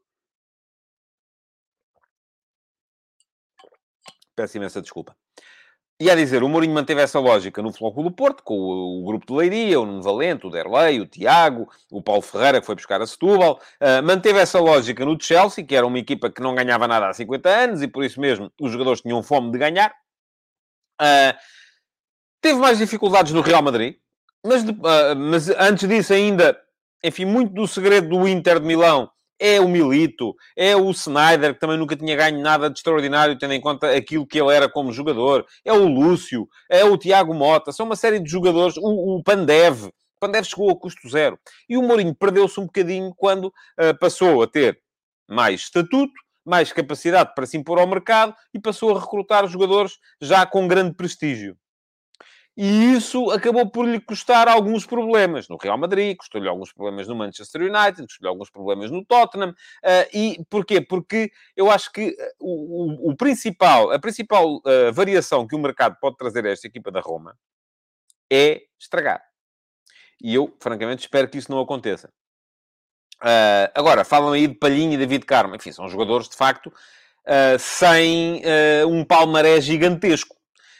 Peço 4.39 4.55
imensa 4.55 4.81
desculpa. 4.81 5.13
E 5.99 6.09
a 6.09 6.15
dizer, 6.15 6.43
o 6.43 6.47
Mourinho 6.47 6.73
manteve 6.73 7.01
essa 7.01 7.19
lógica 7.19 7.61
no 7.61 7.73
Flóculo 7.73 8.09
do 8.09 8.15
Porto, 8.15 8.41
com 8.41 8.53
o, 8.53 9.01
o, 9.01 9.05
grupo 9.05 9.25
de 9.25 9.33
Leiria, 9.33 9.81
o 9.81 9.85
Nuno 9.85 10.01
Valente, 10.01 10.47
o 10.47 10.49
Derlei, 10.49 11.01
o 11.01 11.05
Tiago, 11.05 11.69
o 11.91 12.01
Paulo 12.01 12.21
Ferreira, 12.21 12.61
que 12.61 12.65
foi 12.65 12.75
buscar 12.75 13.01
a 13.01 13.05
Setúbal. 13.05 13.59
Uh, 13.81 14.01
manteve 14.01 14.39
essa 14.39 14.61
lógica 14.61 15.03
no 15.03 15.21
Chelsea, 15.21 15.65
que 15.65 15.75
era 15.75 15.85
uma 15.85 15.99
equipa 15.99 16.29
que 16.29 16.41
não 16.41 16.55
ganhava 16.55 16.87
nada 16.87 17.09
há 17.09 17.13
50 17.13 17.49
anos, 17.49 17.81
e 17.81 17.87
por 17.89 18.01
isso 18.01 18.21
mesmo 18.21 18.49
os 18.61 18.71
jogadores 18.71 19.01
tinham 19.01 19.21
fome 19.21 19.51
de 19.51 19.57
ganhar. 19.57 19.93
Uh, 21.01 21.35
teve 22.39 22.57
mais 22.59 22.77
dificuldades 22.77 23.33
no 23.33 23.41
Real 23.41 23.61
Madrid, 23.61 23.97
mas, 24.41 24.63
uh, 24.63 25.15
mas 25.17 25.49
antes 25.49 25.85
disso 25.85 26.13
ainda, 26.13 26.57
enfim, 27.03 27.25
muito 27.25 27.53
do 27.53 27.67
segredo 27.67 28.07
do 28.07 28.25
Inter 28.25 28.61
de 28.61 28.65
Milão 28.65 29.11
é 29.39 29.59
o 29.59 29.67
Milito, 29.67 30.35
é 30.55 30.75
o 30.75 30.89
Snyder, 30.91 31.53
que 31.53 31.59
também 31.59 31.77
nunca 31.77 31.95
tinha 31.95 32.15
ganho 32.15 32.41
nada 32.41 32.69
de 32.69 32.77
extraordinário, 32.77 33.37
tendo 33.37 33.53
em 33.53 33.61
conta 33.61 33.95
aquilo 33.95 34.27
que 34.27 34.39
ele 34.39 34.53
era 34.53 34.69
como 34.69 34.91
jogador, 34.91 35.45
é 35.63 35.71
o 35.71 35.87
Lúcio, 35.87 36.47
é 36.69 36.83
o 36.83 36.97
Tiago 36.97 37.33
Mota, 37.33 37.71
são 37.71 37.85
uma 37.85 37.95
série 37.95 38.19
de 38.19 38.29
jogadores, 38.29 38.75
o, 38.77 39.17
o 39.17 39.23
Pandev, 39.23 39.89
Pandev 40.19 40.45
chegou 40.45 40.69
a 40.69 40.77
custo 40.77 41.07
zero. 41.09 41.39
E 41.67 41.77
o 41.77 41.81
Mourinho 41.81 42.13
perdeu-se 42.13 42.59
um 42.59 42.65
bocadinho 42.65 43.13
quando 43.15 43.45
uh, 43.45 43.97
passou 43.99 44.43
a 44.43 44.47
ter 44.47 44.79
mais 45.27 45.61
estatuto, 45.61 46.13
mais 46.45 46.73
capacidade 46.73 47.33
para 47.33 47.45
se 47.45 47.57
impor 47.57 47.79
ao 47.79 47.87
mercado 47.87 48.35
e 48.53 48.59
passou 48.59 48.95
a 48.95 48.99
recrutar 48.99 49.47
jogadores 49.47 49.97
já 50.21 50.45
com 50.45 50.67
grande 50.67 50.95
prestígio. 50.95 51.55
E 52.61 52.91
isso 52.91 53.31
acabou 53.31 53.69
por 53.69 53.87
lhe 53.87 54.01
custar 54.01 54.49
alguns 54.49 54.85
problemas 54.85 55.47
no 55.47 55.55
Real 55.55 55.77
Madrid, 55.77 56.17
custou-lhe 56.17 56.45
alguns 56.45 56.73
problemas 56.73 57.07
no 57.07 57.15
Manchester 57.15 57.61
United, 57.61 58.05
custou-lhe 58.05 58.27
alguns 58.27 58.49
problemas 58.49 58.91
no 58.91 59.05
Tottenham. 59.05 59.51
Uh, 59.51 60.09
e 60.13 60.45
porquê? 60.49 60.81
Porque 60.81 61.31
eu 61.55 61.71
acho 61.71 61.89
que 61.89 62.13
ah, 62.19 62.31
o, 62.37 63.07
o, 63.07 63.11
o 63.11 63.15
principal, 63.15 63.93
a 63.93 63.97
principal 63.97 64.57
uh, 64.57 64.91
variação 64.91 65.47
que 65.47 65.55
o 65.55 65.59
mercado 65.59 65.95
pode 66.01 66.17
trazer 66.17 66.45
a 66.45 66.51
esta 66.51 66.67
equipa 66.67 66.91
da 66.91 66.99
Roma 66.99 67.33
é 68.29 68.63
estragar. 68.77 69.23
E 70.21 70.35
eu, 70.35 70.53
francamente, 70.61 71.03
espero 71.03 71.29
que 71.29 71.37
isso 71.37 71.49
não 71.49 71.61
aconteça. 71.61 72.09
Uh, 73.23 73.71
agora, 73.73 74.03
falam 74.03 74.33
aí 74.33 74.47
de 74.47 74.55
Palhinha 74.55 74.95
e 74.95 74.97
David 74.97 75.25
Carmo. 75.25 75.55
Enfim, 75.55 75.71
são 75.71 75.87
jogadores, 75.87 76.27
de 76.27 76.35
facto, 76.35 76.73
sem 77.57 78.41
um 78.85 79.05
palmarés 79.05 79.63
gigantesco. 79.63 80.38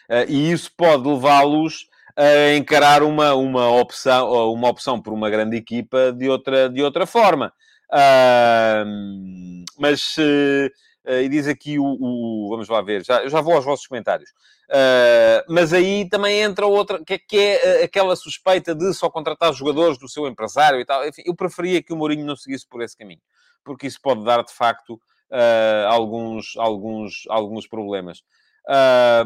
Eh, 0.10 0.26
e 0.28 0.52
isso 0.52 0.72
pode 0.76 1.08
levá-los 1.08 1.88
a 2.16 2.56
encarar 2.56 3.04
uma, 3.04 3.34
uma, 3.34 3.70
opção, 3.70 4.52
uma 4.52 4.68
opção 4.68 5.02
por 5.02 5.14
uma 5.14 5.30
grande 5.30 5.56
equipa 5.56 6.12
de 6.12 6.28
outra, 6.30 6.70
de 6.70 6.82
outra 6.84 7.06
forma. 7.06 7.54
Uh, 7.92 9.64
mas, 9.78 10.18
uh, 10.18 10.70
Uh, 11.10 11.22
e 11.24 11.30
diz 11.30 11.48
aqui 11.48 11.80
o, 11.80 11.84
o, 11.84 12.50
Vamos 12.50 12.68
lá 12.68 12.82
ver, 12.82 13.04
já, 13.04 13.28
já 13.28 13.42
vou 13.42 13.56
aos 13.56 13.66
vossos 13.66 13.88
comentários. 13.88 14.30
Uh, 14.70 15.42
mas 15.48 15.74
aí 15.74 16.08
também 16.08 16.42
entra 16.42 16.68
outra, 16.68 17.04
que, 17.04 17.14
é, 17.14 17.18
que 17.18 17.38
é 17.38 17.84
aquela 17.84 18.16
suspeita 18.16 18.76
de 18.76 18.94
só 18.94 19.10
contratar 19.10 19.52
jogadores 19.54 19.98
do 19.98 20.08
seu 20.08 20.28
empresário 20.28 20.80
e 20.80 20.86
tal. 20.86 21.08
Enfim, 21.08 21.24
eu 21.26 21.36
preferia 21.36 21.82
que 21.82 21.92
o 21.92 21.96
Mourinho 21.96 22.26
não 22.26 22.36
seguisse 22.36 22.68
por 22.68 22.84
esse 22.84 22.96
caminho, 22.96 23.22
porque 23.64 23.88
isso 23.88 24.00
pode 24.02 24.24
dar, 24.24 24.44
de 24.44 24.54
facto, 24.54 24.94
uh, 25.32 25.88
alguns, 25.88 26.56
alguns, 26.58 27.24
alguns 27.30 27.66
problemas. 27.66 28.22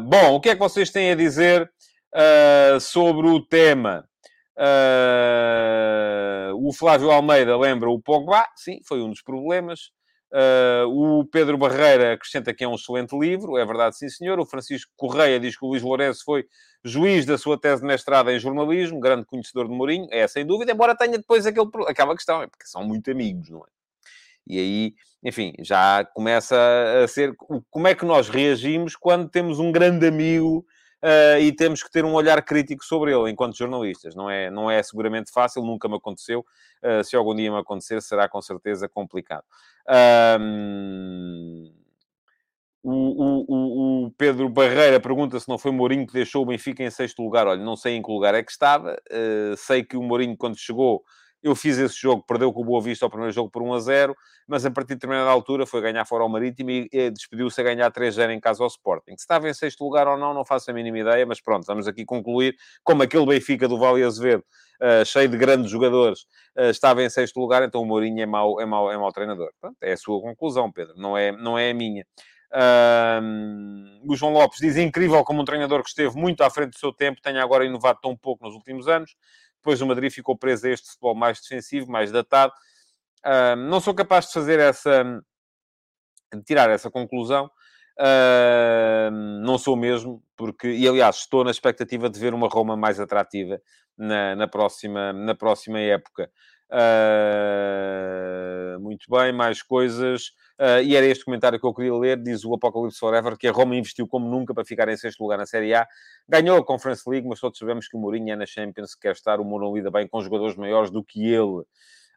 Bom, 0.02 0.34
o 0.34 0.40
que 0.40 0.50
é 0.50 0.54
que 0.54 0.60
vocês 0.60 0.90
têm 0.90 1.10
a 1.12 1.14
dizer 1.14 1.70
sobre 2.80 3.28
o 3.28 3.40
tema? 3.40 4.08
o 6.56 6.72
Flávio 6.72 7.10
Almeida 7.10 7.56
lembra 7.56 7.90
o 7.90 8.00
Pogba, 8.00 8.46
sim, 8.56 8.80
foi 8.86 9.02
um 9.02 9.10
dos 9.10 9.20
problemas. 9.20 9.90
Uh, 10.34 11.20
o 11.20 11.24
Pedro 11.24 11.56
Barreira 11.56 12.14
acrescenta 12.14 12.52
que 12.52 12.64
é 12.64 12.68
um 12.68 12.74
excelente 12.74 13.16
livro, 13.16 13.56
é 13.56 13.64
verdade, 13.64 13.96
sim 13.96 14.08
senhor. 14.08 14.40
O 14.40 14.44
Francisco 14.44 14.90
Correia 14.96 15.38
diz 15.38 15.56
que 15.56 15.64
o 15.64 15.68
Luís 15.68 15.80
Lourenço 15.80 16.24
foi 16.24 16.44
juiz 16.82 17.24
da 17.24 17.38
sua 17.38 17.56
tese 17.56 17.82
de 17.82 17.86
mestrado 17.86 18.30
em 18.30 18.40
jornalismo, 18.40 18.98
grande 18.98 19.24
conhecedor 19.26 19.68
de 19.68 19.74
Mourinho, 19.74 20.08
é 20.10 20.26
sem 20.26 20.44
dúvida, 20.44 20.72
embora 20.72 20.96
tenha 20.96 21.18
depois 21.18 21.46
aquele, 21.46 21.68
aquela 21.86 22.16
questão, 22.16 22.42
é 22.42 22.48
porque 22.48 22.66
são 22.66 22.82
muito 22.82 23.08
amigos, 23.12 23.48
não 23.48 23.60
é? 23.60 23.68
E 24.46 24.58
aí, 24.58 24.94
enfim, 25.22 25.52
já 25.60 26.04
começa 26.14 26.56
a 27.02 27.08
ser 27.08 27.34
como 27.70 27.88
é 27.88 27.94
que 27.94 28.04
nós 28.04 28.28
reagimos 28.28 28.94
quando 28.94 29.28
temos 29.28 29.58
um 29.58 29.72
grande 29.72 30.06
amigo 30.06 30.64
uh, 31.04 31.38
e 31.40 31.52
temos 31.52 31.82
que 31.82 31.90
ter 31.90 32.04
um 32.04 32.14
olhar 32.14 32.42
crítico 32.42 32.84
sobre 32.84 33.12
ele 33.12 33.30
enquanto 33.30 33.56
jornalistas. 33.56 34.14
Não 34.14 34.28
é, 34.28 34.50
não 34.50 34.70
é 34.70 34.82
seguramente 34.82 35.30
fácil, 35.30 35.62
nunca 35.62 35.88
me 35.88 35.96
aconteceu. 35.96 36.44
Uh, 36.82 37.04
se 37.04 37.14
algum 37.16 37.34
dia 37.34 37.50
me 37.50 37.58
acontecer, 37.58 38.00
será 38.02 38.28
com 38.28 38.40
certeza 38.40 38.88
complicado. 38.88 39.44
Um... 39.88 41.72
O, 42.86 42.92
o, 42.92 44.04
o, 44.04 44.10
Pedro 44.10 44.46
Barreira 44.50 45.00
pergunta 45.00 45.40
se 45.40 45.48
não 45.48 45.56
foi 45.56 45.72
Mourinho 45.72 46.06
que 46.06 46.12
deixou 46.12 46.42
o 46.42 46.46
Benfica 46.46 46.82
em 46.82 46.90
sexto 46.90 47.22
lugar. 47.22 47.46
Olha, 47.46 47.64
não 47.64 47.76
sei 47.76 47.94
em 47.94 48.02
que 48.02 48.12
lugar 48.12 48.34
é 48.34 48.42
que 48.42 48.52
estava. 48.52 49.00
Uh, 49.10 49.56
sei 49.56 49.82
que 49.82 49.96
o 49.96 50.02
Mourinho, 50.02 50.36
quando 50.36 50.58
chegou, 50.58 51.02
eu 51.44 51.54
fiz 51.54 51.76
esse 51.76 52.00
jogo, 52.00 52.24
perdeu 52.26 52.50
com 52.50 52.62
o 52.62 52.64
Boa 52.64 52.80
Vista 52.80 53.04
o 53.04 53.10
primeiro 53.10 53.30
jogo 53.30 53.50
por 53.50 53.62
1 53.62 53.74
a 53.74 53.80
0, 53.80 54.16
mas 54.48 54.64
a 54.64 54.70
partir 54.70 54.88
de 54.88 54.94
determinada 54.94 55.28
altura 55.28 55.66
foi 55.66 55.82
ganhar 55.82 56.02
fora 56.06 56.22
ao 56.22 56.28
Marítimo 56.28 56.70
e, 56.70 56.88
e 56.90 57.10
despediu-se 57.10 57.60
a 57.60 57.64
ganhar 57.64 57.90
3 57.90 58.14
a 58.14 58.22
0 58.22 58.32
em 58.32 58.40
casa 58.40 58.62
ao 58.62 58.66
Sporting. 58.66 59.10
Se 59.10 59.24
estava 59.24 59.46
em 59.46 59.52
sexto 59.52 59.84
lugar 59.84 60.08
ou 60.08 60.16
não, 60.16 60.32
não 60.32 60.42
faço 60.42 60.70
a 60.70 60.74
mínima 60.74 60.98
ideia, 61.00 61.26
mas 61.26 61.42
pronto, 61.42 61.66
vamos 61.66 61.86
aqui 61.86 62.02
concluir 62.06 62.56
como 62.82 63.02
aquele 63.02 63.26
Benfica 63.26 63.68
do 63.68 63.78
Vale 63.78 64.02
Azevedo, 64.02 64.42
uh, 64.80 65.04
cheio 65.04 65.28
de 65.28 65.36
grandes 65.36 65.70
jogadores, 65.70 66.22
uh, 66.56 66.70
estava 66.70 67.02
em 67.02 67.10
sexto 67.10 67.38
lugar, 67.38 67.62
então 67.62 67.82
o 67.82 67.84
Mourinho 67.84 68.22
é 68.22 68.26
mau, 68.26 68.58
é 68.58 68.64
mau, 68.64 68.90
é 68.90 68.96
mau 68.96 69.12
treinador. 69.12 69.50
Pronto, 69.60 69.76
é 69.82 69.92
a 69.92 69.96
sua 69.98 70.22
conclusão, 70.22 70.72
Pedro, 70.72 70.94
não 70.96 71.14
é, 71.14 71.30
não 71.30 71.58
é 71.58 71.70
a 71.70 71.74
minha. 71.74 72.06
O 74.06 74.14
João 74.14 74.32
Lopes 74.32 74.60
diz 74.60 74.76
incrível 74.76 75.24
como 75.24 75.42
um 75.42 75.44
treinador 75.44 75.82
que 75.82 75.88
esteve 75.88 76.16
muito 76.16 76.42
à 76.42 76.50
frente 76.50 76.70
do 76.70 76.78
seu 76.78 76.92
tempo 76.92 77.20
tenha 77.20 77.42
agora 77.42 77.64
inovado 77.64 77.98
tão 78.00 78.16
pouco 78.16 78.44
nos 78.44 78.54
últimos 78.54 78.86
anos. 78.86 79.16
Depois 79.64 79.80
o 79.80 79.86
Madrid 79.86 80.12
ficou 80.12 80.36
preso 80.36 80.66
a 80.66 80.70
este 80.70 80.88
futebol 80.88 81.14
mais 81.14 81.40
defensivo, 81.40 81.90
mais 81.90 82.12
datado. 82.12 82.52
Uh, 83.24 83.56
não 83.56 83.80
sou 83.80 83.94
capaz 83.94 84.26
de 84.26 84.34
fazer 84.34 84.60
essa... 84.60 85.02
de 86.34 86.42
tirar 86.42 86.68
essa 86.68 86.90
conclusão. 86.90 87.50
Uh, 87.98 89.10
não 89.42 89.56
sou 89.56 89.74
mesmo, 89.74 90.22
porque... 90.36 90.68
E, 90.68 90.86
aliás, 90.86 91.16
estou 91.16 91.42
na 91.42 91.50
expectativa 91.50 92.10
de 92.10 92.20
ver 92.20 92.34
uma 92.34 92.46
Roma 92.46 92.76
mais 92.76 93.00
atrativa 93.00 93.58
na, 93.96 94.36
na 94.36 94.46
próxima, 94.46 95.14
na 95.14 95.34
próxima 95.34 95.80
época. 95.80 96.30
Uh, 96.70 97.58
muito 98.80 99.06
bem, 99.08 99.32
mais 99.32 99.62
coisas. 99.62 100.32
Uh, 100.60 100.80
e 100.84 100.94
era 100.94 101.04
este 101.06 101.24
comentário 101.24 101.58
que 101.58 101.66
eu 101.66 101.74
queria 101.74 101.94
ler. 101.94 102.22
Diz 102.22 102.44
o 102.44 102.54
Apocalipse 102.54 102.98
Forever 102.98 103.36
que 103.36 103.48
a 103.48 103.52
Roma 103.52 103.74
investiu 103.76 104.06
como 104.06 104.28
nunca 104.28 104.54
para 104.54 104.64
ficar 104.64 104.88
em 104.88 104.96
sexto 104.96 105.20
lugar 105.20 105.36
na 105.36 105.46
Série 105.46 105.74
A. 105.74 105.86
Ganhou 106.28 106.56
a 106.56 106.64
Conference 106.64 107.02
League, 107.08 107.26
mas 107.26 107.40
todos 107.40 107.58
sabemos 107.58 107.88
que 107.88 107.96
o 107.96 108.00
Mourinho 108.00 108.32
é 108.32 108.36
na 108.36 108.46
Champions, 108.46 108.94
quer 108.94 109.12
estar. 109.12 109.40
O 109.40 109.44
Mourinho 109.44 109.74
lida 109.74 109.90
bem 109.90 110.06
com 110.06 110.20
jogadores 110.20 110.56
maiores 110.56 110.90
do 110.90 111.02
que 111.02 111.26
ele. 111.26 111.64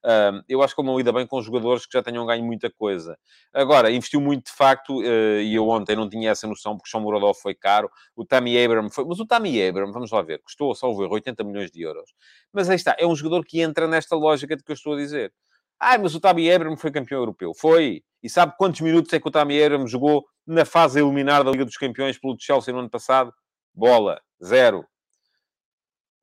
Uh, 0.05 0.41
eu 0.47 0.61
acho 0.61 0.75
que 0.75 0.81
ele 0.81 0.87
não 0.87 0.97
lida 0.97 1.11
bem 1.11 1.25
com 1.25 1.41
jogadores 1.41 1.85
que 1.85 1.93
já 1.93 2.03
tenham 2.03 2.25
ganho 2.25 2.45
muita 2.45 2.69
coisa. 2.69 3.17
Agora, 3.53 3.91
investiu 3.91 4.21
muito 4.21 4.45
de 4.45 4.51
facto, 4.51 4.99
uh, 4.99 5.41
e 5.41 5.55
eu 5.55 5.67
ontem 5.67 5.95
não 5.95 6.07
tinha 6.07 6.31
essa 6.31 6.47
noção, 6.47 6.77
porque 6.77 6.87
o 6.87 6.91
Sean 6.91 7.01
Muradov 7.01 7.35
foi 7.41 7.55
caro, 7.55 7.89
o 8.15 8.23
Tammy 8.23 8.63
Abraham 8.63 8.89
foi... 8.89 9.03
Mas 9.05 9.19
o 9.19 9.25
Tammy 9.25 9.67
Abraham, 9.67 9.91
vamos 9.91 10.11
lá 10.11 10.21
ver, 10.21 10.41
custou, 10.43 10.73
salvo 10.75 11.03
erro, 11.03 11.13
80 11.13 11.43
milhões 11.43 11.71
de 11.71 11.81
euros. 11.81 12.13
Mas 12.53 12.69
aí 12.69 12.75
está, 12.75 12.95
é 12.97 13.05
um 13.05 13.15
jogador 13.15 13.43
que 13.43 13.59
entra 13.59 13.87
nesta 13.87 14.15
lógica 14.15 14.55
de 14.55 14.63
que 14.63 14.71
eu 14.71 14.75
estou 14.75 14.93
a 14.93 14.97
dizer. 14.97 15.33
Ah, 15.79 15.97
mas 15.97 16.15
o 16.15 16.19
Tammy 16.19 16.51
Abraham 16.51 16.75
foi 16.75 16.91
campeão 16.91 17.19
europeu. 17.19 17.53
Foi. 17.53 18.03
E 18.23 18.29
sabe 18.29 18.53
quantos 18.57 18.81
minutos 18.81 19.13
é 19.13 19.19
que 19.19 19.27
o 19.27 19.31
Tammy 19.31 19.61
Abraham 19.63 19.87
jogou 19.87 20.25
na 20.45 20.65
fase 20.65 20.99
eliminar 20.99 21.43
da 21.43 21.51
Liga 21.51 21.65
dos 21.65 21.77
Campeões 21.77 22.17
pelo 22.17 22.35
Chelsea 22.39 22.73
no 22.73 22.79
ano 22.79 22.89
passado? 22.89 23.33
Bola. 23.73 24.19
Zero. 24.43 24.85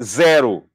Zero. 0.02 0.68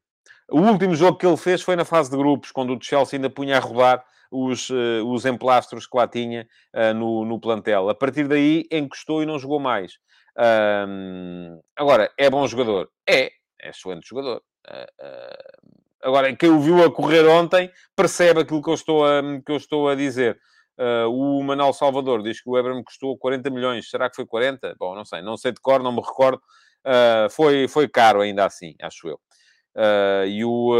O 0.50 0.62
último 0.62 0.96
jogo 0.96 1.18
que 1.18 1.26
ele 1.26 1.38
fez 1.38 1.62
foi 1.62 1.76
na 1.76 1.86
fase 1.86 2.10
de 2.10 2.18
grupos, 2.18 2.52
quando 2.52 2.76
o 2.76 2.82
Chelsea 2.82 3.18
ainda 3.18 3.30
punha 3.30 3.58
a 3.58 3.60
rodar 3.60 4.04
os, 4.32 4.70
uh, 4.70 5.06
os 5.06 5.26
emplastros 5.26 5.86
que 5.86 5.98
lá 5.98 6.08
tinha 6.08 6.48
uh, 6.74 6.94
no, 6.94 7.26
no 7.26 7.40
plantel. 7.40 7.90
A 7.90 7.96
partir 7.96 8.28
daí, 8.28 8.66
encostou 8.72 9.22
e 9.22 9.26
não 9.26 9.38
jogou 9.38 9.60
mais. 9.60 10.00
Agora, 11.76 12.10
é 12.18 12.30
bom 12.30 12.48
jogador? 12.48 12.90
É. 13.08 13.30
É 13.62 13.70
excelente 13.70 14.08
jogador. 14.08 14.42
Uh, 14.66 15.80
Agora, 16.02 16.34
quem 16.36 16.50
o 16.50 16.60
viu 16.60 16.84
a 16.84 16.92
correr 16.92 17.26
ontem 17.28 17.70
percebe 17.96 18.42
aquilo 18.42 18.62
que 18.62 18.70
eu 18.70 18.74
estou 18.74 19.06
a, 19.06 19.22
que 19.46 19.52
eu 19.52 19.58
estou 19.58 19.90
a 19.90 19.96
dizer. 19.96 20.40
Uh, 20.78 21.10
o 21.12 21.44
Manuel 21.44 21.74
Salvador 21.74 22.24
diz 22.24 22.42
que 22.42 22.50
o 22.50 22.58
Ebram 22.58 22.82
custou 22.84 23.18
40 23.18 23.50
milhões. 23.50 23.90
Será 23.90 24.10
que 24.10 24.16
foi 24.16 24.26
40? 24.26 24.76
Bom, 24.80 24.96
não 24.96 25.04
sei. 25.04 25.22
Não 25.22 25.36
sei 25.36 25.52
de 25.52 25.60
cor, 25.60 25.84
não 25.84 25.92
me 25.92 26.02
recordo. 26.02 26.42
Uh, 26.86 27.30
foi, 27.30 27.68
foi 27.68 27.88
caro 27.90 28.22
ainda 28.22 28.46
assim, 28.46 28.76
acho 28.82 29.10
eu. 29.10 29.20
Uh, 29.80 30.28
e 30.28 30.44
o... 30.44 30.76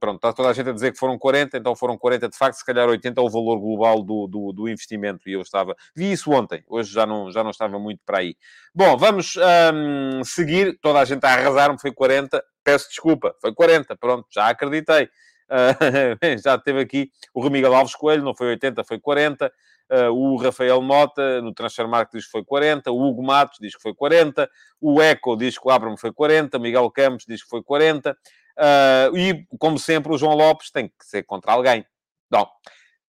pronto, 0.00 0.16
está 0.16 0.32
toda 0.32 0.48
a 0.48 0.52
gente 0.54 0.70
a 0.70 0.72
dizer 0.72 0.92
que 0.92 0.98
foram 0.98 1.18
40, 1.18 1.58
então 1.58 1.76
foram 1.76 1.98
40 1.98 2.28
de 2.28 2.36
facto. 2.36 2.56
Se 2.56 2.64
calhar 2.64 2.88
80 2.88 3.20
é 3.20 3.24
o 3.24 3.28
valor 3.28 3.60
global 3.60 4.02
do, 4.02 4.26
do, 4.26 4.52
do 4.52 4.68
investimento. 4.68 5.28
E 5.28 5.32
eu 5.32 5.42
estava... 5.42 5.76
Vi 5.94 6.10
isso 6.10 6.30
ontem. 6.30 6.64
Hoje 6.68 6.90
já 6.90 7.04
não, 7.04 7.30
já 7.30 7.44
não 7.44 7.50
estava 7.50 7.78
muito 7.78 8.00
para 8.06 8.18
aí. 8.18 8.34
Bom, 8.74 8.96
vamos 8.96 9.34
um, 9.36 10.24
seguir. 10.24 10.78
Toda 10.80 11.00
a 11.00 11.04
gente 11.04 11.24
a 11.24 11.34
arrasar-me. 11.34 11.78
Foi 11.78 11.92
40 11.92 12.42
peço 12.64 12.88
desculpa, 12.88 13.34
foi 13.40 13.54
40, 13.54 13.96
pronto, 13.96 14.26
já 14.30 14.48
acreditei. 14.48 15.08
Uh, 16.22 16.38
já 16.42 16.56
teve 16.56 16.80
aqui 16.80 17.10
o 17.34 17.42
Remigel 17.42 17.74
Alves 17.74 17.94
Coelho, 17.94 18.24
não 18.24 18.34
foi 18.34 18.48
80, 18.48 18.82
foi 18.84 18.98
40. 18.98 19.46
Uh, 19.46 19.50
ah, 19.90 20.10
o 20.10 20.36
Rafael 20.36 20.80
Mota, 20.80 21.42
no 21.42 21.52
Transfer 21.52 21.86
Market, 21.86 22.14
diz 22.14 22.24
que 22.24 22.30
foi 22.30 22.42
40. 22.42 22.90
O 22.90 23.02
Hugo 23.02 23.22
Matos 23.22 23.58
diz 23.60 23.76
que 23.76 23.82
foi 23.82 23.94
40. 23.94 24.48
O 24.80 25.02
Eco 25.02 25.36
diz 25.36 25.58
que 25.58 25.68
o 25.68 25.70
Abram 25.70 25.96
foi 25.96 26.12
40. 26.12 26.58
Miguel 26.58 26.90
Campos 26.90 27.26
diz 27.28 27.42
que 27.42 27.50
foi 27.50 27.62
40. 27.62 28.12
Uh, 28.12 28.14
ah, 28.56 29.10
e, 29.14 29.46
como 29.58 29.78
sempre, 29.78 30.12
o 30.12 30.18
João 30.18 30.34
Lopes 30.34 30.70
tem 30.70 30.88
que 30.88 31.04
ser 31.04 31.22
contra 31.24 31.52
alguém. 31.52 31.84
Bom, 32.30 32.46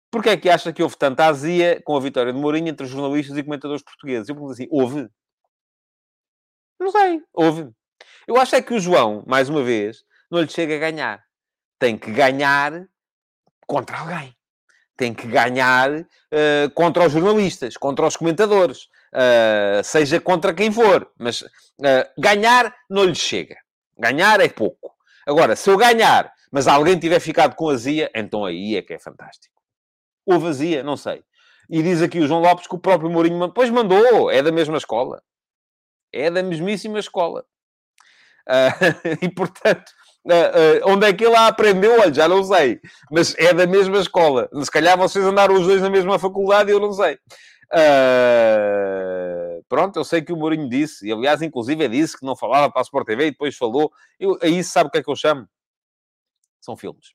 porquê 0.09 0.29
é 0.29 0.37
que 0.37 0.49
acha 0.49 0.73
que 0.73 0.81
houve 0.81 0.97
tanta 0.97 1.25
azia 1.25 1.79
com 1.83 1.95
a 1.95 1.99
vitória 1.99 2.33
de 2.33 2.39
Mourinho 2.39 2.69
entre 2.69 2.87
jornalistas 2.87 3.37
e 3.37 3.43
comentadores 3.43 3.83
portugueses? 3.83 4.27
Eu 4.27 4.35
pergunto 4.35 4.53
assim, 4.53 4.67
houve? 4.71 5.07
Não 6.79 6.89
sei, 6.89 7.21
houve. 7.31 7.69
Eu 8.27 8.37
acho 8.37 8.55
é 8.55 8.61
que 8.61 8.73
o 8.73 8.79
João, 8.79 9.23
mais 9.27 9.49
uma 9.49 9.63
vez, 9.63 10.03
não 10.31 10.41
lhe 10.41 10.49
chega 10.49 10.75
a 10.75 10.79
ganhar. 10.79 11.30
Tem 11.81 11.97
que 11.97 12.11
ganhar 12.11 12.87
contra 13.65 13.97
alguém. 13.97 14.37
Tem 14.95 15.15
que 15.15 15.25
ganhar 15.25 15.89
uh, 15.91 16.69
contra 16.75 17.07
os 17.07 17.11
jornalistas, 17.11 17.75
contra 17.75 18.05
os 18.05 18.15
comentadores, 18.15 18.83
uh, 19.11 19.83
seja 19.83 20.21
contra 20.21 20.53
quem 20.53 20.71
for. 20.71 21.11
Mas 21.17 21.41
uh, 21.41 21.47
ganhar 22.19 22.71
não 22.87 23.03
lhe 23.03 23.15
chega. 23.15 23.57
Ganhar 23.97 24.39
é 24.41 24.47
pouco. 24.47 24.95
Agora, 25.25 25.55
se 25.55 25.71
eu 25.71 25.75
ganhar, 25.75 26.31
mas 26.51 26.67
alguém 26.67 26.99
tiver 26.99 27.19
ficado 27.19 27.55
com 27.55 27.67
azia, 27.67 28.11
então 28.13 28.45
aí 28.45 28.75
é 28.75 28.83
que 28.83 28.93
é 28.93 28.99
fantástico. 28.99 29.59
Ou 30.23 30.39
vazia, 30.39 30.83
não 30.83 30.95
sei. 30.95 31.23
E 31.67 31.81
diz 31.81 31.99
aqui 32.03 32.19
o 32.19 32.27
João 32.27 32.41
Lopes 32.41 32.67
que 32.67 32.75
o 32.75 32.79
próprio 32.79 33.09
Mourinho... 33.09 33.51
Pois 33.51 33.71
mandou, 33.71 34.29
é 34.29 34.43
da 34.43 34.51
mesma 34.51 34.77
escola. 34.77 35.23
É 36.13 36.29
da 36.29 36.43
mesmíssima 36.43 36.99
escola. 36.99 37.43
Uh, 38.47 39.17
e, 39.25 39.29
portanto, 39.29 39.91
uh, 40.25 40.87
uh, 40.87 40.91
onde 40.91 41.07
é 41.07 41.13
que 41.13 41.25
ele 41.25 41.35
a 41.35 41.47
aprendeu? 41.47 41.99
Olha, 41.99 42.13
já 42.13 42.27
não 42.27 42.43
sei. 42.43 42.79
Mas 43.11 43.35
é 43.37 43.53
da 43.53 43.67
mesma 43.67 43.97
escola. 43.97 44.49
Se 44.63 44.71
calhar 44.71 44.97
vocês 44.97 45.25
andaram 45.25 45.55
os 45.55 45.65
dois 45.65 45.81
na 45.81 45.89
mesma 45.89 46.19
faculdade 46.19 46.69
e 46.69 46.73
eu 46.73 46.79
não 46.79 46.91
sei. 46.91 47.17
pronto, 49.69 49.97
eu 49.97 50.03
sei 50.03 50.21
que 50.21 50.33
o 50.33 50.37
Mourinho 50.37 50.69
disse, 50.69 51.07
e 51.07 51.11
aliás, 51.11 51.41
inclusive, 51.41 51.87
disse 51.87 52.17
que 52.17 52.25
não 52.25 52.35
falava 52.35 52.71
para 52.71 52.81
a 52.81 52.83
Sport 52.83 53.07
TV 53.07 53.27
e 53.27 53.31
depois 53.31 53.55
falou. 53.55 53.91
Eu, 54.19 54.37
a 54.41 54.47
isso 54.47 54.71
sabe 54.71 54.89
o 54.89 54.91
que 54.91 54.97
é 54.99 55.03
que 55.03 55.09
eu 55.09 55.15
chamo? 55.15 55.47
São 56.61 56.77
filmes. 56.77 57.13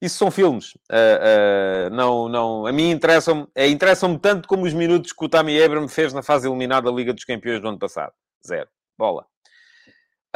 Isso 0.00 0.18
são 0.18 0.30
filmes. 0.30 0.74
Uh, 0.90 1.88
uh, 1.88 1.90
não, 1.90 2.28
não, 2.28 2.66
a 2.66 2.72
mim 2.72 2.90
interessam-me 2.90 3.46
é, 3.54 3.66
interessam 3.68 4.18
tanto 4.18 4.46
como 4.46 4.64
os 4.64 4.74
minutos 4.74 5.12
que 5.12 5.24
o 5.24 5.28
Tammy 5.28 5.62
Abraham 5.62 5.88
fez 5.88 6.12
na 6.12 6.22
fase 6.22 6.46
eliminada 6.46 6.90
da 6.90 6.96
Liga 6.96 7.14
dos 7.14 7.24
Campeões 7.24 7.60
do 7.60 7.68
ano 7.68 7.78
passado. 7.78 8.12
Zero. 8.46 8.68
Bola. 8.98 9.26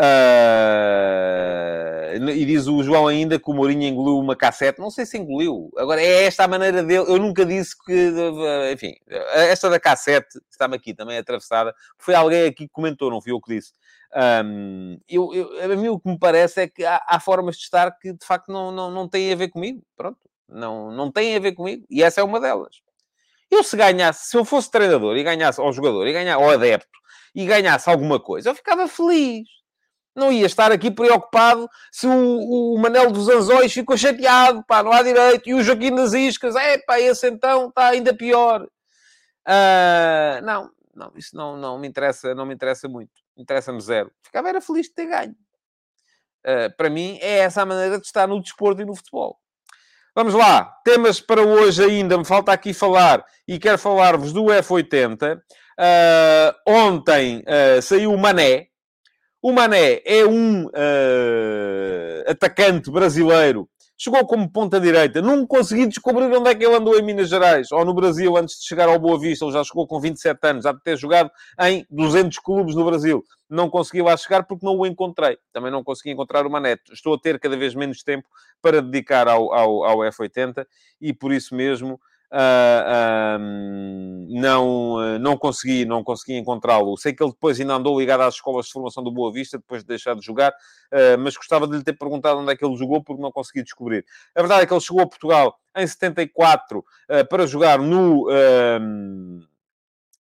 Uh, 0.01 1.11
e 2.31 2.47
diz 2.47 2.67
o 2.67 2.83
João 2.83 3.07
ainda 3.07 3.39
que 3.39 3.51
o 3.51 3.55
Mourinho 3.55 3.83
engoliu 3.85 4.19
uma 4.19 4.35
cassete. 4.35 4.81
Não 4.81 4.91
sei 4.91 5.05
se 5.05 5.19
engoliu. 5.19 5.71
Agora, 5.77 6.01
é 6.01 6.25
esta 6.25 6.45
a 6.45 6.49
maneira 6.49 6.83
dele. 6.83 7.05
Eu 7.07 7.19
nunca 7.19 7.45
disse 7.45 7.77
que... 7.85 8.13
Enfim, 8.73 8.95
esta 9.09 9.69
da 9.69 9.79
cassete, 9.79 10.41
está-me 10.51 10.77
aqui 10.77 10.95
também 10.95 11.19
atravessada. 11.19 11.75
Foi 11.99 12.15
alguém 12.15 12.47
aqui 12.47 12.67
que 12.67 12.73
comentou, 12.73 13.11
não 13.11 13.21
fui 13.21 13.33
eu 13.33 13.41
que 13.41 13.55
disse. 13.55 13.73
Um, 14.45 14.99
eu, 15.09 15.35
eu, 15.35 15.73
a 15.73 15.77
mim 15.77 15.89
o 15.89 16.01
que 16.01 16.09
me 16.09 16.19
parece 16.19 16.63
é 16.63 16.69
que 16.69 16.85
há, 16.85 17.01
há, 17.07 17.21
formas 17.21 17.57
de 17.57 17.63
estar 17.63 17.91
que, 17.99 18.13
de 18.13 18.27
facto, 18.27 18.51
não, 18.51 18.73
não, 18.73 18.91
não 18.91 19.09
têm 19.09 19.33
a 19.33 19.37
ver 19.37 19.49
comigo. 19.49 19.83
Pronto. 19.97 20.19
Não, 20.49 20.91
não 20.91 21.13
têm 21.13 21.37
a 21.37 21.41
ver 21.41 21.53
comigo. 21.53 21.85
E 21.91 22.03
essa 22.03 22.21
é 22.21 22.25
uma 22.25 22.41
delas. 22.41 22.81
Eu, 23.51 23.63
se 23.63 23.77
ganhasse... 23.77 24.31
Se 24.31 24.37
eu 24.37 24.45
fosse 24.45 24.71
treinador 24.71 25.17
e 25.17 25.23
ganhasse... 25.23 25.61
Ou 25.61 25.73
jogador 25.73 26.07
e 26.07 26.13
ganhasse... 26.13 26.43
Ou 26.43 26.51
adepto 26.51 26.89
e 27.33 27.47
ganhasse 27.47 27.89
alguma 27.89 28.19
coisa, 28.19 28.51
eu 28.51 28.55
ficava 28.57 28.89
feliz 28.89 29.60
não 30.15 30.33
ia 30.33 30.47
estar 30.47 30.73
aqui 30.73 30.91
preocupado 30.91 31.69
se 31.91 32.07
o, 32.07 32.75
o 32.75 32.79
Manel 32.79 33.11
dos 33.11 33.29
Anzóis 33.29 33.73
ficou 33.73 33.97
chateado, 33.97 34.65
pá, 34.67 34.83
não 34.83 34.93
há 34.93 35.03
direito, 35.03 35.49
e 35.49 35.55
o 35.55 35.63
Joaquim 35.63 35.95
das 35.95 36.13
Iscas, 36.13 36.57
é 36.57 36.79
pá, 36.79 37.01
esse 37.01 37.29
então 37.29 37.69
está 37.69 37.89
ainda 37.89 38.15
pior. 38.15 38.67
Uh, 39.47 40.45
não, 40.45 40.71
não, 40.95 41.13
isso 41.17 41.37
não, 41.37 41.57
não 41.57 41.79
me 41.79 41.89
interessa, 41.89 42.35
não 42.35 42.45
me 42.45 42.55
interessa 42.55 42.89
muito. 42.89 43.13
Interessa-me 43.37 43.81
zero. 43.81 44.13
Ficava 44.23 44.49
era 44.49 44.61
feliz 44.61 44.87
de 44.87 44.95
ter 44.95 45.07
ganho. 45.07 45.35
Uh, 46.45 46.75
para 46.77 46.91
mim, 46.91 47.19
é 47.21 47.39
essa 47.39 47.63
a 47.63 47.67
maneira 47.67 47.99
de 47.99 48.07
estar 48.07 48.27
no 48.27 48.41
desporto 48.41 48.83
e 48.83 48.85
no 48.85 48.95
futebol. 48.95 49.39
Vamos 50.15 50.35
lá, 50.35 50.65
temas 50.85 51.21
para 51.21 51.41
hoje 51.41 51.85
ainda, 51.85 52.19
me 52.19 52.25
falta 52.25 52.53
aqui 52.53 52.75
falar, 52.75 53.25
e 53.47 53.61
quero 53.61 53.79
falar-vos 53.79 54.33
do 54.33 54.47
F80. 54.47 55.37
Uh, 55.37 55.41
ah, 55.79 56.57
ontem 56.67 57.45
saiu 57.81 58.13
o 58.13 58.19
Mané, 58.19 58.70
o 59.43 59.53
Mané 59.53 60.03
é 60.05 60.27
um 60.27 60.67
uh, 60.67 62.31
atacante 62.31 62.91
brasileiro. 62.91 63.69
Chegou 63.97 64.27
como 64.27 64.51
ponta-direita. 64.51 65.21
Não 65.21 65.47
consegui 65.47 65.87
descobrir 65.87 66.25
onde 66.25 66.49
é 66.49 66.55
que 66.55 66.65
ele 66.65 66.75
andou 66.75 66.99
em 66.99 67.03
Minas 67.03 67.29
Gerais. 67.29 67.71
Ou 67.71 67.85
no 67.85 67.93
Brasil, 67.93 68.35
antes 68.37 68.59
de 68.59 68.67
chegar 68.67 68.89
ao 68.89 68.99
Boa 68.99 69.19
Vista. 69.19 69.45
Ele 69.45 69.53
já 69.53 69.63
chegou 69.63 69.87
com 69.87 70.01
27 70.01 70.39
anos. 70.47 70.65
Já 70.65 70.73
de 70.73 70.83
ter 70.83 70.97
jogado 70.97 71.31
em 71.61 71.87
200 71.91 72.39
clubes 72.39 72.75
no 72.75 72.85
Brasil. 72.85 73.23
Não 73.49 73.69
consegui 73.69 74.01
lá 74.01 74.17
chegar 74.17 74.45
porque 74.45 74.65
não 74.65 74.79
o 74.79 74.87
encontrei. 74.87 75.37
Também 75.53 75.71
não 75.71 75.85
consegui 75.85 76.13
encontrar 76.13 76.47
o 76.47 76.51
Mané. 76.51 76.79
Estou 76.91 77.15
a 77.15 77.19
ter 77.19 77.39
cada 77.39 77.59
vez 77.59 77.75
menos 77.75 78.03
tempo 78.03 78.27
para 78.63 78.81
dedicar 78.81 79.29
ao, 79.29 79.53
ao, 79.53 79.85
ao 79.85 79.99
F80. 79.99 80.67
E 80.99 81.13
por 81.13 81.31
isso 81.31 81.55
mesmo 81.55 82.01
Uh, 82.33 83.39
não, 84.29 84.95
uh, 84.95 85.19
não 85.19 85.37
consegui, 85.37 85.85
não 85.85 86.05
consegui 86.05 86.39
encontrá-lo. 86.39 86.97
Sei 86.97 87.13
que 87.13 87.21
ele 87.23 87.33
depois 87.33 87.59
ainda 87.59 87.75
andou 87.75 87.99
ligado 87.99 88.21
às 88.21 88.35
escolas 88.35 88.67
de 88.67 88.73
formação 88.73 89.03
do 89.03 89.11
Boa 89.11 89.33
Vista, 89.33 89.59
depois 89.59 89.83
de 89.83 89.89
deixar 89.89 90.15
de 90.15 90.25
jogar, 90.25 90.53
uh, 90.53 91.19
mas 91.19 91.37
gostava 91.37 91.67
de 91.67 91.77
lhe 91.77 91.83
ter 91.83 91.95
perguntado 91.95 92.39
onde 92.39 92.53
é 92.53 92.57
que 92.57 92.65
ele 92.65 92.77
jogou, 92.77 93.03
porque 93.03 93.21
não 93.21 93.33
consegui 93.33 93.65
descobrir. 93.65 94.05
A 94.35 94.41
verdade 94.41 94.63
é 94.63 94.67
que 94.67 94.73
ele 94.73 94.81
chegou 94.81 95.03
a 95.03 95.09
Portugal 95.09 95.59
em 95.77 95.87
74 95.87 96.85
para 97.29 97.47
jogar 97.47 97.79
no, 97.79 98.27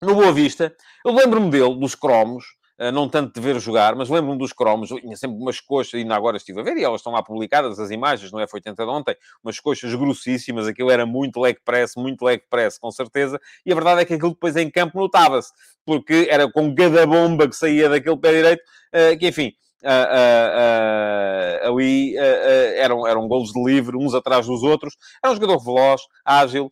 no 0.01 0.15
Boa 0.15 0.33
Vista. 0.33 0.75
Eu 1.05 1.13
lembro-me 1.13 1.49
dele, 1.49 1.79
dos 1.79 1.95
cromos, 1.95 2.56
não 2.93 3.09
tanto 3.09 3.33
de 3.33 3.41
ver 3.41 3.59
jogar, 3.59 3.95
mas 3.95 4.07
lembro-me 4.07 4.37
dos 4.37 4.53
cromos, 4.53 4.89
tinha 4.89 5.17
sempre 5.17 5.37
umas 5.37 5.59
coxas, 5.59 5.95
ainda 5.95 6.15
agora 6.15 6.37
estive 6.37 6.59
a 6.59 6.63
ver, 6.63 6.77
e 6.77 6.83
elas 6.83 6.99
estão 6.99 7.11
lá 7.11 7.23
publicadas, 7.23 7.79
as 7.79 7.89
imagens, 7.89 8.31
não 8.31 8.39
é? 8.39 8.47
Foi 8.47 8.59
80 8.59 8.83
de 8.83 8.89
ontem, 8.89 9.15
umas 9.43 9.59
coxas 9.59 9.93
grossíssimas, 9.95 10.67
aquilo 10.67 10.91
era 10.91 11.05
muito 11.05 11.39
leg 11.39 11.57
press, 11.65 11.95
muito 11.95 12.23
leg 12.23 12.41
press, 12.49 12.77
com 12.77 12.91
certeza, 12.91 13.39
e 13.65 13.71
a 13.71 13.75
verdade 13.75 14.01
é 14.01 14.05
que 14.05 14.13
aquilo 14.13 14.31
depois 14.31 14.55
em 14.55 14.69
campo 14.69 14.99
notava-se, 14.99 15.51
porque 15.85 16.27
era 16.29 16.51
com 16.51 16.73
cada 16.75 17.05
bomba 17.07 17.47
que 17.47 17.55
saía 17.55 17.89
daquele 17.89 18.17
pé 18.17 18.31
direito, 18.31 18.63
eh, 18.91 19.15
que 19.15 19.27
enfim, 19.27 19.53
Uh, 19.83 19.89
uh, 19.89 21.69
uh, 21.69 21.71
ali 21.71 22.17
eram, 22.17 23.05
eram 23.05 23.27
golos 23.27 23.53
de 23.53 23.63
livre, 23.63 23.95
uns 23.95 24.15
atrás 24.15 24.47
dos 24.47 24.63
outros. 24.63 24.97
Era 25.23 25.31
um 25.31 25.35
jogador 25.35 25.63
veloz, 25.63 26.01
ágil, 26.25 26.71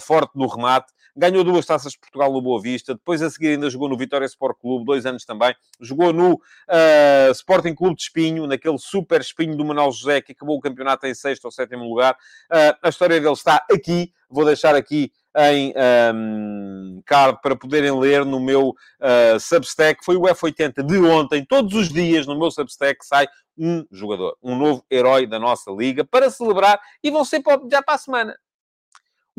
forte 0.00 0.32
no 0.34 0.48
remate 0.48 0.92
ganhou 1.16 1.44
duas 1.44 1.66
taças 1.66 1.92
de 1.92 1.98
Portugal 1.98 2.32
no 2.32 2.40
Boa 2.40 2.60
Vista, 2.60 2.94
depois 2.94 3.22
a 3.22 3.30
seguir 3.30 3.48
ainda 3.48 3.68
jogou 3.70 3.88
no 3.88 3.96
Vitória 3.96 4.26
Sport 4.26 4.58
Clube, 4.60 4.84
dois 4.84 5.06
anos 5.06 5.24
também, 5.24 5.54
jogou 5.80 6.12
no 6.12 6.34
uh, 6.34 7.30
Sporting 7.32 7.74
Clube 7.74 7.96
de 7.96 8.02
Espinho, 8.02 8.46
naquele 8.46 8.78
super 8.78 9.20
espinho 9.20 9.56
do 9.56 9.64
Manuel 9.64 9.92
José, 9.92 10.20
que 10.20 10.32
acabou 10.32 10.56
o 10.56 10.60
campeonato 10.60 11.06
em 11.06 11.14
sexto 11.14 11.44
ou 11.44 11.50
sétimo 11.50 11.84
lugar. 11.84 12.14
Uh, 12.50 12.76
a 12.82 12.88
história 12.88 13.20
dele 13.20 13.32
está 13.32 13.64
aqui, 13.70 14.12
vou 14.28 14.44
deixar 14.44 14.74
aqui 14.74 15.12
em 15.36 15.72
um, 16.14 17.02
card 17.06 17.38
para 17.40 17.54
poderem 17.54 17.96
ler 17.98 18.24
no 18.24 18.40
meu 18.40 18.70
uh, 18.70 19.38
Substack. 19.38 20.04
Foi 20.04 20.16
o 20.16 20.22
F80 20.22 20.82
de 20.82 20.98
ontem. 20.98 21.44
Todos 21.44 21.74
os 21.74 21.88
dias 21.88 22.26
no 22.26 22.38
meu 22.38 22.50
Substack 22.50 23.04
sai 23.06 23.28
um 23.56 23.84
jogador, 23.90 24.36
um 24.42 24.56
novo 24.56 24.84
herói 24.90 25.26
da 25.26 25.38
nossa 25.38 25.70
liga 25.70 26.04
para 26.04 26.30
celebrar 26.30 26.80
e 27.02 27.10
vão 27.10 27.24
ser 27.24 27.42
já 27.70 27.82
para 27.82 27.94
a 27.94 27.98
semana 27.98 28.36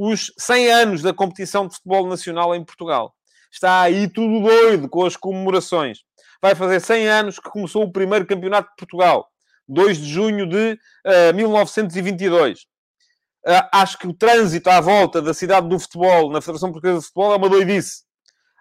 os 0.04 0.34
100 0.36 0.72
anos 0.72 1.02
da 1.04 1.14
competição 1.14 1.68
de 1.68 1.76
futebol 1.76 2.08
nacional 2.08 2.56
em 2.56 2.66
Portugal. 2.66 3.14
Está 3.52 3.82
aí 3.82 4.08
tudo 4.08 4.40
doido 4.40 4.90
com 4.90 5.06
as 5.06 5.16
comemorações. 5.16 6.00
Vai 6.42 6.56
fazer 6.56 6.80
100 6.80 7.08
anos 7.08 7.40
que 7.40 7.48
começou 7.52 7.84
o 7.84 7.92
primeiro 7.92 8.26
campeonato 8.26 8.70
de 8.70 8.76
Portugal. 8.78 9.28
2 9.68 10.00
de 10.00 10.10
junho 10.10 10.48
de 10.48 10.80
uh, 11.06 11.36
1922. 11.36 12.62
Uh, 12.62 13.68
acho 13.72 14.00
que 14.00 14.08
o 14.08 14.14
trânsito 14.14 14.72
à 14.72 14.82
volta 14.82 15.22
da 15.22 15.36
cidade 15.36 15.70
do 15.70 15.80
futebol, 15.80 16.32
na 16.32 16.42
Federação 16.42 16.72
Portuguesa 16.72 17.00
de 17.00 17.06
Futebol, 17.06 17.34
é 17.34 17.38
uma 17.38 17.50
doidice. 17.50 18.02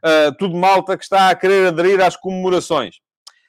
Uh, 0.05 0.37
tudo 0.39 0.55
malta 0.55 0.95
que 0.95 1.05
está 1.05 1.31
a 1.31 1.35
querer 1.35 1.69
aderir 1.69 2.03
às 2.03 2.17
comemorações 2.17 2.97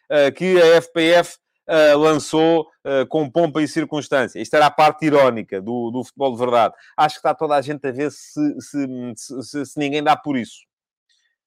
uh, 0.09 0.31
que 0.33 0.61
a 0.61 0.81
FPF 0.81 1.37
uh, 1.67 1.97
lançou 1.97 2.69
uh, 2.85 3.05
com 3.07 3.29
pompa 3.29 3.61
e 3.61 3.67
circunstância. 3.67 4.39
Isto 4.39 4.55
era 4.55 4.67
a 4.67 4.71
parte 4.71 5.05
irónica 5.05 5.61
do, 5.61 5.91
do 5.91 6.03
futebol 6.03 6.33
de 6.33 6.39
verdade. 6.39 6.73
Acho 6.97 7.15
que 7.15 7.19
está 7.19 7.33
toda 7.33 7.55
a 7.55 7.61
gente 7.61 7.85
a 7.87 7.91
ver 7.91 8.11
se, 8.11 8.61
se, 8.61 8.87
se, 9.15 9.65
se 9.65 9.79
ninguém 9.79 10.03
dá 10.03 10.15
por 10.15 10.37
isso. 10.37 10.59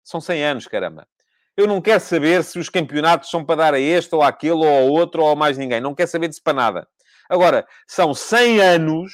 São 0.02 0.20
100 0.20 0.44
anos, 0.44 0.66
caramba. 0.66 1.06
Eu 1.56 1.66
não 1.66 1.80
quero 1.80 2.00
saber 2.00 2.42
se 2.42 2.58
os 2.58 2.68
campeonatos 2.68 3.30
são 3.30 3.44
para 3.44 3.56
dar 3.56 3.74
a 3.74 3.80
este 3.80 4.14
ou 4.14 4.22
àquele 4.22 4.54
ou 4.54 4.68
ao 4.68 4.88
outro 4.88 5.22
ou 5.22 5.30
a 5.30 5.36
mais 5.36 5.56
ninguém. 5.56 5.80
Não 5.80 5.94
quero 5.94 6.10
saber 6.10 6.28
disso 6.28 6.42
para 6.42 6.52
nada. 6.52 6.88
Agora, 7.28 7.66
são 7.86 8.12
100 8.12 8.60
anos 8.60 9.12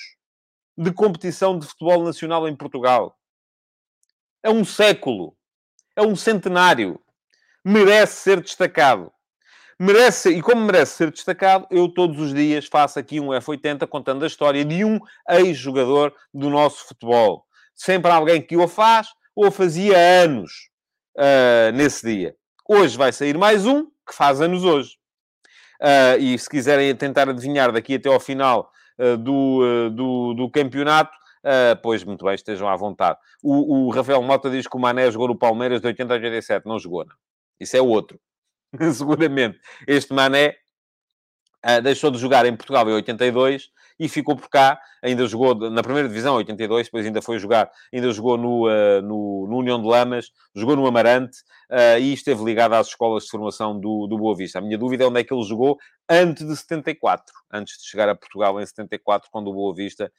de 0.76 0.92
competição 0.92 1.59
de 1.59 1.66
futebol 1.66 2.03
nacional 2.03 2.48
em 2.48 2.57
Portugal. 2.57 3.16
É 4.42 4.51
um 4.51 4.64
século. 4.64 5.36
É 5.94 6.03
um 6.03 6.16
centenário. 6.16 7.01
Merece 7.62 8.22
ser 8.22 8.40
destacado 8.40 9.12
merece, 9.81 10.28
e 10.28 10.43
como 10.43 10.61
merece 10.61 10.97
ser 10.97 11.11
destacado, 11.11 11.66
eu 11.70 11.89
todos 11.89 12.20
os 12.20 12.35
dias 12.35 12.66
faço 12.66 12.99
aqui 12.99 13.18
um 13.18 13.28
F80 13.28 13.87
contando 13.87 14.22
a 14.22 14.26
história 14.26 14.62
de 14.62 14.85
um 14.85 15.01
ex-jogador 15.26 16.12
do 16.35 16.51
nosso 16.51 16.87
futebol. 16.87 17.47
Sempre 17.74 18.11
alguém 18.11 18.43
que 18.43 18.59
o 18.59 18.68
faz 18.68 19.09
ou 19.35 19.51
fazia 19.51 19.97
anos 19.97 20.68
uh, 21.16 21.72
nesse 21.72 22.14
dia. 22.14 22.37
Hoje 22.68 22.95
vai 22.99 23.11
sair 23.11 23.39
mais 23.39 23.64
um 23.64 23.87
que 24.07 24.14
faz 24.14 24.43
anos 24.43 24.64
hoje. 24.64 24.99
Uh, 25.81 26.20
e 26.20 26.39
se 26.39 26.51
quiserem 26.51 26.95
tentar 26.95 27.26
adivinhar 27.31 27.72
daqui 27.72 27.95
até 27.95 28.11
ao 28.11 28.20
final 28.20 28.70
uh, 28.99 29.16
do, 29.16 29.89
do, 29.95 30.35
do, 30.35 30.51
campeonato, 30.51 31.16
pois 31.83 32.05
muito 32.05 32.26
bem, 32.26 32.35
estejam 32.35 32.68
à 32.68 32.76
vontade. 32.76 33.18
O, 33.43 33.87
o 33.87 33.91
Rafael 33.91 34.22
Mota 34.22 34.51
diz 34.51 34.66
que 34.66 34.76
o 34.76 34.78
Mané 34.78 35.11
jogou 35.11 35.28
no 35.28 35.39
Palmeiras 35.39 35.81
de 35.81 35.87
80 35.87 36.12
a 36.12 36.16
87. 36.16 36.66
Não 36.66 36.78
jogou, 36.78 37.07
não. 37.07 37.16
Isso 37.59 37.78
é 37.78 37.81
outro. 37.81 38.20
seguramente. 38.95 39.59
Este 39.87 40.12
Mané 40.12 40.57
uh, 41.66 41.83
deixou 41.83 42.11
de 42.11 42.18
jogar 42.18 42.47
em 42.47 42.57
Portugal 42.57 42.89
em 42.89 42.93
82 42.93 43.71
e 43.99 44.09
ficou 44.09 44.37
por 44.37 44.49
cá. 44.49 44.81
Ainda 45.03 45.27
jogou 45.27 45.55
na 45.71 45.83
primeira 45.83 46.09
divisão, 46.09 46.37
82, 46.37 46.87
depois 46.87 47.07
ainda 47.07 47.23
foi 47.23 47.39
jogar, 47.39 47.71
ainda 47.93 48.11
jogou 48.12 48.37
no, 48.37 48.66
uh, 48.68 49.03
no, 49.03 49.47
no, 49.49 49.59
União 49.59 49.81
de 49.81 49.87
Lamas, 49.87 50.31
jogou 50.55 50.77
no 50.77 50.87
Amarante 50.87 51.39
uh, 51.71 51.99
e 51.99 52.12
esteve 52.12 52.43
ligado 52.45 52.75
às 52.75 52.89
escolas 52.89 53.25
de 53.25 53.31
formação 53.31 53.79
do, 53.79 54.07
do 54.07 54.18
Boa 54.18 54.37
Vista. 54.37 54.59
A 54.59 54.62
minha 54.62 54.79
dúvida 54.79 55.05
é 55.05 55.07
onde 55.07 55.21
é 55.21 55.25
que 55.25 55.33
ele 55.33 55.45
jogou 55.45 55.79
antes 56.09 56.47
de 56.47 56.57
74, 56.57 57.33
antes 57.53 57.79
de 57.79 57.89
chegar 57.89 58.09
a 58.09 58.14
Portugal 58.14 58.61
em 58.61 58.66
74, 58.66 59.29
quando 59.31 59.49
o 59.49 59.55
Boa 59.55 59.75
Vista 59.75 60.11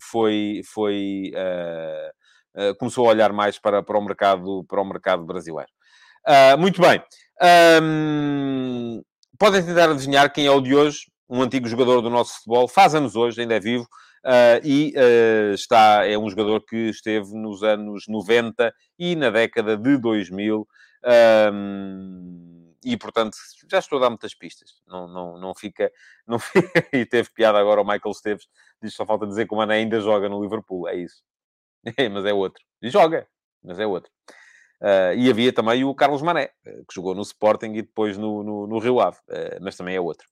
foi. 0.00 0.62
foi 0.64 1.32
uh, 1.34 2.74
começou 2.78 3.06
a 3.06 3.10
olhar 3.10 3.34
mais 3.34 3.58
para, 3.58 3.82
para, 3.82 3.98
o 3.98 4.02
mercado, 4.02 4.64
para 4.64 4.80
o 4.80 4.84
mercado 4.84 5.24
brasileiro. 5.26 5.70
Uh, 6.26 6.58
muito 6.58 6.80
bem. 6.80 7.00
Um, 7.82 9.02
podem 9.38 9.64
tentar 9.64 9.90
adivinhar 9.90 10.32
quem 10.32 10.46
é 10.46 10.50
o 10.50 10.60
de 10.60 10.74
hoje, 10.74 11.06
um 11.28 11.40
antigo 11.40 11.68
jogador 11.68 12.00
do 12.00 12.10
nosso 12.10 12.34
futebol, 12.36 12.66
faz 12.66 12.94
anos 12.94 13.14
hoje, 13.14 13.40
ainda 13.40 13.54
é 13.54 13.60
vivo, 13.60 13.84
uh, 14.24 14.60
e 14.64 14.92
uh, 14.96 15.54
está, 15.54 16.04
é 16.04 16.18
um 16.18 16.28
jogador 16.28 16.64
que 16.64 16.88
esteve 16.88 17.32
nos 17.34 17.62
anos 17.62 18.04
90 18.08 18.74
e 18.98 19.14
na 19.14 19.30
década 19.30 19.76
de 19.76 19.96
2000. 19.98 20.66
Um, 21.52 22.72
e 22.84 22.96
portanto, 22.96 23.36
já 23.70 23.78
estou 23.78 23.98
a 23.98 24.02
dar 24.02 24.10
muitas 24.10 24.34
pistas. 24.34 24.70
Não, 24.86 25.08
não, 25.08 25.38
não 25.38 25.54
fica. 25.54 25.90
Não 26.26 26.38
fica 26.40 26.88
e 26.92 27.04
teve 27.06 27.30
piada 27.30 27.58
agora 27.58 27.80
o 27.80 27.84
Michael 27.84 28.12
Esteves. 28.12 28.46
Diz 28.82 28.94
só 28.94 29.04
falta 29.04 29.26
dizer 29.26 29.46
que 29.46 29.54
o 29.54 29.56
Mané 29.56 29.76
ainda 29.76 30.00
joga 30.00 30.28
no 30.28 30.42
Liverpool. 30.42 30.88
É 30.88 30.96
isso. 30.96 31.22
Mas 32.12 32.24
é 32.24 32.32
outro. 32.32 32.62
E 32.82 32.90
joga, 32.90 33.26
mas 33.62 33.78
é 33.78 33.86
outro. 33.86 34.10
Uh, 34.82 35.16
e 35.16 35.30
havia 35.30 35.52
também 35.52 35.84
o 35.84 35.94
Carlos 35.94 36.22
Mané, 36.22 36.50
que 36.64 36.94
jogou 36.94 37.14
no 37.14 37.22
Sporting 37.22 37.72
e 37.74 37.82
depois 37.82 38.16
no, 38.16 38.42
no, 38.42 38.66
no 38.66 38.78
Rio 38.78 39.00
Ave, 39.00 39.18
mas 39.60 39.76
também 39.76 39.96
é 39.96 40.00
outro. 40.00 40.26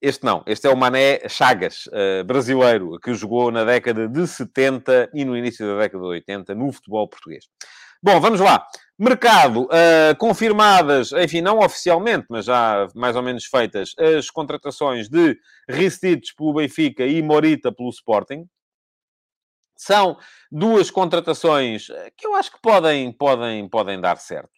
Este 0.00 0.24
não, 0.24 0.42
este 0.46 0.66
é 0.66 0.70
o 0.70 0.76
Mané 0.76 1.20
Chagas, 1.28 1.84
brasileiro, 2.26 2.98
que 2.98 3.14
jogou 3.14 3.52
na 3.52 3.64
década 3.64 4.08
de 4.08 4.26
70 4.26 5.10
e 5.14 5.24
no 5.24 5.36
início 5.36 5.64
da 5.64 5.80
década 5.80 6.02
de 6.02 6.08
80 6.08 6.54
no 6.56 6.72
futebol 6.72 7.08
português. 7.08 7.44
Bom, 8.04 8.18
vamos 8.18 8.40
lá. 8.40 8.66
Mercado, 8.98 9.62
uh, 9.62 10.16
confirmadas, 10.18 11.12
enfim, 11.12 11.40
não 11.40 11.60
oficialmente, 11.60 12.26
mas 12.28 12.46
já 12.46 12.88
mais 12.96 13.14
ou 13.14 13.22
menos 13.22 13.44
feitas, 13.44 13.94
as 13.96 14.28
contratações 14.28 15.08
de 15.08 15.38
Ristich 15.68 16.34
pelo 16.36 16.54
Benfica 16.54 17.06
e 17.06 17.22
Morita 17.22 17.70
pelo 17.70 17.90
Sporting. 17.90 18.44
São 19.76 20.16
duas 20.50 20.90
contratações 20.90 21.86
que 22.16 22.26
eu 22.26 22.34
acho 22.34 22.52
que 22.52 22.60
podem, 22.60 23.12
podem, 23.12 23.68
podem 23.68 24.00
dar 24.00 24.16
certo. 24.18 24.50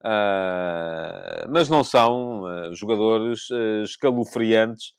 Uh, 0.00 1.48
mas 1.48 1.68
não 1.68 1.82
são 1.82 2.42
uh, 2.42 2.74
jogadores 2.74 3.48
escalofriantes 3.84 4.92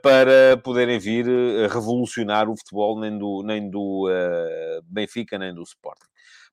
para 0.00 0.56
poderem 0.62 0.96
vir 0.96 1.26
revolucionar 1.68 2.48
o 2.48 2.56
futebol 2.56 2.98
nem 3.00 3.18
do, 3.18 3.42
nem 3.44 3.68
do 3.68 4.08
Benfica 4.84 5.36
nem 5.36 5.52
do 5.52 5.64
Sporting. 5.64 6.06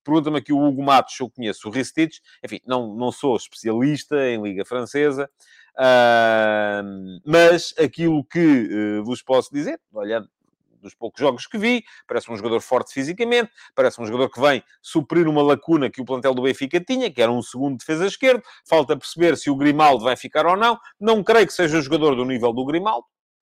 Pergunta-me 0.03 0.37
aqui 0.37 0.51
o 0.51 0.59
Hugo 0.59 0.83
Matos 0.83 1.17
eu 1.19 1.29
conheço 1.29 1.67
o 1.67 1.71
Ristich. 1.71 2.21
Enfim, 2.43 2.59
não, 2.67 2.93
não 2.93 3.11
sou 3.11 3.35
especialista 3.35 4.17
em 4.27 4.41
Liga 4.41 4.65
Francesa, 4.65 5.29
uh, 5.79 7.21
mas 7.25 7.73
aquilo 7.79 8.23
que 8.25 8.99
uh, 8.99 9.03
vos 9.05 9.23
posso 9.23 9.53
dizer, 9.53 9.79
olhando 9.93 10.27
dos 10.83 10.93
poucos 10.93 11.19
jogos 11.19 11.47
que 11.47 11.57
vi, 11.57 11.83
parece 12.05 12.31
um 12.31 12.35
jogador 12.35 12.61
forte 12.61 12.93
fisicamente, 12.93 13.51
parece 13.73 13.99
um 13.99 14.05
jogador 14.05 14.29
que 14.29 14.39
vem 14.39 14.63
suprir 14.81 15.27
uma 15.27 15.41
lacuna 15.41 15.89
que 15.89 16.01
o 16.01 16.05
plantel 16.05 16.33
do 16.35 16.43
Benfica 16.43 16.79
tinha, 16.79 17.11
que 17.11 17.21
era 17.21 17.31
um 17.31 17.41
segundo 17.41 17.77
defesa 17.77 18.05
esquerdo. 18.05 18.43
Falta 18.65 18.95
perceber 18.95 19.37
se 19.37 19.49
o 19.49 19.55
Grimaldo 19.55 20.03
vai 20.03 20.15
ficar 20.15 20.45
ou 20.45 20.55
não. 20.55 20.77
Não 20.99 21.23
creio 21.23 21.47
que 21.47 21.53
seja 21.53 21.77
um 21.77 21.81
jogador 21.81 22.15
do 22.15 22.25
nível 22.25 22.53
do 22.53 22.65
Grimaldo, 22.65 23.05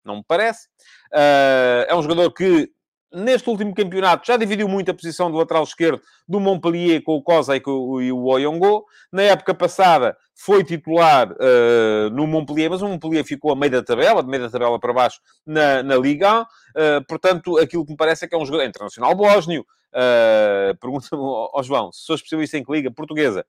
não 0.03 0.17
me 0.17 0.23
parece. 0.27 0.67
Uh, 1.11 1.87
é 1.87 1.95
um 1.95 2.03
jogador 2.03 2.31
que 2.31 2.69
neste 3.13 3.49
último 3.49 3.73
campeonato 3.73 4.25
já 4.25 4.37
dividiu 4.37 4.67
muito 4.67 4.89
a 4.89 4.93
posição 4.93 5.29
do 5.29 5.37
lateral 5.37 5.63
esquerdo 5.63 6.01
do 6.27 6.39
Montpellier 6.39 7.03
com 7.03 7.15
o 7.15 7.21
Cosa 7.21 7.55
e, 7.55 7.61
o 7.65 8.25
Oyongo. 8.25 8.85
Na 9.11 9.23
época 9.23 9.53
passada 9.53 10.17
foi 10.33 10.63
titular 10.63 11.31
uh, 11.31 12.09
no 12.11 12.25
Montpellier, 12.25 12.69
mas 12.69 12.81
o 12.81 12.87
Montpellier 12.87 13.23
ficou 13.23 13.51
a 13.51 13.55
meio 13.55 13.71
da 13.71 13.83
tabela, 13.83 14.23
de 14.23 14.29
meio 14.29 14.43
da 14.43 14.49
tabela 14.49 14.79
para 14.79 14.93
baixo 14.93 15.19
na, 15.45 15.83
na 15.83 15.95
Liga. 15.95 16.41
Uh, 16.41 17.05
portanto, 17.07 17.57
aquilo 17.57 17.85
que 17.85 17.91
me 17.91 17.97
parece 17.97 18.25
é 18.25 18.27
que 18.27 18.35
é 18.35 18.37
um 18.37 18.45
jogador 18.45 18.65
internacional 18.65 19.13
bósnio. 19.13 19.65
Uh, 19.93 20.75
Pergunta-me 20.79 21.21
ao 21.53 21.63
João, 21.63 21.91
se 21.91 22.05
sou 22.05 22.15
especialista 22.15 22.57
em 22.57 22.63
que 22.63 22.71
liga? 22.71 22.89
Portuguesa. 22.89 23.45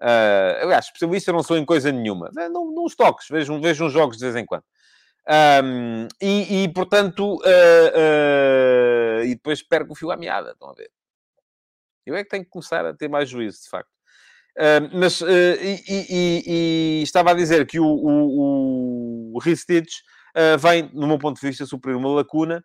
Uh, 0.00 0.62
aliás, 0.62 0.86
especialista 0.86 1.32
não 1.32 1.42
sou 1.42 1.56
em 1.56 1.64
coisa 1.64 1.90
nenhuma. 1.90 2.30
Não, 2.34 2.70
não 2.70 2.84
os 2.84 2.94
toques, 2.94 3.26
vejo, 3.30 3.58
vejo 3.60 3.86
uns 3.86 3.92
jogos 3.92 4.18
de 4.18 4.24
vez 4.24 4.36
em 4.36 4.44
quando. 4.44 4.64
Um, 5.28 6.06
e, 6.22 6.62
e, 6.62 6.68
portanto, 6.72 7.34
uh, 7.34 7.38
uh, 7.38 9.24
e 9.24 9.34
depois 9.34 9.60
perco 9.60 9.92
o 9.92 9.96
fio 9.96 10.12
à 10.12 10.16
meada, 10.16 10.52
estão 10.52 10.70
a 10.70 10.74
ver? 10.74 10.90
Eu 12.04 12.14
é 12.14 12.22
que 12.22 12.30
tenho 12.30 12.44
que 12.44 12.50
começar 12.50 12.86
a 12.86 12.94
ter 12.94 13.08
mais 13.08 13.28
juízo, 13.28 13.64
de 13.64 13.68
facto. 13.68 13.90
Uh, 14.56 14.88
mas, 14.92 15.20
uh, 15.20 15.26
e, 15.28 15.82
e, 15.88 16.42
e, 16.46 17.02
estava 17.02 17.32
a 17.32 17.34
dizer 17.34 17.66
que 17.66 17.80
o, 17.80 17.86
o, 17.86 19.32
o 19.34 19.38
Ristich 19.40 20.02
vem, 20.60 20.90
no 20.92 21.06
meu 21.06 21.18
ponto 21.18 21.40
de 21.40 21.46
vista, 21.46 21.64
suprir 21.64 21.96
uma 21.96 22.10
lacuna. 22.10 22.62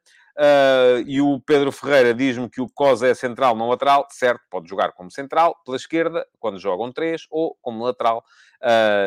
e 1.07 1.21
o 1.21 1.39
Pedro 1.39 1.71
Ferreira 1.71 2.13
diz-me 2.13 2.49
que 2.49 2.59
o 2.59 2.67
Cosa 2.69 3.07
é 3.07 3.13
central, 3.13 3.55
não 3.55 3.69
lateral. 3.69 4.05
Certo, 4.11 4.41
pode 4.49 4.69
jogar 4.69 4.91
como 4.91 5.09
central, 5.09 5.55
pela 5.63 5.77
esquerda, 5.77 6.27
quando 6.37 6.59
jogam 6.59 6.91
três, 6.91 7.25
ou 7.31 7.57
como 7.61 7.85
lateral 7.85 8.23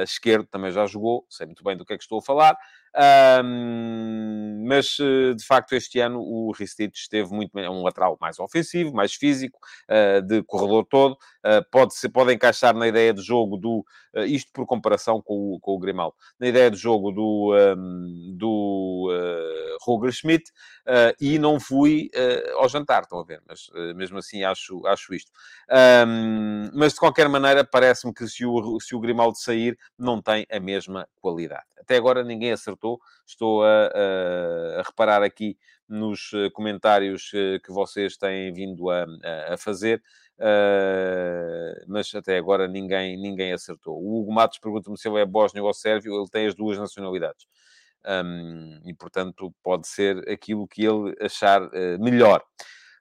esquerdo, 0.02 0.46
também 0.46 0.70
já 0.70 0.86
jogou. 0.86 1.24
Sei 1.28 1.46
muito 1.46 1.62
bem 1.62 1.76
do 1.76 1.84
que 1.84 1.92
é 1.92 1.96
que 1.96 2.02
estou 2.02 2.18
a 2.18 2.22
falar. 2.22 2.56
Um, 2.96 4.64
mas, 4.66 4.96
eh, 5.00 5.34
de 5.34 5.44
facto, 5.44 5.72
este 5.74 5.98
ano 5.98 6.20
o 6.20 6.52
Ristich 6.52 6.96
esteve 6.96 7.34
muito... 7.34 7.58
É 7.58 7.68
um 7.68 7.82
lateral 7.82 8.16
mais 8.20 8.38
ofensivo, 8.38 8.94
mais 8.94 9.14
físico, 9.14 9.58
uh, 9.90 10.22
de 10.22 10.42
corredor 10.44 10.86
todo. 10.86 11.12
Uh, 11.44 11.64
pode, 11.70 11.94
-se, 11.94 12.08
pode 12.08 12.32
encaixar 12.32 12.74
na 12.74 12.86
ideia 12.86 13.12
de 13.12 13.20
jogo 13.20 13.56
do... 13.56 13.84
Uh, 14.14 14.24
isto 14.24 14.50
por 14.52 14.64
comparação 14.64 15.20
com 15.20 15.54
o, 15.54 15.60
com 15.60 15.72
o 15.72 15.78
Grimaldo. 15.78 16.14
Na 16.38 16.46
ideia 16.46 16.70
de 16.70 16.76
jogo 16.76 17.10
do, 17.10 17.52
um, 17.76 18.36
do 18.38 19.10
Roger 19.82 20.12
Schmidt. 20.12 20.52
e 21.20 21.38
não 21.38 21.58
fui 21.58 22.10
ao 22.56 22.68
jantar, 22.68 23.02
estão 23.02 23.18
a 23.18 23.24
ver. 23.24 23.42
Mas, 23.46 23.68
mesmo 23.96 24.18
assim, 24.18 24.44
acho, 24.44 24.86
acho 24.86 25.12
isto. 25.12 25.32
Um, 26.06 26.70
mas, 26.74 26.92
de 26.92 27.00
qualquer 27.00 27.28
maneira, 27.28 27.64
parece-me 27.64 28.14
que 28.14 28.26
se 28.28 28.46
o, 28.46 28.78
se 28.80 28.94
o 28.94 29.00
Grimaldo 29.00 29.36
sair, 29.44 29.78
não 29.98 30.20
tem 30.20 30.46
a 30.50 30.58
mesma 30.58 31.08
qualidade. 31.20 31.64
Até 31.78 31.96
agora 31.96 32.24
ninguém 32.24 32.52
acertou. 32.52 32.98
Estou 33.26 33.62
a, 33.62 33.86
a, 33.86 34.80
a 34.80 34.82
reparar 34.82 35.22
aqui 35.22 35.56
nos 35.88 36.30
eh, 36.34 36.50
comentários 36.50 37.30
eh, 37.34 37.58
que 37.58 37.70
vocês 37.70 38.16
têm 38.16 38.52
vindo 38.52 38.88
a, 38.90 39.04
a 39.50 39.56
fazer, 39.58 40.02
uh, 40.38 41.84
mas 41.86 42.14
até 42.14 42.38
agora 42.38 42.66
ninguém, 42.66 43.16
ninguém 43.16 43.52
acertou. 43.52 44.02
O 44.02 44.20
Hugo 44.20 44.32
Matos 44.32 44.58
pergunta-me 44.58 44.98
se 44.98 45.08
ele 45.08 45.20
é 45.20 45.26
bósnio 45.26 45.64
ou 45.64 45.74
sérvio, 45.74 46.18
ele 46.18 46.30
tem 46.30 46.46
as 46.46 46.54
duas 46.54 46.78
nacionalidades. 46.78 47.46
Um, 48.06 48.80
e, 48.84 48.94
portanto, 48.94 49.54
pode 49.62 49.88
ser 49.88 50.28
aquilo 50.28 50.68
que 50.68 50.84
ele 50.84 51.14
achar 51.20 51.62
uh, 51.62 51.98
melhor. 51.98 52.42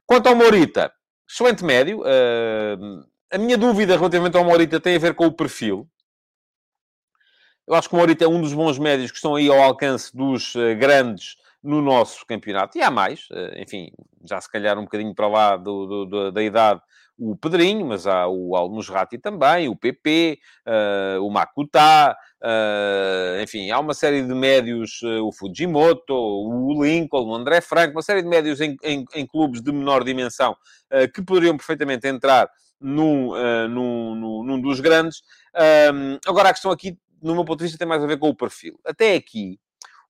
Quanto 0.06 0.28
ao 0.28 0.36
Morita, 0.36 0.94
excelente 1.30 1.64
médio. 1.64 2.02
Uh, 2.02 3.04
a 3.32 3.38
minha 3.38 3.58
dúvida 3.58 3.98
relativamente 3.98 4.38
ao 4.38 4.44
Morita 4.44 4.80
tem 4.80 4.96
a 4.96 5.00
ver 5.00 5.14
com 5.14 5.26
o 5.26 5.32
perfil. 5.32 5.90
Eu 7.66 7.76
acho 7.76 7.88
que 7.88 7.96
o 7.96 7.98
Morita 7.98 8.26
é 8.26 8.28
um 8.28 8.42
dos 8.42 8.54
bons 8.54 8.78
médios 8.78 9.10
que 9.10 9.18
estão 9.18 9.36
aí 9.36 9.48
ao 9.48 9.62
alcance 9.62 10.16
dos 10.16 10.54
uh, 10.56 10.76
grandes 10.78 11.38
no 11.64 11.82
nosso 11.82 12.26
campeonato. 12.26 12.78
E 12.78 12.82
há 12.82 12.92
mais, 12.92 13.22
uh, 13.32 13.58
enfim, 13.58 13.90
já 14.26 14.40
se 14.42 14.52
calhar 14.52 14.78
um 14.78 14.84
bocadinho 14.84 15.16
para 15.16 15.28
lá 15.28 15.56
do, 15.56 15.86
do, 15.86 16.06
do, 16.06 16.32
da 16.32 16.44
idade, 16.44 16.82
o 17.18 17.38
Pedrinho, 17.38 17.86
mas 17.86 18.06
há 18.06 18.28
o 18.28 18.54
Almusrati 18.56 19.18
também, 19.18 19.70
o 19.70 19.76
PP, 19.78 20.40
uh, 20.68 20.70
eh, 20.70 21.20
o 21.20 21.30
Makuta, 21.30 22.18
enfim, 23.42 23.70
há 23.70 23.80
uma 23.80 23.94
série 23.94 24.24
de 24.24 24.34
médios, 24.34 25.00
o 25.22 25.32
Fujimoto, 25.32 26.14
o 26.14 26.84
Lincoln, 26.84 27.28
o 27.28 27.36
André 27.36 27.62
Franco, 27.62 27.96
uma 27.96 28.02
série 28.02 28.24
de 28.24 28.28
médios 28.28 28.60
em, 28.60 28.76
em, 28.84 29.06
em 29.14 29.28
clubes 29.28 29.62
de 29.62 29.72
menor 29.72 30.04
dimensão 30.04 30.58
que 31.14 31.22
poderiam 31.22 31.56
perfeitamente 31.56 32.08
entrar 32.08 32.50
num, 32.82 33.32
num, 33.70 34.16
num, 34.16 34.44
num 34.44 34.62
dos 34.62 34.80
grandes. 34.82 35.22
agora, 36.26 36.50
a 36.50 36.54
questão 36.54 36.72
aqui 36.72 36.98
no 37.24 37.34
meu 37.34 37.46
ponto 37.46 37.60
de 37.60 37.64
vista, 37.64 37.78
tem 37.78 37.88
mais 37.88 38.04
a 38.04 38.08
ver 38.08 38.20
com 38.20 38.30
o 38.30 38.36
perfil. 38.36 38.80
Até 38.86 39.16
aqui, 39.16 39.60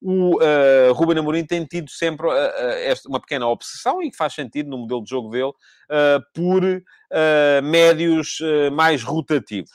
o 0.01 0.35
uh, 0.35 0.91
Ruben 0.91 1.17
Amorim 1.19 1.45
tem 1.45 1.63
tido 1.65 1.89
sempre 1.89 2.27
uh, 2.27 2.29
uh, 2.29 2.73
esta, 2.83 3.07
uma 3.07 3.21
pequena 3.21 3.47
obsessão, 3.47 4.03
e 4.03 4.11
que 4.11 4.17
faz 4.17 4.33
sentido 4.33 4.69
no 4.69 4.79
modelo 4.79 5.01
de 5.01 5.09
jogo 5.09 5.29
dele, 5.29 5.51
uh, 5.51 6.21
por 6.33 6.61
médios 7.63 8.39
mais 8.73 9.03
rotativos. 9.03 9.69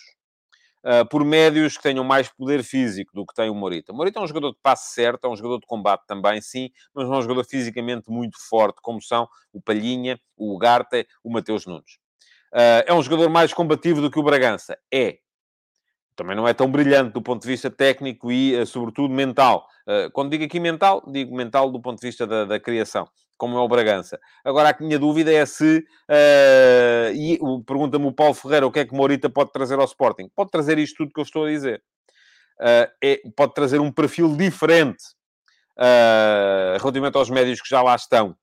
por 1.10 1.24
médios 1.24 1.76
que 1.76 1.82
tenham 1.82 2.02
mais 2.02 2.28
poder 2.28 2.64
físico 2.64 3.12
do 3.14 3.24
que 3.24 3.32
tem 3.34 3.48
o 3.48 3.54
Morita. 3.54 3.92
O 3.92 3.96
Morita 3.96 4.18
é 4.18 4.22
um 4.22 4.26
jogador 4.26 4.50
de 4.50 4.58
passe 4.60 4.92
certo, 4.92 5.24
é 5.26 5.28
um 5.28 5.36
jogador 5.36 5.60
de 5.60 5.66
combate 5.66 6.04
também, 6.06 6.40
sim, 6.40 6.70
mas 6.92 7.06
não 7.06 7.14
é 7.14 7.18
um 7.18 7.22
jogador 7.22 7.44
fisicamente 7.44 8.10
muito 8.10 8.36
forte, 8.48 8.80
como 8.82 9.00
são 9.00 9.28
o 9.52 9.60
Palhinha, 9.60 10.18
o 10.36 10.54
Ugarte, 10.54 11.06
o 11.22 11.30
Mateus 11.30 11.64
Nunes. 11.64 11.98
é 12.52 12.92
um 12.92 13.02
jogador 13.02 13.28
mais 13.28 13.52
combativo 13.52 14.00
do 14.00 14.10
que 14.10 14.18
o 14.18 14.22
Bragança? 14.22 14.76
É, 14.92 15.18
também 16.18 16.36
não 16.36 16.48
é 16.48 16.52
tão 16.52 16.68
brilhante 16.70 17.12
do 17.12 17.22
ponto 17.22 17.42
de 17.42 17.48
vista 17.48 17.70
técnico 17.70 18.32
e, 18.32 18.52
eh, 18.56 18.66
sobretudo, 18.66 19.14
mental. 19.14 19.68
Eh, 19.86 20.10
quando 20.12 20.30
digo 20.32 20.44
aqui 20.44 20.58
mental, 20.58 21.00
digo 21.06 21.34
mental 21.34 21.70
do 21.70 21.80
ponto 21.80 22.00
de 22.00 22.06
vista 22.06 22.26
da, 22.26 22.44
da 22.44 22.58
criação, 22.58 23.08
como 23.36 23.56
é 23.56 23.60
o 23.60 23.68
Bragança. 23.68 24.18
Agora, 24.44 24.76
a 24.76 24.82
minha 24.82 24.98
dúvida 24.98 25.32
é 25.32 25.46
se... 25.46 25.78
Uh, 26.10 27.14
e 27.14 27.38
pergunta-me 27.64 28.06
o 28.06 28.12
Paulo 28.12 28.34
Ferreira 28.34 28.66
o 28.66 28.72
que 28.72 28.80
é 28.80 28.84
que 28.84 28.92
Morita 28.92 29.30
pode 29.30 29.52
trazer 29.52 29.78
ao 29.78 29.84
Sporting. 29.84 30.28
Pode 30.34 30.50
trazer 30.50 30.76
isto 30.76 30.96
tudo 30.96 31.12
que 31.12 31.20
eu 31.20 31.24
estou 31.24 31.44
a 31.44 31.48
dizer. 31.48 31.80
Uh, 32.60 32.90
é, 33.02 33.20
pode 33.36 33.54
trazer 33.54 33.80
um 33.80 33.92
perfil 33.92 34.36
diferente 34.36 35.04
uh, 35.78 36.78
relativamente 36.80 37.16
aos 37.16 37.30
médios 37.30 37.62
que 37.62 37.68
já 37.68 37.80
lá 37.80 37.94
estão. 37.94 38.36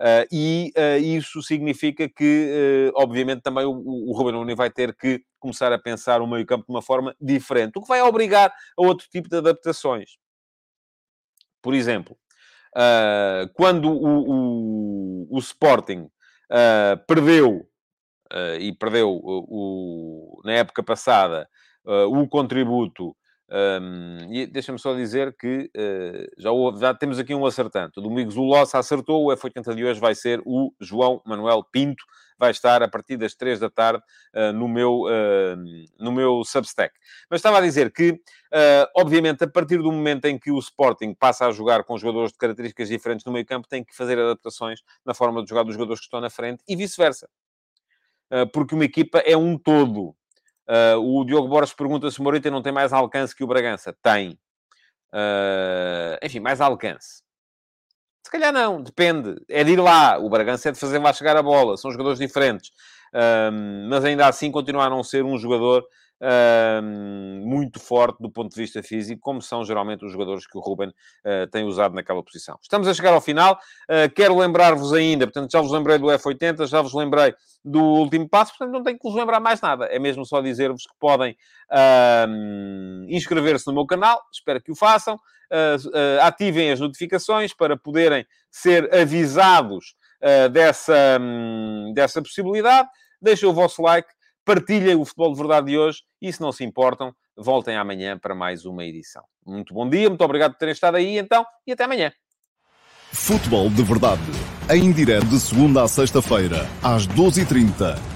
Uh, 0.00 0.26
e 0.32 0.72
uh, 0.76 0.98
isso 0.98 1.40
significa 1.40 2.08
que, 2.08 2.90
uh, 2.92 3.00
obviamente, 3.00 3.42
também 3.42 3.64
o, 3.64 3.70
o 3.70 4.12
Ruben 4.12 4.34
Amorim 4.34 4.54
vai 4.54 4.68
ter 4.68 4.94
que 4.94 5.22
começar 5.38 5.72
a 5.72 5.78
pensar 5.78 6.20
o 6.20 6.26
meio-campo 6.26 6.66
de 6.66 6.72
uma 6.72 6.82
forma 6.82 7.14
diferente, 7.20 7.76
o 7.76 7.82
que 7.82 7.88
vai 7.88 8.02
obrigar 8.02 8.52
a 8.76 8.82
outro 8.82 9.06
tipo 9.08 9.28
de 9.28 9.36
adaptações. 9.36 10.16
Por 11.62 11.74
exemplo, 11.74 12.16
quando 13.54 13.90
o, 13.90 15.26
o, 15.30 15.38
Sporting 15.38 16.10
perdeu, 17.06 17.66
e 18.60 18.72
perdeu 18.72 19.20
na 20.44 20.52
época 20.52 20.82
passada, 20.82 21.48
o 21.84 22.28
contributo 22.28 23.16
um, 23.50 24.32
e 24.32 24.46
deixa-me 24.46 24.78
só 24.78 24.94
dizer 24.94 25.36
que 25.36 25.70
uh, 25.76 26.32
já, 26.38 26.50
houve, 26.50 26.80
já, 26.80 26.94
temos 26.94 27.18
aqui 27.18 27.34
um 27.34 27.44
acertante. 27.44 27.98
O 27.98 28.02
Domingos 28.02 28.36
Ulossa 28.36 28.78
acertou, 28.78 29.26
o 29.26 29.36
F80 29.36 29.74
de 29.74 29.84
hoje 29.84 30.00
vai 30.00 30.14
ser 30.14 30.40
o 30.46 30.72
João 30.80 31.20
Manuel 31.26 31.62
Pinto, 31.70 32.04
vai 32.38 32.50
estar 32.50 32.82
a 32.82 32.88
partir 32.88 33.16
das 33.16 33.34
3 33.34 33.60
da 33.60 33.70
tarde 33.70 34.02
uh, 34.34 34.52
no, 34.52 34.66
meu, 34.66 35.02
uh, 35.02 35.56
no 35.98 36.10
meu 36.10 36.42
Substack. 36.44 36.94
Mas 37.30 37.38
estava 37.38 37.58
a 37.58 37.60
dizer 37.60 37.92
que, 37.92 38.12
uh, 38.12 38.88
obviamente, 38.96 39.44
a 39.44 39.48
partir 39.48 39.78
do 39.78 39.92
momento 39.92 40.24
em 40.24 40.38
que 40.38 40.50
o 40.50 40.58
Sporting 40.58 41.14
passa 41.14 41.46
a 41.46 41.52
jogar 41.52 41.84
com 41.84 41.98
jogadores 41.98 42.32
de 42.32 42.38
características 42.38 42.88
diferentes 42.88 43.24
no 43.24 43.32
meio 43.32 43.44
campo, 43.44 43.68
tem 43.68 43.84
que 43.84 43.94
fazer 43.94 44.18
adaptações 44.18 44.80
na 45.04 45.12
forma 45.12 45.42
de 45.42 45.50
jogar 45.50 45.64
dos 45.64 45.74
jogadores 45.74 46.00
que 46.00 46.06
estão 46.06 46.20
na 46.20 46.30
frente 46.30 46.62
e 46.66 46.74
vice-versa. 46.74 47.28
porque 48.52 48.74
uma 48.74 48.84
equipa 48.84 49.18
é 49.18 49.36
um 49.36 49.56
todo. 49.58 50.16
O 51.00 51.24
Diogo 51.24 51.48
Borges 51.48 51.74
pergunta 51.74 52.10
se 52.10 52.20
o 52.20 52.22
Morita 52.22 52.50
não 52.50 52.62
tem 52.62 52.72
mais 52.72 52.92
alcance 52.92 53.34
que 53.34 53.44
o 53.44 53.46
Bragança. 53.46 53.94
Tem. 54.02 54.38
enfim, 56.22 56.40
mais 56.40 56.60
alcance 56.60 57.24
se 58.24 58.30
calhar 58.30 58.52
não, 58.52 58.82
depende. 58.82 59.36
É 59.48 59.62
de 59.62 59.72
ir 59.72 59.80
lá. 59.80 60.18
O 60.18 60.30
Bragança 60.30 60.70
é 60.70 60.72
de 60.72 60.78
fazer 60.78 60.98
lá 60.98 61.12
chegar 61.12 61.36
a 61.36 61.42
bola. 61.42 61.76
São 61.76 61.90
jogadores 61.90 62.18
diferentes. 62.18 62.72
Um, 63.14 63.88
mas 63.88 64.04
ainda 64.04 64.26
assim 64.26 64.50
continuar 64.50 64.86
a 64.86 64.90
não 64.90 65.04
ser 65.04 65.24
um 65.24 65.38
jogador 65.38 65.86
muito 67.42 67.78
forte 67.78 68.20
do 68.20 68.30
ponto 68.30 68.54
de 68.54 68.60
vista 68.60 68.82
físico, 68.82 69.20
como 69.20 69.42
são 69.42 69.64
geralmente 69.64 70.04
os 70.04 70.12
jogadores 70.12 70.46
que 70.46 70.56
o 70.56 70.60
Ruben 70.60 70.88
uh, 70.88 71.46
tem 71.50 71.64
usado 71.64 71.94
naquela 71.94 72.22
posição. 72.22 72.58
Estamos 72.62 72.88
a 72.88 72.94
chegar 72.94 73.12
ao 73.12 73.20
final. 73.20 73.58
Uh, 73.84 74.12
quero 74.14 74.36
lembrar-vos 74.36 74.92
ainda, 74.92 75.26
portanto, 75.26 75.50
já 75.50 75.60
vos 75.60 75.70
lembrei 75.70 75.98
do 75.98 76.06
F80, 76.06 76.66
já 76.66 76.80
vos 76.80 76.94
lembrei 76.94 77.34
do 77.64 77.82
último 77.82 78.28
passo, 78.28 78.52
portanto, 78.56 78.74
não 78.74 78.82
tenho 78.82 78.98
que 78.98 79.08
vos 79.08 79.14
lembrar 79.14 79.40
mais 79.40 79.60
nada. 79.60 79.86
É 79.86 79.98
mesmo 79.98 80.24
só 80.24 80.40
dizer-vos 80.40 80.86
que 80.86 80.94
podem 80.98 81.36
inscrever-se 83.08 83.66
no 83.66 83.72
meu 83.72 83.86
canal, 83.86 84.22
espero 84.32 84.62
que 84.62 84.70
o 84.70 84.76
façam 84.76 85.14
uh, 85.16 86.20
ativem 86.22 86.70
as 86.70 86.78
notificações 86.78 87.52
para 87.52 87.76
poderem 87.76 88.24
ser 88.50 88.94
avisados 88.94 89.96
dessa, 90.52 91.18
um, 91.20 91.92
dessa 91.94 92.22
possibilidade. 92.22 92.88
Deixem 93.20 93.46
o 93.46 93.52
vosso 93.52 93.82
like, 93.82 94.08
partilhem 94.44 94.94
o 94.94 95.04
Futebol 95.04 95.32
de 95.32 95.38
Verdade 95.38 95.66
de 95.68 95.78
hoje 95.78 96.02
e, 96.20 96.32
se 96.32 96.40
não 96.40 96.52
se 96.52 96.64
importam, 96.64 97.14
voltem 97.36 97.76
amanhã 97.76 98.18
para 98.18 98.34
mais 98.34 98.64
uma 98.64 98.84
edição. 98.84 99.22
Muito 99.46 99.72
bom 99.74 99.88
dia, 99.88 100.08
muito 100.08 100.24
obrigado 100.24 100.52
por 100.52 100.58
terem 100.58 100.72
estado 100.72 100.96
aí, 100.96 101.18
então, 101.18 101.44
e 101.66 101.72
até 101.72 101.84
amanhã. 101.84 102.12
Futebol 103.12 103.70
de 103.70 103.82
Verdade, 103.82 104.22
em 104.70 104.92
direto 104.92 105.26
de 105.26 105.38
segunda 105.38 105.82
a 105.82 105.88
sexta-feira, 105.88 106.66
às 106.82 107.06
12h30 107.06 108.14